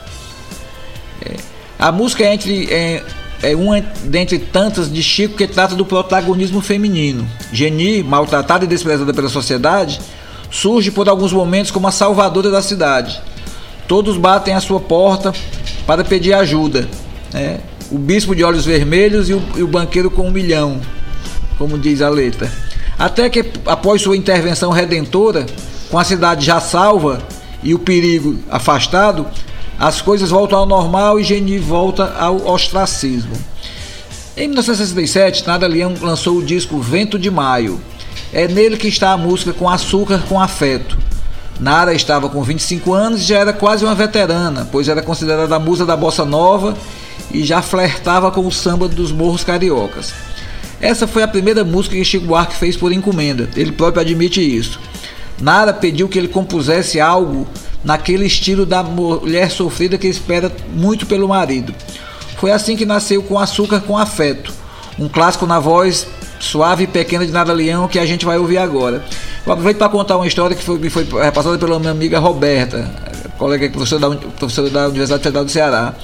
É, 1.20 1.36
a 1.78 1.92
música 1.92 2.24
é, 2.24 2.32
entre, 2.32 2.72
é, 2.72 3.02
é 3.42 3.54
uma 3.54 3.78
dentre 4.04 4.38
tantas 4.38 4.90
de 4.90 5.02
Chico 5.02 5.36
que 5.36 5.46
trata 5.46 5.74
do 5.74 5.84
protagonismo 5.84 6.62
feminino. 6.62 7.28
Geni, 7.52 8.02
maltratada 8.02 8.64
e 8.64 8.68
desprezada 8.68 9.12
pela 9.12 9.28
sociedade, 9.28 10.00
surge 10.50 10.90
por 10.90 11.10
alguns 11.10 11.32
momentos 11.32 11.70
como 11.70 11.86
a 11.86 11.92
salvadora 11.92 12.50
da 12.50 12.62
cidade. 12.62 13.20
Todos 13.86 14.16
batem 14.16 14.54
à 14.54 14.60
sua 14.60 14.80
porta 14.80 15.34
para 15.86 16.02
pedir 16.02 16.32
ajuda. 16.32 16.88
Né? 17.34 17.60
O 17.94 17.98
bispo 17.98 18.34
de 18.34 18.42
olhos 18.42 18.64
vermelhos 18.64 19.30
e 19.30 19.34
o, 19.34 19.42
e 19.54 19.62
o 19.62 19.68
banqueiro 19.68 20.10
com 20.10 20.26
um 20.26 20.30
milhão, 20.32 20.80
como 21.56 21.78
diz 21.78 22.02
a 22.02 22.08
letra. 22.08 22.52
Até 22.98 23.30
que, 23.30 23.52
após 23.66 24.02
sua 24.02 24.16
intervenção 24.16 24.72
redentora, 24.72 25.46
com 25.88 25.96
a 25.96 26.02
cidade 26.02 26.44
já 26.44 26.60
salva 26.60 27.22
e 27.62 27.72
o 27.72 27.78
perigo 27.78 28.36
afastado, 28.50 29.24
as 29.78 30.00
coisas 30.00 30.30
voltam 30.30 30.58
ao 30.58 30.66
normal 30.66 31.20
e 31.20 31.24
Geni 31.24 31.56
volta 31.56 32.12
ao 32.18 32.48
ostracismo. 32.48 33.36
Em 34.36 34.48
1967, 34.48 35.46
Nada 35.46 35.68
Leão 35.68 35.94
lançou 36.00 36.38
o 36.38 36.44
disco 36.44 36.80
Vento 36.80 37.16
de 37.16 37.30
Maio. 37.30 37.80
É 38.32 38.48
nele 38.48 38.76
que 38.76 38.88
está 38.88 39.12
a 39.12 39.16
música 39.16 39.52
Com 39.52 39.70
Açúcar 39.70 40.24
com 40.28 40.40
Afeto. 40.40 40.98
Nara 41.60 41.94
estava 41.94 42.28
com 42.28 42.42
25 42.42 42.92
anos 42.92 43.20
e 43.20 43.24
já 43.24 43.38
era 43.38 43.52
quase 43.52 43.84
uma 43.84 43.94
veterana, 43.94 44.68
pois 44.72 44.88
era 44.88 45.00
considerada 45.00 45.54
a 45.54 45.60
musa 45.60 45.86
da 45.86 45.96
bossa 45.96 46.24
nova 46.24 46.74
e 47.30 47.42
já 47.44 47.60
flertava 47.62 48.30
com 48.30 48.46
o 48.46 48.52
samba 48.52 48.88
dos 48.88 49.12
morros 49.12 49.44
cariocas. 49.44 50.12
Essa 50.80 51.06
foi 51.06 51.22
a 51.22 51.28
primeira 51.28 51.64
música 51.64 51.96
que 51.96 52.04
Chico 52.04 52.26
Buarque 52.26 52.56
fez 52.56 52.76
por 52.76 52.92
encomenda, 52.92 53.48
ele 53.56 53.72
próprio 53.72 54.02
admite 54.02 54.40
isso. 54.40 54.78
Nara 55.40 55.72
pediu 55.72 56.08
que 56.08 56.18
ele 56.18 56.28
compusesse 56.28 57.00
algo 57.00 57.46
naquele 57.82 58.26
estilo 58.26 58.64
da 58.64 58.82
mulher 58.82 59.50
sofrida 59.50 59.98
que 59.98 60.06
espera 60.06 60.50
muito 60.72 61.06
pelo 61.06 61.28
marido. 61.28 61.74
Foi 62.38 62.50
assim 62.50 62.76
que 62.76 62.86
nasceu 62.86 63.22
Com 63.22 63.38
Açúcar 63.38 63.80
com 63.80 63.96
Afeto, 63.96 64.52
um 64.98 65.08
clássico 65.08 65.46
na 65.46 65.58
voz 65.58 66.06
suave 66.40 66.84
e 66.84 66.86
pequena 66.86 67.26
de 67.26 67.32
Nada 67.32 67.52
Leão 67.52 67.88
que 67.88 67.98
a 67.98 68.06
gente 68.06 68.24
vai 68.24 68.38
ouvir 68.38 68.58
agora. 68.58 69.04
Eu 69.46 69.52
aproveito 69.52 69.78
para 69.78 69.88
contar 69.88 70.16
uma 70.16 70.26
história 70.26 70.54
que 70.54 70.62
foi, 70.62 70.78
me 70.78 70.90
foi 70.90 71.04
repassada 71.04 71.58
pela 71.58 71.78
minha 71.78 71.92
amiga 71.92 72.18
Roberta, 72.18 72.90
colega 73.38 73.68
professora 73.70 74.00
da, 74.00 74.16
professora 74.16 74.70
da 74.70 74.88
Universidade 74.88 75.22
Federal 75.22 75.44
do 75.44 75.50
Ceará. 75.50 75.94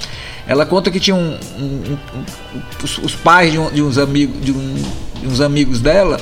Ela 0.47 0.65
conta 0.65 0.89
que 0.89 0.99
tinha 0.99 1.15
um, 1.15 1.37
um, 1.57 1.97
um, 2.15 2.61
os, 2.83 2.97
os, 2.97 3.15
pais 3.15 3.51
de, 3.51 3.57
de 3.71 3.81
uns 3.81 3.97
amigos 3.97 4.41
de, 4.41 4.51
de, 4.51 5.27
uns 5.27 5.39
amigos 5.39 5.79
dela 5.79 6.19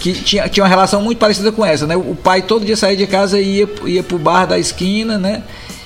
que 0.00 0.12
tinha, 0.12 0.48
tinha 0.48 0.64
uma 0.64 0.68
relação 0.68 1.00
muito 1.00 1.18
parecida 1.18 1.50
com 1.50 1.64
essa, 1.64 1.86
né? 1.86 1.96
O 1.96 2.14
pai 2.14 2.42
todo 2.42 2.64
dia 2.64 2.76
saía 2.76 2.96
de 2.96 3.06
casa 3.06 3.40
e 3.40 3.60
ia, 3.60 3.68
ia 3.86 4.02
pro 4.02 4.18
bar 4.18 4.46
da 4.46 4.58
esquina, 4.58 5.16
né? 5.16 5.42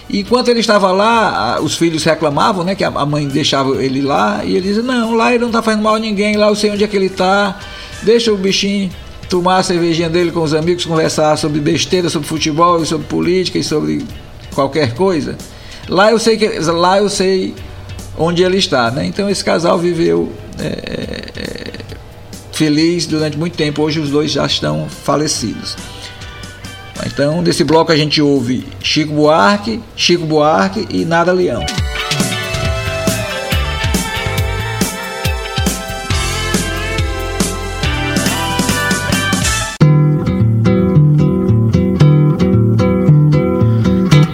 E 0.09 0.21
enquanto 0.21 0.49
ele 0.49 0.59
estava 0.59 0.91
lá, 0.91 1.61
os 1.61 1.77
filhos 1.77 2.03
reclamavam, 2.03 2.65
né? 2.65 2.75
Que 2.75 2.83
a 2.83 2.91
mãe 2.91 3.29
deixava 3.29 3.83
ele 3.83 4.01
lá 4.01 4.41
e 4.45 4.57
ele 4.57 4.67
dizia, 4.67 4.83
não, 4.83 5.15
lá 5.15 5.33
ele 5.33 5.45
não 5.45 5.53
tá 5.53 5.63
fazendo 5.63 5.83
mal 5.83 5.95
a 5.95 5.99
ninguém, 5.99 6.37
lá 6.37 6.49
eu 6.49 6.57
sei 6.57 6.71
onde 6.71 6.83
é 6.83 6.89
que 6.89 6.97
ele 6.97 7.09
tá, 7.09 7.59
deixa 8.03 8.33
o 8.33 8.37
bichinho 8.37 8.91
tomar 9.29 9.59
a 9.59 9.63
cervejinha 9.63 10.11
dele 10.11 10.33
com 10.33 10.43
os 10.43 10.53
amigos, 10.53 10.85
conversar 10.85 11.37
sobre 11.37 11.61
besteira, 11.61 12.11
sobre 12.11 12.27
futebol, 12.27 12.85
sobre 12.85 13.07
política 13.07 13.59
e 13.59 13.63
sobre 13.63 14.05
qualquer 14.53 14.95
coisa. 14.95 15.39
Lá 15.91 16.13
eu 16.13 16.21
sei 16.21 16.37
que 16.37 16.49
lá 16.61 16.99
eu 16.99 17.09
sei 17.09 17.53
onde 18.17 18.45
ele 18.45 18.59
está, 18.59 18.93
né? 18.93 19.05
Então 19.05 19.29
esse 19.29 19.45
casal 19.45 19.77
viveu 19.77 20.33
é, 20.57 20.65
é, 20.65 21.73
feliz 22.53 23.07
durante 23.07 23.37
muito 23.37 23.57
tempo. 23.57 23.83
Hoje 23.83 23.99
os 23.99 24.09
dois 24.09 24.31
já 24.31 24.47
estão 24.47 24.89
falecidos. 24.89 25.77
Então 27.05 27.43
desse 27.43 27.65
bloco 27.65 27.91
a 27.91 27.97
gente 27.97 28.23
ouve 28.23 28.65
Chico 28.81 29.13
Buarque, 29.13 29.81
Chico 29.97 30.25
Buarque 30.25 30.87
e 30.91 31.05
Nada 31.05 31.33
Leão. 31.33 31.67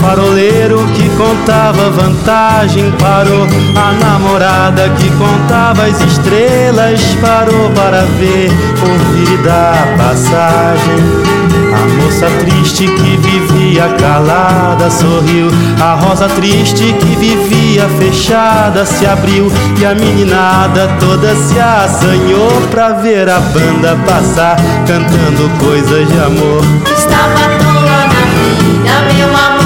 Faroleiro 0.00 0.78
que 0.94 1.08
contava 1.16 1.90
vantagem 1.90 2.90
parou. 2.92 3.46
A 3.76 3.92
namorada 3.92 4.88
que 4.90 5.10
contava 5.12 5.86
as 5.86 6.00
estrelas 6.00 7.00
parou 7.20 7.70
para 7.70 8.02
ver, 8.18 8.50
ouvir 8.80 9.38
dar 9.42 9.96
passagem. 9.96 11.28
A 11.74 12.02
moça 12.02 12.26
triste 12.40 12.86
que 12.86 13.16
vivia 13.16 13.88
calada 14.00 14.90
sorriu. 14.90 15.48
A 15.80 15.94
rosa 15.94 16.28
triste 16.28 16.92
que 16.94 17.16
vivia 17.16 17.88
fechada 17.98 18.84
se 18.84 19.06
abriu. 19.06 19.50
E 19.78 19.84
a 19.84 19.94
meninada 19.94 20.88
toda 20.98 21.34
se 21.36 21.58
assanhou 21.58 22.50
pra 22.70 22.90
ver 22.90 23.28
a 23.28 23.38
banda 23.38 23.96
passar, 24.06 24.56
cantando 24.86 25.50
coisas 25.58 26.08
de 26.08 26.18
amor. 26.18 26.62
Estava 26.96 27.34
à 27.34 27.48
na 28.06 28.20
vida, 28.32 29.14
meu 29.14 29.28
amor 29.28 29.57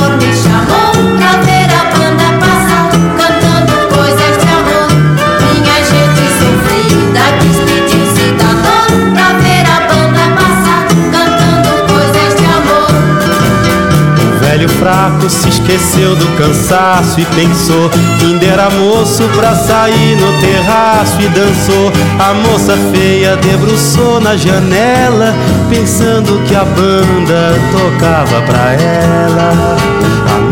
fraco 14.82 15.30
se 15.30 15.48
esqueceu 15.48 16.16
do 16.16 16.26
cansaço 16.36 17.20
e 17.20 17.24
pensou 17.26 17.88
que 18.18 18.26
ainda 18.26 18.46
era 18.46 18.70
moço 18.70 19.22
pra 19.36 19.54
sair 19.54 20.16
no 20.16 20.40
terraço 20.40 21.20
e 21.20 21.28
dançou. 21.28 21.92
A 22.18 22.34
moça 22.34 22.76
feia 22.92 23.36
debruçou 23.36 24.20
na 24.20 24.36
janela, 24.36 25.32
pensando 25.70 26.42
que 26.46 26.54
a 26.56 26.64
banda 26.64 27.54
tocava 27.70 28.42
pra 28.42 28.72
ela. 28.72 30.01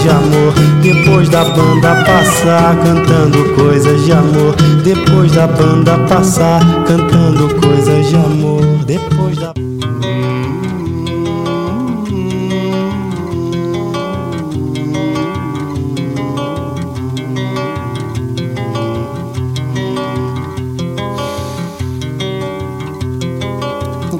de 0.00 0.08
amor. 0.08 0.54
Depois 0.82 1.28
da 1.28 1.44
banda 1.44 2.04
passar, 2.04 2.76
cantando 2.82 3.54
coisas 3.54 4.04
de 4.04 4.12
amor. 4.12 4.54
Depois 4.84 5.32
da 5.32 5.46
banda 5.46 5.98
passar, 6.08 6.60
cantando 6.86 7.54
coisas 7.60 8.08
de 8.08 8.16
amor. 8.16 8.62
Depois 8.86 9.38
da 9.38 9.52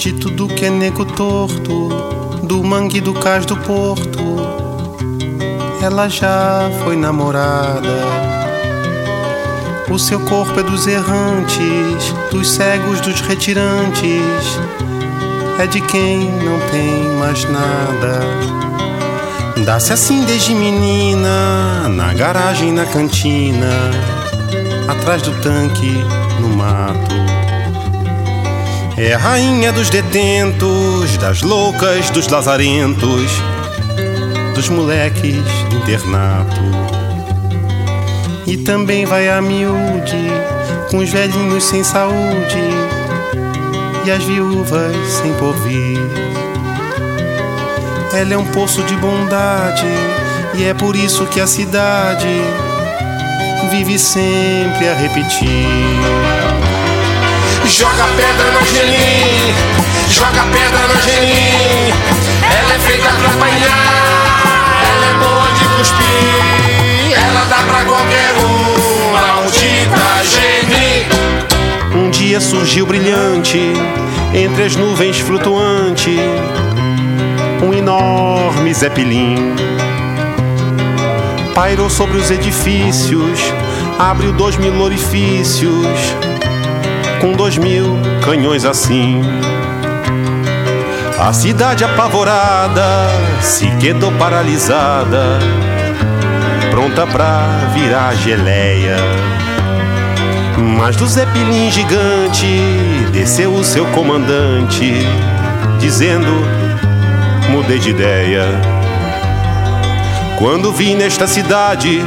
De 0.03 0.13
tudo 0.15 0.49
que 0.49 0.65
é 0.65 0.71
nego 0.71 1.05
torto, 1.05 1.89
do 2.43 2.65
mangue 2.65 3.01
do 3.01 3.15
cais 3.15 3.47
do 3.47 3.57
porto, 3.57 4.12
ela 5.85 6.09
já 6.09 6.71
foi 6.85 6.97
namorada. 6.97 7.99
O 9.91 9.99
seu 9.99 10.21
corpo 10.21 10.59
é 10.61 10.63
dos 10.63 10.87
errantes, 10.87 12.15
dos 12.31 12.53
cegos, 12.53 13.01
dos 13.01 13.21
retirantes, 13.21 14.61
é 15.59 15.67
de 15.67 15.81
quem 15.81 16.31
não 16.31 16.59
tem 16.71 17.03
mais 17.19 17.45
nada. 17.45 18.21
Dá-se 19.65 19.93
assim 19.93 20.25
desde 20.25 20.55
menina, 20.55 21.89
na 21.89 22.15
garagem, 22.15 22.73
na 22.73 22.87
cantina, 22.87 23.91
atrás 24.89 25.21
do 25.23 25.33
tanque, 25.43 25.93
no 26.41 26.49
mato. 26.57 27.15
É 28.97 29.15
a 29.15 29.19
rainha 29.19 29.73
dos 29.73 29.91
detentos, 29.91 31.17
das 31.19 31.43
loucas, 31.43 32.09
dos 32.11 32.29
lazarentos, 32.29 33.43
dos 34.63 34.69
moleques 34.69 35.43
do 35.71 35.77
internato. 35.77 36.61
E 38.47 38.57
também 38.59 39.05
vai 39.05 39.29
a 39.29 39.43
miúde, 39.43 40.31
com 40.89 40.99
os 40.99 41.11
velhinhos 41.11 41.65
sem 41.65 41.83
saúde 41.83 42.63
e 44.05 44.11
as 44.11 44.23
viúvas 44.23 44.95
sem 45.09 45.33
porvir. 45.35 45.99
Ela 48.13 48.35
é 48.35 48.39
um 48.39 48.45
poço 48.47 48.85
de 48.85 48.95
bondade 48.99 49.89
e 50.55 50.65
é 50.65 50.75
por 50.75 50.95
isso 50.95 51.27
que 51.27 51.41
a 51.41 51.47
cidade 51.49 52.29
vive 53.69 53.99
sempre 53.99 54.89
a 54.89 54.95
repetir. 54.95 55.67
Joga 57.67 58.05
pedra 58.17 58.53
no 58.53 58.67
gelim, 58.67 59.55
joga 60.09 60.45
pedra 60.53 60.87
no 60.87 61.03
gelim. 61.03 61.93
Ela 62.45 62.75
é 62.75 62.79
feita 62.79 63.09
pra 63.09 63.29
apanhar, 63.29 64.12
cuspir. 65.83 67.13
Ela 67.13 67.45
dá 67.47 67.57
pra 67.57 67.85
qualquer 67.85 68.33
um, 68.39 69.13
maldita 69.13 70.23
geni. 70.25 71.07
Um 71.95 72.11
dia 72.11 72.41
surgiu 72.41 72.87
brilhante, 72.87 73.73
entre 74.33 74.63
as 74.63 74.77
nuvens 74.77 75.19
flutuante, 75.19 76.17
um 77.63 77.73
enorme 77.75 78.73
zeppelin. 78.73 79.55
Pairou 81.55 81.91
sobre 81.91 82.17
os 82.17 82.31
edifícios, 82.31 83.41
abriu 83.99 84.33
dois 84.33 84.57
mil 84.57 84.81
orifícios, 84.81 85.99
com 87.21 87.33
dois 87.33 87.59
mil 87.59 87.99
canhões 88.25 88.65
assim. 88.65 89.21
A 91.19 91.33
cidade 91.33 91.85
apavorada 91.85 93.09
se 93.41 93.71
quedou 93.77 94.11
paralisada, 94.13 95.39
pronta 96.73 97.07
pra 97.07 97.69
virar 97.75 98.15
geleia. 98.15 98.97
Mas 100.79 100.97
do 100.97 101.07
Zeppelin 101.07 101.71
gigante 101.71 102.47
desceu 103.13 103.53
o 103.53 103.63
seu 103.63 103.85
comandante, 103.89 104.95
dizendo: 105.79 106.33
mudei 107.51 107.79
de 107.79 107.91
ideia. 107.91 108.47
Quando 110.39 110.73
vi 110.73 110.95
nesta 110.95 111.27
cidade 111.27 112.03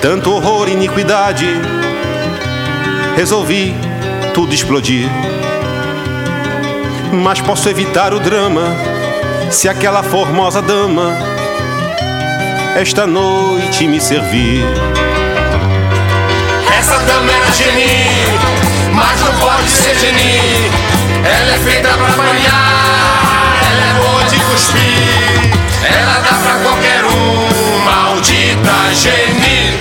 tanto 0.00 0.32
horror 0.32 0.68
e 0.68 0.72
iniquidade, 0.72 1.48
resolvi 3.16 3.74
tudo 4.32 4.54
explodir. 4.54 5.08
Mas 7.12 7.40
posso 7.40 7.68
evitar 7.68 8.14
o 8.14 8.20
drama 8.20 8.62
se 9.50 9.68
aquela 9.68 10.04
formosa 10.04 10.62
dama 10.62 11.29
esta 12.76 13.06
noite 13.06 13.86
me 13.86 14.00
servir. 14.00 14.64
Essa 16.78 16.98
dama 16.98 17.30
era 17.30 17.52
geni, 17.52 18.06
mas 18.92 19.20
não 19.20 19.34
pode 19.34 19.68
ser 19.68 19.94
geni. 19.98 20.70
Ela 21.24 21.54
é 21.54 21.58
feita 21.58 21.88
pra 21.88 22.06
apanhar, 22.06 23.56
ela 23.70 23.84
é 23.90 23.94
boa 24.00 24.24
de 24.24 24.36
cuspir. 24.40 25.60
Ela 25.82 26.20
dá 26.20 26.38
pra 26.38 26.54
qualquer 26.62 27.04
um, 27.04 27.78
maldita 27.84 28.94
geni. 28.94 29.78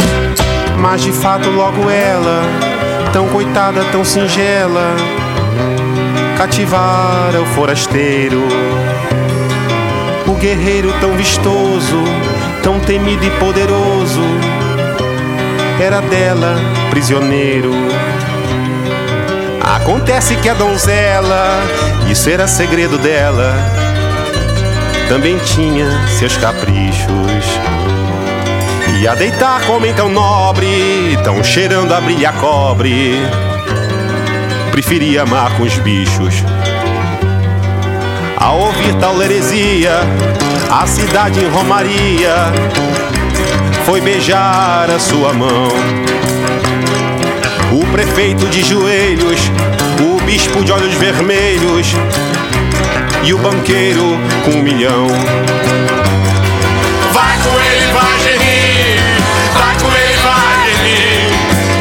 Mas 0.77 1.01
de 1.01 1.11
fato, 1.11 1.49
logo 1.49 1.89
ela, 1.89 2.43
tão 3.13 3.27
coitada, 3.29 3.83
tão 3.91 4.03
singela, 4.03 4.95
cativara 6.37 7.41
o 7.41 7.45
forasteiro. 7.45 8.43
O 10.27 10.33
guerreiro 10.33 10.93
tão 11.01 11.13
vistoso, 11.13 12.03
tão 12.69 12.79
temido 12.81 13.25
e 13.25 13.31
poderoso, 13.31 14.21
era 15.81 16.01
dela 16.01 16.55
prisioneiro. 16.91 17.71
Acontece 19.59 20.35
que 20.35 20.47
a 20.47 20.53
donzela, 20.53 21.63
isso 22.11 22.29
era 22.29 22.47
segredo 22.47 22.99
dela, 22.99 23.55
também 25.07 25.35
tinha 25.39 25.87
seus 26.19 26.37
caprichos. 26.37 27.43
E 28.99 29.07
a 29.07 29.15
deitar 29.15 29.61
com 29.65 29.73
homem 29.73 29.91
tão 29.95 30.07
nobre, 30.07 31.17
tão 31.23 31.43
cheirando 31.43 31.91
a 31.91 31.99
brilha 31.99 32.31
cobre, 32.33 33.17
preferia 34.71 35.23
amar 35.23 35.57
com 35.57 35.63
os 35.63 35.75
bichos. 35.79 36.35
Ao 38.37 38.59
ouvir 38.59 38.93
tal 38.99 39.19
heresia, 39.23 40.01
a 40.69 40.85
cidade 40.85 41.39
em 41.39 41.49
Romaria 41.49 42.53
foi 43.85 43.99
beijar 44.01 44.89
a 44.89 44.99
sua 44.99 45.33
mão. 45.33 45.67
O 47.71 47.85
prefeito 47.91 48.45
de 48.47 48.63
joelhos, 48.63 49.51
o 49.99 50.21
bispo 50.21 50.63
de 50.63 50.71
olhos 50.71 50.93
vermelhos 50.93 51.93
e 53.23 53.33
o 53.33 53.37
banqueiro 53.39 54.19
com 54.45 54.51
um 54.51 54.61
milhão. 54.61 55.07
Vai 57.13 57.37
com 57.39 57.59
ele, 57.59 57.91
vai 57.91 58.19
gerir. 58.19 58.99
Vai 59.53 59.75
com 59.75 59.87
ele, 59.87 60.17
vai 60.23 60.65
gerir. 60.65 61.29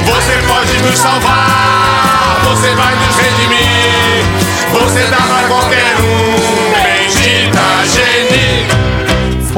Você 0.07 0.33
pode 0.47 0.83
nos 0.83 0.99
salvar. 0.99 2.41
Você 2.45 2.75
vai 2.75 2.95
nos 2.95 3.17
redimir. 3.17 4.25
Você 4.73 5.07
dá 5.11 5.17
pra 5.17 5.49
qualquer 5.49 5.97
um. 6.01 6.28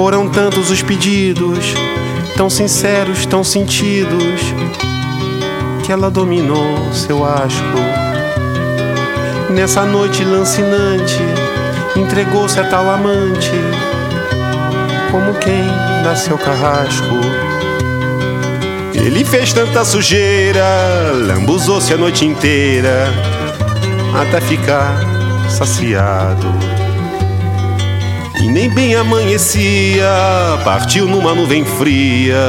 Foram 0.00 0.30
tantos 0.30 0.70
os 0.70 0.82
pedidos, 0.82 1.74
tão 2.34 2.48
sinceros, 2.48 3.26
tão 3.26 3.44
sentidos, 3.44 4.40
que 5.84 5.92
ela 5.92 6.10
dominou 6.10 6.90
seu 6.90 7.22
asco. 7.22 7.78
Nessa 9.50 9.84
noite 9.84 10.24
lancinante, 10.24 11.20
entregou-se 11.94 12.58
a 12.58 12.64
tal 12.64 12.90
amante, 12.90 13.52
como 15.10 15.34
quem 15.34 15.66
dá 16.02 16.16
seu 16.16 16.38
carrasco. 16.38 17.20
Ele 18.94 19.22
fez 19.22 19.52
tanta 19.52 19.84
sujeira, 19.84 20.64
lambuzou-se 21.12 21.92
a 21.92 21.98
noite 21.98 22.24
inteira, 22.24 23.04
até 24.18 24.40
ficar 24.40 24.98
saciado. 25.50 26.79
E 28.40 28.48
nem 28.48 28.70
bem 28.70 28.94
amanhecia, 28.94 30.08
partiu 30.64 31.06
numa 31.06 31.34
nuvem 31.34 31.62
fria, 31.62 32.48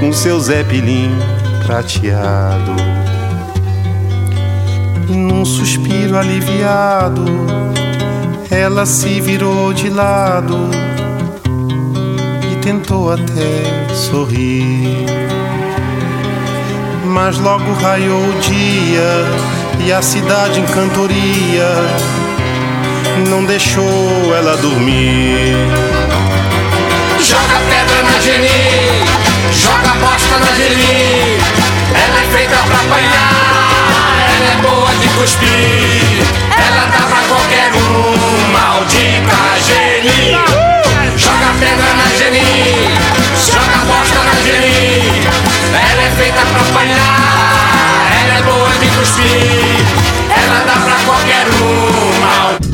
com 0.00 0.12
seu 0.12 0.40
zeppelin 0.40 1.16
prateado. 1.64 2.74
E 5.08 5.12
num 5.12 5.44
suspiro 5.44 6.18
aliviado, 6.18 7.24
ela 8.50 8.84
se 8.84 9.20
virou 9.20 9.72
de 9.72 9.88
lado 9.88 10.70
e 12.52 12.56
tentou 12.56 13.12
até 13.12 13.94
sorrir. 13.94 15.06
Mas 17.06 17.38
logo 17.38 17.72
raiou 17.74 18.20
o 18.20 18.40
dia 18.40 19.86
e 19.86 19.92
a 19.92 20.02
cidade 20.02 20.60
em 20.60 20.66
cantoria 20.66 22.27
não 23.26 23.44
deixou 23.44 24.34
ela 24.34 24.56
dormir. 24.58 25.56
Joga 27.20 27.58
pedra 27.68 28.02
na 28.02 28.20
Geni. 28.20 29.04
Joga 29.52 29.94
bosta 30.00 30.38
na 30.38 30.54
Geni. 30.54 31.38
Ela 31.94 32.20
é 32.20 32.26
feita 32.32 32.56
pra 32.56 32.76
apanhar. 32.76 33.58
Ela 34.36 34.52
é 34.52 34.56
boa 34.62 34.94
de 34.96 35.08
cuspir. 35.08 36.22
Ela 36.56 36.86
dá 36.86 37.06
pra 37.06 37.22
qualquer 37.28 37.72
um. 37.74 38.52
Maldita 38.52 39.36
Geni. 39.66 40.38
Joga 41.16 41.52
pedra 41.58 41.94
na 41.94 42.08
Geni. 42.16 42.88
Joga 43.36 43.78
bosta 43.86 44.20
na 44.24 44.34
Geni. 44.42 45.26
Ela 45.72 46.02
é 46.02 46.10
feita 46.16 46.40
pra 46.40 46.60
apanhar. 46.60 48.08
Ela 48.22 48.38
é 48.38 48.42
boa 48.42 48.70
de 48.80 48.86
cuspir. 48.96 50.08
Ela 50.30 50.64
dá 50.64 50.76
pra 50.84 50.96
qualquer 51.04 51.46
um. 51.48 52.20
Maldita 52.20 52.67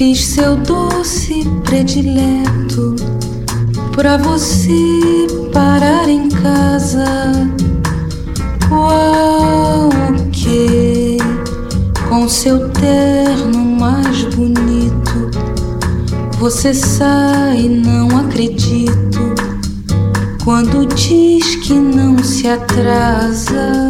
fiz 0.00 0.28
seu 0.28 0.56
doce 0.56 1.44
predileto 1.62 2.96
pra 3.94 4.16
você 4.16 5.26
parar 5.52 6.08
em 6.08 6.26
casa. 6.30 7.04
O 8.70 10.30
que? 10.32 11.18
Com 12.08 12.26
seu 12.30 12.70
terno 12.70 13.58
mais 13.78 14.24
bonito, 14.34 15.30
você 16.38 16.72
sai, 16.72 17.68
não 17.68 18.20
acredito. 18.20 19.34
Quando 20.42 20.86
diz 20.94 21.56
que 21.56 21.74
não 21.74 22.16
se 22.24 22.48
atrasa. 22.48 23.89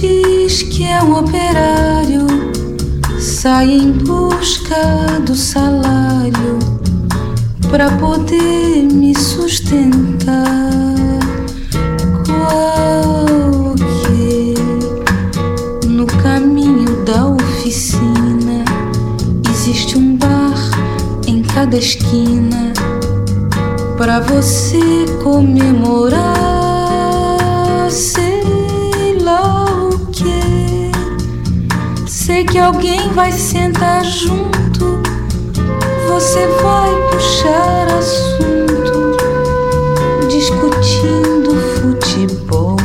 Diz 0.00 0.62
que 0.62 0.84
é 0.84 1.02
um 1.02 1.18
operário, 1.18 2.26
sai 3.18 3.70
em 3.70 3.92
busca 3.92 4.76
do 5.24 5.34
salário 5.34 6.58
pra 7.70 7.90
poder 7.92 8.82
me 8.92 9.14
sustentar. 9.18 10.44
Qual 12.26 13.74
que 14.02 14.54
no 15.86 16.06
caminho 16.06 17.04
da 17.04 17.28
oficina 17.28 18.64
existe 19.50 19.96
um 19.96 20.16
bar 20.16 20.70
em 21.26 21.42
cada 21.42 21.76
esquina 21.76 22.72
pra 23.96 24.20
você 24.20 25.06
comemorar. 25.22 26.56
Sei 32.36 32.44
que 32.44 32.58
alguém 32.58 33.08
vai 33.14 33.32
sentar 33.32 34.04
junto. 34.04 35.00
Você 36.06 36.46
vai 36.62 36.90
puxar 37.10 37.88
assunto, 37.98 39.16
discutindo 40.28 41.56
futebol. 41.80 42.76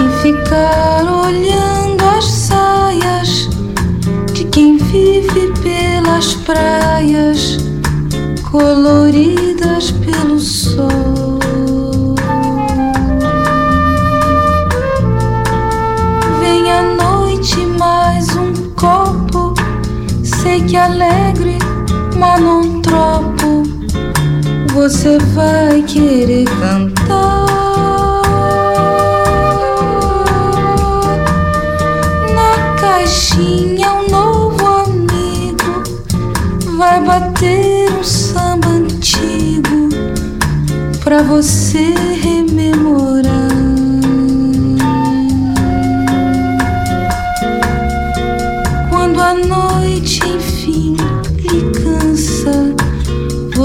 E 0.00 0.20
ficar 0.20 1.04
olhando 1.24 2.02
as 2.18 2.24
saias 2.24 3.48
de 4.32 4.42
quem 4.46 4.78
vive 4.78 5.52
pelas 5.62 6.34
praias 6.34 7.56
coloridas 8.50 9.37
que 20.68 20.76
alegre, 20.76 21.58
mas 22.16 22.40
não 22.40 22.82
tropo. 22.82 23.62
Você 24.74 25.18
vai 25.34 25.82
querer 25.82 26.44
cantar. 26.44 27.48
Na 32.34 32.74
caixinha 32.80 33.92
um 33.94 34.10
novo 34.10 34.66
amigo 34.66 35.82
vai 36.76 37.02
bater 37.02 37.90
um 37.90 38.04
samba 38.04 38.68
antigo 38.68 39.88
pra 41.02 41.22
você 41.22 41.94
rememorar. 42.20 43.07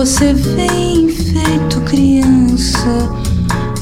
Você 0.06 0.34
vem 0.34 1.08
feito 1.08 1.80
criança 1.86 3.10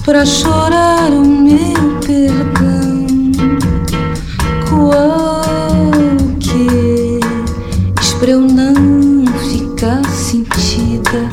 pra 0.05 0.23
chorar 0.23 1.09
o 1.09 1.25
meu 1.25 1.99
perdão. 2.05 3.07
Qual 4.69 5.41
que 6.39 7.19
diz 7.99 8.13
pra 8.19 8.29
eu 8.29 8.41
não 8.41 9.25
ficar 9.49 10.07
sentida, 10.11 11.27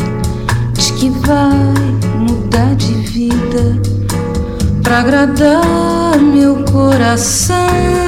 diz 0.72 0.90
que 0.92 1.10
vai 1.10 1.52
mudar 2.26 2.74
de 2.76 2.94
vida 2.94 3.78
pra 4.82 5.00
agradar 5.00 6.18
meu 6.18 6.64
coração. 6.64 8.07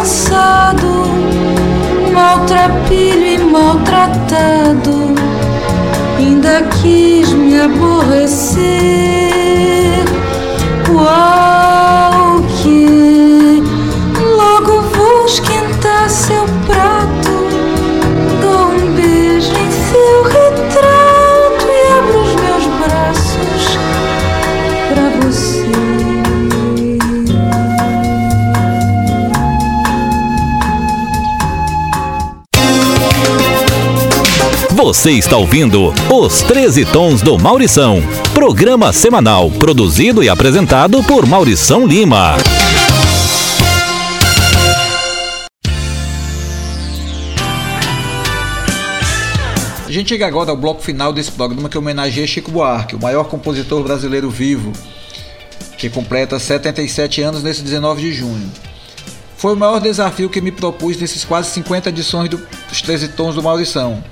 Cansado, 0.00 1.04
maltrapilho 2.12 3.26
e 3.26 3.38
maltratado, 3.38 5.14
ainda 6.18 6.62
quis 6.80 7.28
me 7.30 7.60
aborrecer. 7.60 8.70
Qual 10.86 12.42
que 12.62 13.62
logo 14.36 14.82
vou 14.82 15.24
esquentar 15.26 16.08
seu 16.08 16.49
Você 34.82 35.10
está 35.10 35.36
ouvindo 35.36 35.92
Os 36.10 36.40
13 36.40 36.86
Tons 36.86 37.20
do 37.20 37.38
Maurição. 37.38 38.02
Programa 38.32 38.94
semanal 38.94 39.50
produzido 39.50 40.22
e 40.24 40.28
apresentado 40.30 41.02
por 41.04 41.26
Maurição 41.26 41.86
Lima. 41.86 42.36
A 49.86 49.92
gente 49.92 50.08
chega 50.10 50.26
agora 50.26 50.50
ao 50.50 50.56
bloco 50.56 50.80
final 50.82 51.12
desse 51.12 51.32
programa 51.32 51.68
que 51.68 51.76
homenageia 51.76 52.26
Chico 52.26 52.50
Buarque, 52.50 52.94
o 52.94 53.00
maior 53.00 53.24
compositor 53.24 53.82
brasileiro 53.82 54.30
vivo, 54.30 54.72
que 55.76 55.90
completa 55.90 56.38
77 56.38 57.20
anos 57.22 57.42
nesse 57.42 57.62
19 57.62 58.00
de 58.00 58.12
junho. 58.12 58.50
Foi 59.36 59.54
o 59.54 59.56
maior 59.56 59.80
desafio 59.80 60.28
que 60.30 60.40
me 60.40 60.52
propus 60.52 60.96
nesses 60.98 61.24
quase 61.24 61.50
50 61.50 61.88
edições 61.88 62.28
do- 62.28 62.40
dos 62.68 62.80
13 62.82 63.08
Tons 63.08 63.34
do 63.34 63.42
Maurição. 63.42 64.02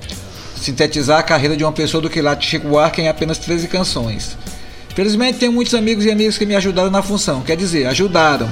Sintetizar 0.60 1.18
a 1.18 1.22
carreira 1.22 1.56
de 1.56 1.64
uma 1.64 1.72
pessoa 1.72 2.00
do 2.00 2.10
quilate 2.10 2.46
Chico 2.46 2.68
Buarque 2.68 3.00
em 3.00 3.08
apenas 3.08 3.38
13 3.38 3.68
canções. 3.68 4.36
Felizmente 4.94 5.38
tenho 5.38 5.52
muitos 5.52 5.74
amigos 5.74 6.04
e 6.04 6.10
amigas 6.10 6.36
que 6.36 6.44
me 6.44 6.56
ajudaram 6.56 6.90
na 6.90 7.02
função, 7.02 7.40
quer 7.42 7.56
dizer, 7.56 7.86
ajudaram. 7.86 8.50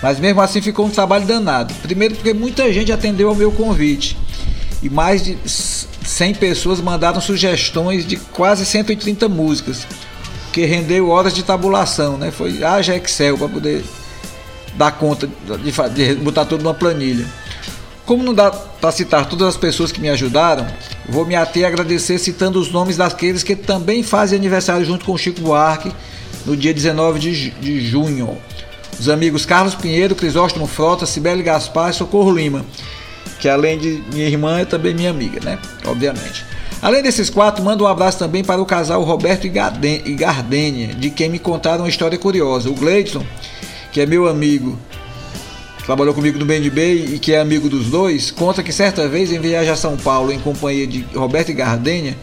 Mas 0.00 0.20
mesmo 0.20 0.40
assim 0.40 0.60
ficou 0.60 0.86
um 0.86 0.90
trabalho 0.90 1.26
danado. 1.26 1.74
Primeiro 1.82 2.14
porque 2.14 2.32
muita 2.32 2.72
gente 2.72 2.92
atendeu 2.92 3.28
ao 3.28 3.34
meu 3.34 3.50
convite. 3.50 4.16
E 4.82 4.90
mais 4.90 5.24
de 5.24 5.36
100 5.46 6.34
pessoas 6.34 6.80
mandaram 6.80 7.20
sugestões 7.20 8.06
de 8.06 8.16
quase 8.16 8.66
130 8.66 9.28
músicas. 9.28 9.86
Que 10.52 10.66
rendeu 10.66 11.08
horas 11.08 11.34
de 11.34 11.42
tabulação, 11.42 12.18
né? 12.18 12.30
Foi 12.30 12.62
haja 12.62 12.94
Excel 12.94 13.36
para 13.36 13.48
poder 13.48 13.84
dar 14.76 14.92
conta 14.92 15.26
de, 15.26 15.72
de 15.94 16.14
botar 16.16 16.44
tudo 16.44 16.62
numa 16.62 16.74
planilha. 16.74 17.26
Como 18.06 18.22
não 18.22 18.34
dá 18.34 18.50
para 18.50 18.92
citar 18.92 19.26
todas 19.26 19.48
as 19.48 19.56
pessoas 19.56 19.90
que 19.90 20.00
me 20.00 20.10
ajudaram, 20.10 20.66
vou 21.08 21.24
me 21.24 21.34
ater 21.34 21.64
a 21.64 21.68
agradecer 21.68 22.18
citando 22.18 22.60
os 22.60 22.70
nomes 22.70 22.98
daqueles 22.98 23.42
que 23.42 23.56
também 23.56 24.02
fazem 24.02 24.38
aniversário 24.38 24.84
junto 24.84 25.06
com 25.06 25.12
o 25.12 25.18
Chico 25.18 25.40
Buarque 25.40 25.90
no 26.44 26.54
dia 26.54 26.74
19 26.74 27.18
de, 27.18 27.50
de 27.50 27.80
junho. 27.80 28.36
Os 28.98 29.08
amigos 29.08 29.46
Carlos 29.46 29.74
Pinheiro, 29.74 30.14
Crisóstomo 30.14 30.66
Frota, 30.66 31.06
Sibeli 31.06 31.42
Gaspar 31.42 31.90
e 31.90 31.94
Socorro 31.94 32.30
Lima, 32.30 32.64
que 33.40 33.48
além 33.48 33.78
de 33.78 34.04
minha 34.12 34.26
irmã 34.26 34.60
é 34.60 34.64
também 34.66 34.94
minha 34.94 35.10
amiga, 35.10 35.40
né? 35.42 35.58
Obviamente. 35.86 36.44
Além 36.82 37.02
desses 37.02 37.30
quatro, 37.30 37.64
mando 37.64 37.84
um 37.84 37.86
abraço 37.86 38.18
também 38.18 38.44
para 38.44 38.60
o 38.60 38.66
casal 38.66 39.02
Roberto 39.02 39.46
e 39.46 39.48
Gardênia, 39.48 40.88
de 40.88 41.08
quem 41.08 41.30
me 41.30 41.38
contaram 41.38 41.84
uma 41.84 41.88
história 41.88 42.18
curiosa. 42.18 42.68
O 42.68 42.74
Gleidson, 42.74 43.24
que 43.90 44.02
é 44.02 44.06
meu 44.06 44.28
amigo, 44.28 44.78
trabalhou 45.86 46.14
comigo 46.14 46.38
no 46.38 46.44
BNB 46.46 47.14
e 47.14 47.18
que 47.18 47.32
é 47.32 47.40
amigo 47.40 47.68
dos 47.68 47.86
dois, 47.86 48.30
conta 48.30 48.62
que 48.62 48.72
certa 48.72 49.06
vez 49.08 49.30
em 49.32 49.38
viagem 49.40 49.70
a 49.70 49.76
São 49.76 49.96
Paulo 49.96 50.32
em 50.32 50.38
companhia 50.38 50.86
de 50.86 51.04
Roberto 51.14 51.50
e 51.50 51.54
Gardênia, 51.54 52.16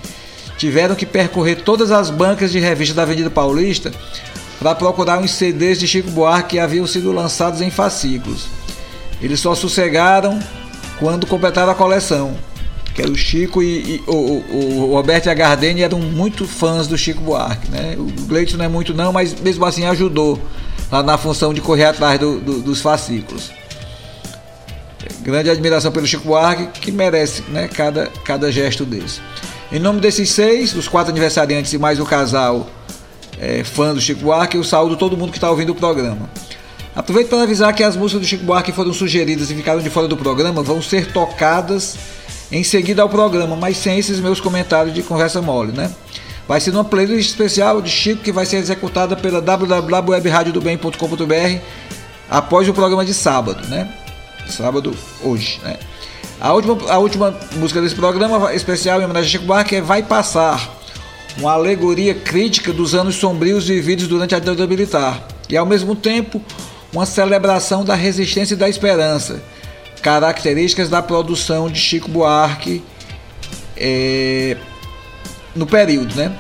tiveram 0.58 0.96
que 0.96 1.06
percorrer 1.06 1.62
todas 1.64 1.92
as 1.92 2.10
bancas 2.10 2.52
de 2.52 2.60
revista 2.60 2.96
da 2.96 3.04
Avenida 3.04 3.30
Paulista 3.30 3.92
para 4.60 4.76
procurar 4.76 5.20
uns 5.20 5.32
CDs 5.32 5.80
de 5.80 5.88
Chico 5.88 6.10
Buarque 6.12 6.50
que 6.52 6.60
haviam 6.60 6.86
sido 6.86 7.12
lançados 7.12 7.62
em 7.62 7.72
fascículos. 7.72 8.46
Eles 9.22 9.40
só 9.40 9.54
sossegaram 9.56 10.40
quando 11.00 11.26
completaram 11.28 11.72
a 11.72 11.76
coleção. 11.76 12.36
Que 12.94 13.02
era 13.02 13.10
o 13.10 13.16
Chico 13.16 13.64
e, 13.64 13.96
e 13.96 14.04
o, 14.06 14.12
o- 14.14 14.90
o 14.90 14.94
Roberto 14.96 15.28
e 15.28 15.30
a 15.30 15.34
Gardênia 15.34 15.86
eram 15.86 16.00
muito 16.00 16.46
fãs 16.46 16.88
do 16.88 16.98
Chico 16.98 17.22
Buarque. 17.22 17.72
Né? 17.72 17.96
O 17.98 18.04
Gleitson 18.28 18.58
não 18.58 18.66
é 18.66 18.68
muito 18.68 18.94
não, 18.94 19.14
mas 19.14 19.34
mesmo 19.40 19.64
assim 19.66 19.86
ajudou 19.86 20.38
lá 20.92 21.02
na 21.02 21.18
função 21.18 21.54
de 21.54 21.62
correr 21.62 21.86
atrás 21.86 22.20
do- 22.20 22.40
do- 22.40 22.62
dos 22.62 22.82
fascículos. 22.82 23.52
Grande 25.22 25.50
admiração 25.50 25.92
pelo 25.92 26.06
Chico 26.06 26.26
Buarque, 26.28 26.68
que 26.80 26.92
merece 26.92 27.44
né, 27.50 27.68
cada, 27.68 28.08
cada 28.26 28.52
gesto 28.52 28.86
desse. 28.86 29.20
Em 29.72 29.80
nome 29.80 30.00
desses 30.00 30.30
seis, 30.32 30.76
os 30.76 30.88
quatro 30.88 31.12
aniversariantes 31.12 31.72
e 31.74 31.78
mais 31.78 32.00
o 32.00 32.06
casal 32.06 32.68
é, 33.40 33.64
fã 33.64 33.94
do 33.94 34.02
Chico 34.02 34.22
Buarque, 34.22 34.58
eu 34.58 34.64
saúdo 34.64 34.96
todo 34.98 35.16
mundo 35.18 35.32
que 35.32 35.38
está 35.38 35.50
ouvindo 35.50 35.72
o 35.72 35.76
programa. 35.76 36.30
Aproveito 36.96 37.30
para 37.30 37.44
avisar 37.44 37.74
que 37.74 37.84
as 37.84 37.96
músicas 37.96 38.22
do 38.22 38.28
Chico 38.28 38.44
Buarque 38.44 38.72
que 38.72 38.76
foram 38.76 38.92
sugeridas 38.94 39.50
e 39.50 39.56
ficaram 39.56 39.80
de 39.80 39.90
fora 39.90 40.08
do 40.08 40.18
programa 40.18 40.62
vão 40.62 40.82
ser 40.82 41.12
tocadas 41.14 41.96
em 42.52 42.64
seguida 42.64 43.02
ao 43.02 43.08
programa, 43.10 43.56
mas 43.56 43.78
sem 43.78 43.98
esses 43.98 44.20
meus 44.20 44.42
comentários 44.42 44.94
de 44.94 45.02
conversa 45.02 45.42
mole, 45.42 45.72
né? 45.72 45.90
Vai 46.48 46.60
ser 46.60 46.72
uma 46.72 46.84
playlist 46.84 47.30
especial 47.30 47.80
de 47.82 47.90
Chico 47.90 48.24
que 48.24 48.32
vai 48.32 48.46
ser 48.46 48.58
executada 48.58 49.16
pela 49.16 49.42
www.webradiodobem.com.br 49.42 51.60
após 52.30 52.68
o 52.68 52.74
programa 52.74 53.06
de 53.06 53.14
sábado, 53.14 53.66
né? 53.68 53.90
Sábado 54.48 54.96
hoje, 55.24 55.62
né? 55.64 55.78
A 56.40 56.54
última, 56.54 56.92
a 56.92 56.98
última 56.98 57.38
música 57.56 57.80
desse 57.82 57.94
programa 57.94 58.52
especial 58.54 59.00
em 59.00 59.06
homenagem 59.06 59.28
a 59.28 59.32
Chico 59.32 59.46
Buarque 59.46 59.76
é 59.76 59.82
Vai 59.82 60.02
Passar, 60.02 60.76
uma 61.38 61.52
alegoria 61.52 62.16
crítica 62.16 62.74
dos 62.74 62.96
anos 62.96 63.16
sombrios 63.16 63.68
vividos 63.68 64.08
durante 64.08 64.34
a 64.34 64.40
ditadura 64.40 64.68
militar 64.68 65.28
e 65.50 65.56
ao 65.56 65.66
mesmo 65.66 65.96
tempo 65.96 66.42
uma 66.92 67.06
celebração 67.06 67.86
da 67.86 67.96
resistência 67.96 68.56
e 68.56 68.58
da 68.58 68.68
esperança, 68.68 69.42
características 70.02 70.90
da 70.90 71.02
produção 71.02 71.70
de 71.70 71.80
Chico 71.80 72.10
Buarque 72.10 72.84
é, 73.78 74.58
no 75.56 75.66
período, 75.66 76.16
né? 76.16 76.32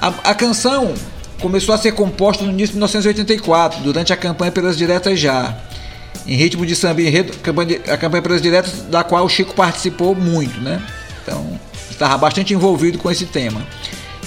A, 0.00 0.30
a 0.30 0.34
canção 0.34 0.94
começou 1.40 1.74
a 1.74 1.78
ser 1.78 1.92
composta 1.92 2.44
no 2.44 2.50
início 2.50 2.68
de 2.68 2.74
1984, 2.74 3.82
durante 3.82 4.12
a 4.12 4.16
campanha 4.16 4.52
pelas 4.52 4.76
diretas 4.76 5.18
já, 5.18 5.56
em 6.26 6.36
ritmo 6.36 6.64
de 6.64 6.76
samba 6.76 7.02
enredo, 7.02 7.32
a 7.88 7.96
campanha 7.96 8.22
pelas 8.22 8.40
diretas 8.40 8.82
da 8.82 9.02
qual 9.02 9.24
o 9.24 9.28
Chico 9.28 9.54
participou 9.54 10.14
muito, 10.14 10.60
né? 10.60 10.80
Então, 11.22 11.58
estava 11.90 12.16
bastante 12.16 12.54
envolvido 12.54 12.98
com 12.98 13.10
esse 13.10 13.26
tema. 13.26 13.66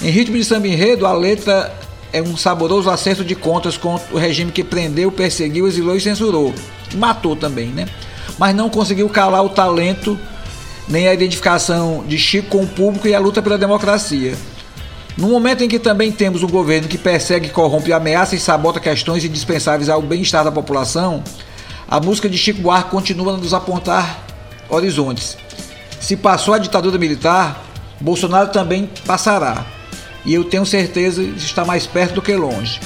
Em 0.02 0.10
ritmo 0.10 0.36
de 0.36 0.44
samba 0.44 0.68
enredo, 0.68 1.06
a 1.06 1.12
letra 1.12 1.74
é 2.12 2.20
um 2.20 2.36
saboroso 2.36 2.90
acerto 2.90 3.24
de 3.24 3.34
contas 3.34 3.76
com 3.76 3.98
o 4.12 4.18
regime 4.18 4.52
que 4.52 4.62
prendeu, 4.62 5.10
perseguiu, 5.10 5.66
exilou 5.66 5.96
e 5.96 6.00
censurou. 6.00 6.54
Matou 6.94 7.34
também, 7.34 7.68
né? 7.68 7.86
Mas 8.38 8.54
não 8.54 8.68
conseguiu 8.68 9.08
calar 9.08 9.42
o 9.44 9.48
talento 9.48 10.18
nem 10.88 11.08
a 11.08 11.14
identificação 11.14 12.04
de 12.06 12.18
Chico 12.18 12.48
com 12.48 12.62
o 12.62 12.66
público 12.66 13.08
e 13.08 13.14
a 13.14 13.18
luta 13.18 13.42
pela 13.42 13.58
democracia. 13.58 14.34
No 15.16 15.28
momento 15.28 15.64
em 15.64 15.68
que 15.68 15.78
também 15.78 16.12
temos 16.12 16.42
um 16.42 16.48
governo 16.48 16.88
que 16.88 16.98
persegue, 16.98 17.48
corrompe, 17.48 17.92
ameaça 17.92 18.36
e 18.36 18.38
sabota 18.38 18.78
questões 18.78 19.24
indispensáveis 19.24 19.88
ao 19.88 20.02
bem-estar 20.02 20.44
da 20.44 20.52
população, 20.52 21.24
a 21.88 21.98
música 21.98 22.28
de 22.28 22.36
Chico 22.36 22.60
Buarque 22.60 22.90
continua 22.90 23.34
a 23.34 23.36
nos 23.36 23.54
apontar 23.54 24.24
horizontes. 24.68 25.36
Se 26.00 26.16
passou 26.16 26.52
a 26.52 26.58
ditadura 26.58 26.98
militar, 26.98 27.64
Bolsonaro 28.00 28.50
também 28.50 28.90
passará. 29.06 29.64
E 30.24 30.34
eu 30.34 30.44
tenho 30.44 30.66
certeza 30.66 31.22
que 31.22 31.38
está 31.38 31.64
mais 31.64 31.86
perto 31.86 32.16
do 32.16 32.22
que 32.22 32.34
longe. 32.34 32.80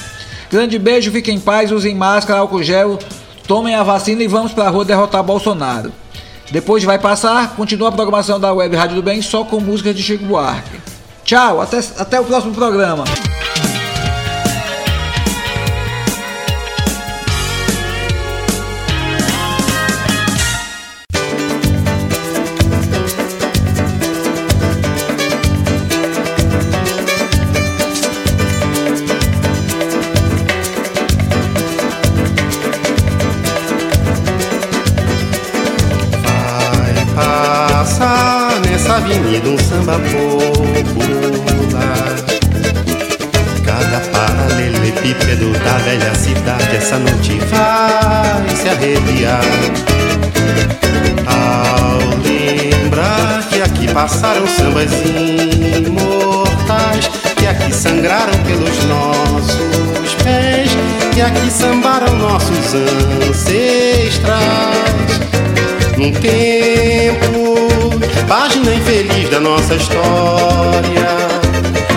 Grande 0.51 0.79
beijo, 0.79 1.11
fiquem 1.11 1.37
em 1.37 1.41
paz, 1.41 1.73
usem 1.73 1.95
máscara, 1.95 2.41
álcool 2.41 2.63
gel, 2.63 2.99
tomem 3.47 3.75
a 3.75 3.83
vacina 3.83 4.23
e 4.23 4.29
vamos 4.29 4.53
para 4.53 4.67
a 4.67 4.71
rua 4.71 4.85
derrotar 4.85 5.23
Bolsonaro. 5.23 5.93
Depois 6.51 6.81
de 6.81 6.87
vai 6.87 6.99
passar, 6.99 7.55
continua 7.55 7.89
a 7.89 7.93
programação 7.93 8.41
da 8.41 8.53
Web 8.53 8.75
Rádio 8.75 8.97
do 8.97 9.03
Bem 9.03 9.23
só 9.23 9.45
com 9.45 9.61
músicas 9.61 9.95
de 9.95 10.03
Chico 10.03 10.25
Buarque. 10.25 10.81
Tchau, 11.25 11.61
até, 11.61 11.79
até 11.97 12.21
o 12.21 12.25
próximo 12.25 12.53
programa. 12.53 13.05
Sambas 54.81 54.93
imortais, 55.87 57.11
que 57.37 57.47
aqui 57.47 57.75
sangraram 57.75 58.33
pelos 58.45 58.85
nossos 58.85 60.15
pés, 60.23 60.71
que 61.13 61.21
aqui 61.21 61.51
sambaram 61.51 62.15
nossos 62.17 62.75
ancestrais. 63.29 64.41
Num 65.97 66.13
tempo, 66.13 68.01
página 68.27 68.75
infeliz 68.75 69.29
da 69.29 69.41
nossa 69.41 69.75
história 69.75 71.11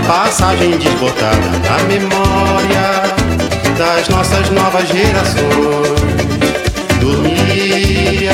passagem 0.06 0.78
desbotada 0.78 1.38
na 1.64 1.78
memória 1.86 3.04
das 3.78 4.10
nossas 4.10 4.50
novas 4.50 4.86
gerações. 4.90 6.04
Dormia 7.00 8.34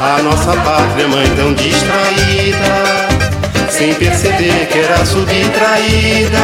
a 0.00 0.22
nossa 0.22 0.52
pátria 0.52 1.08
mãe 1.08 1.26
tão 1.36 1.52
distraída, 1.54 3.13
sem 3.74 3.92
perceber 3.94 4.68
que 4.70 4.78
era 4.78 5.04
subtraída 5.04 6.38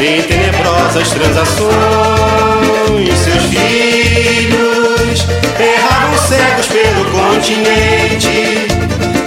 em 0.00 0.22
tenebrosas 0.22 1.10
transações. 1.10 1.70
Seus 3.18 3.42
filhos 3.46 5.26
erravam 5.58 6.18
cegos 6.18 6.68
pelo 6.68 7.04
continente, 7.10 8.68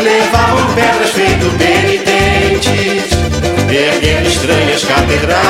levavam 0.01 0.73
pedras 0.75 1.09
feito 1.09 1.45
penitentes 1.57 3.13
erguendo 3.69 4.29
estranhas 4.29 4.85
catedrais. 4.85 5.43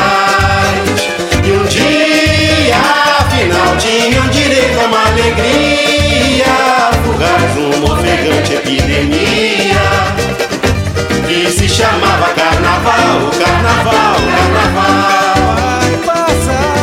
E 1.45 1.51
um 1.51 1.65
dia, 1.65 2.77
afinal, 3.19 3.77
tinham 3.77 4.27
direito 4.29 4.79
a 4.79 4.85
uma 4.85 5.05
alegria, 5.07 6.45
fugaz 7.03 7.57
uma 7.57 7.93
ofegante 7.93 8.53
epidemia, 8.53 9.32
chamava 11.73 12.29
Carnaval, 12.35 13.31
Carnaval, 13.39 14.15
Carnaval. 14.35 14.93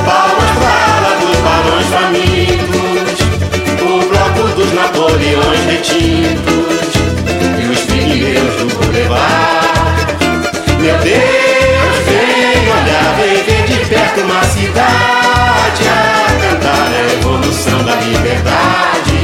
Palmas 0.04 0.50
pra 0.58 0.74
ala 0.96 1.12
dos 1.20 1.36
balões 1.46 1.86
famintos, 1.86 3.18
o 3.82 4.02
bloco 4.08 4.42
dos 4.56 4.72
Napoleões 4.72 5.60
retintos 5.66 6.90
e 7.56 7.64
os 7.70 7.80
pigmeus 7.82 8.54
do 8.56 8.66
Boulevard. 8.74 9.70
Meu 10.80 10.98
Deus, 10.98 11.96
vem 12.06 12.58
olhar, 12.68 13.14
vem 13.16 13.36
ver 13.44 13.62
de 13.66 13.78
perto 13.86 14.20
uma 14.22 14.42
cidade 14.42 15.84
a 15.88 15.98
cantar 16.42 16.88
a 16.92 17.12
evolução 17.14 17.84
da 17.84 17.94
liberdade. 17.94 19.20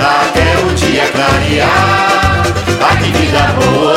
Até 0.00 0.46
o 0.64 0.74
dia 0.74 1.06
clarear, 1.12 2.22
que 3.02 3.10
vida 3.10 3.42
boa, 3.58 3.91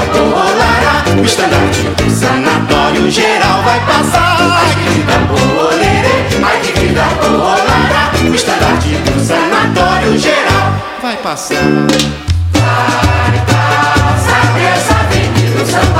ai 0.00 0.06
que 0.06 0.12
vida 0.12 0.18
boa, 0.18 0.44
lará. 0.44 1.04
O 1.20 1.24
estandarte 1.24 1.82
do 1.82 2.10
sanatório 2.10 3.10
geral 3.10 3.62
vai 3.62 3.80
passar. 3.80 4.36
Ai 4.40 4.74
que 4.74 4.88
vida 4.90 5.18
lê, 5.76 6.44
ai 6.44 6.60
que 6.60 6.72
vida 6.80 7.02
boa, 7.20 7.56
lará. 7.56 8.10
O 8.22 8.34
estandarte 8.34 8.88
do 8.88 9.20
sanatório 9.20 10.18
geral 10.18 10.74
vai 11.02 11.16
passar. 11.16 11.56
Vai 12.52 13.38
passar 13.46 14.60
essa 14.60 14.94
avenida 14.94 15.58
do 15.58 15.70
samba 15.70 15.99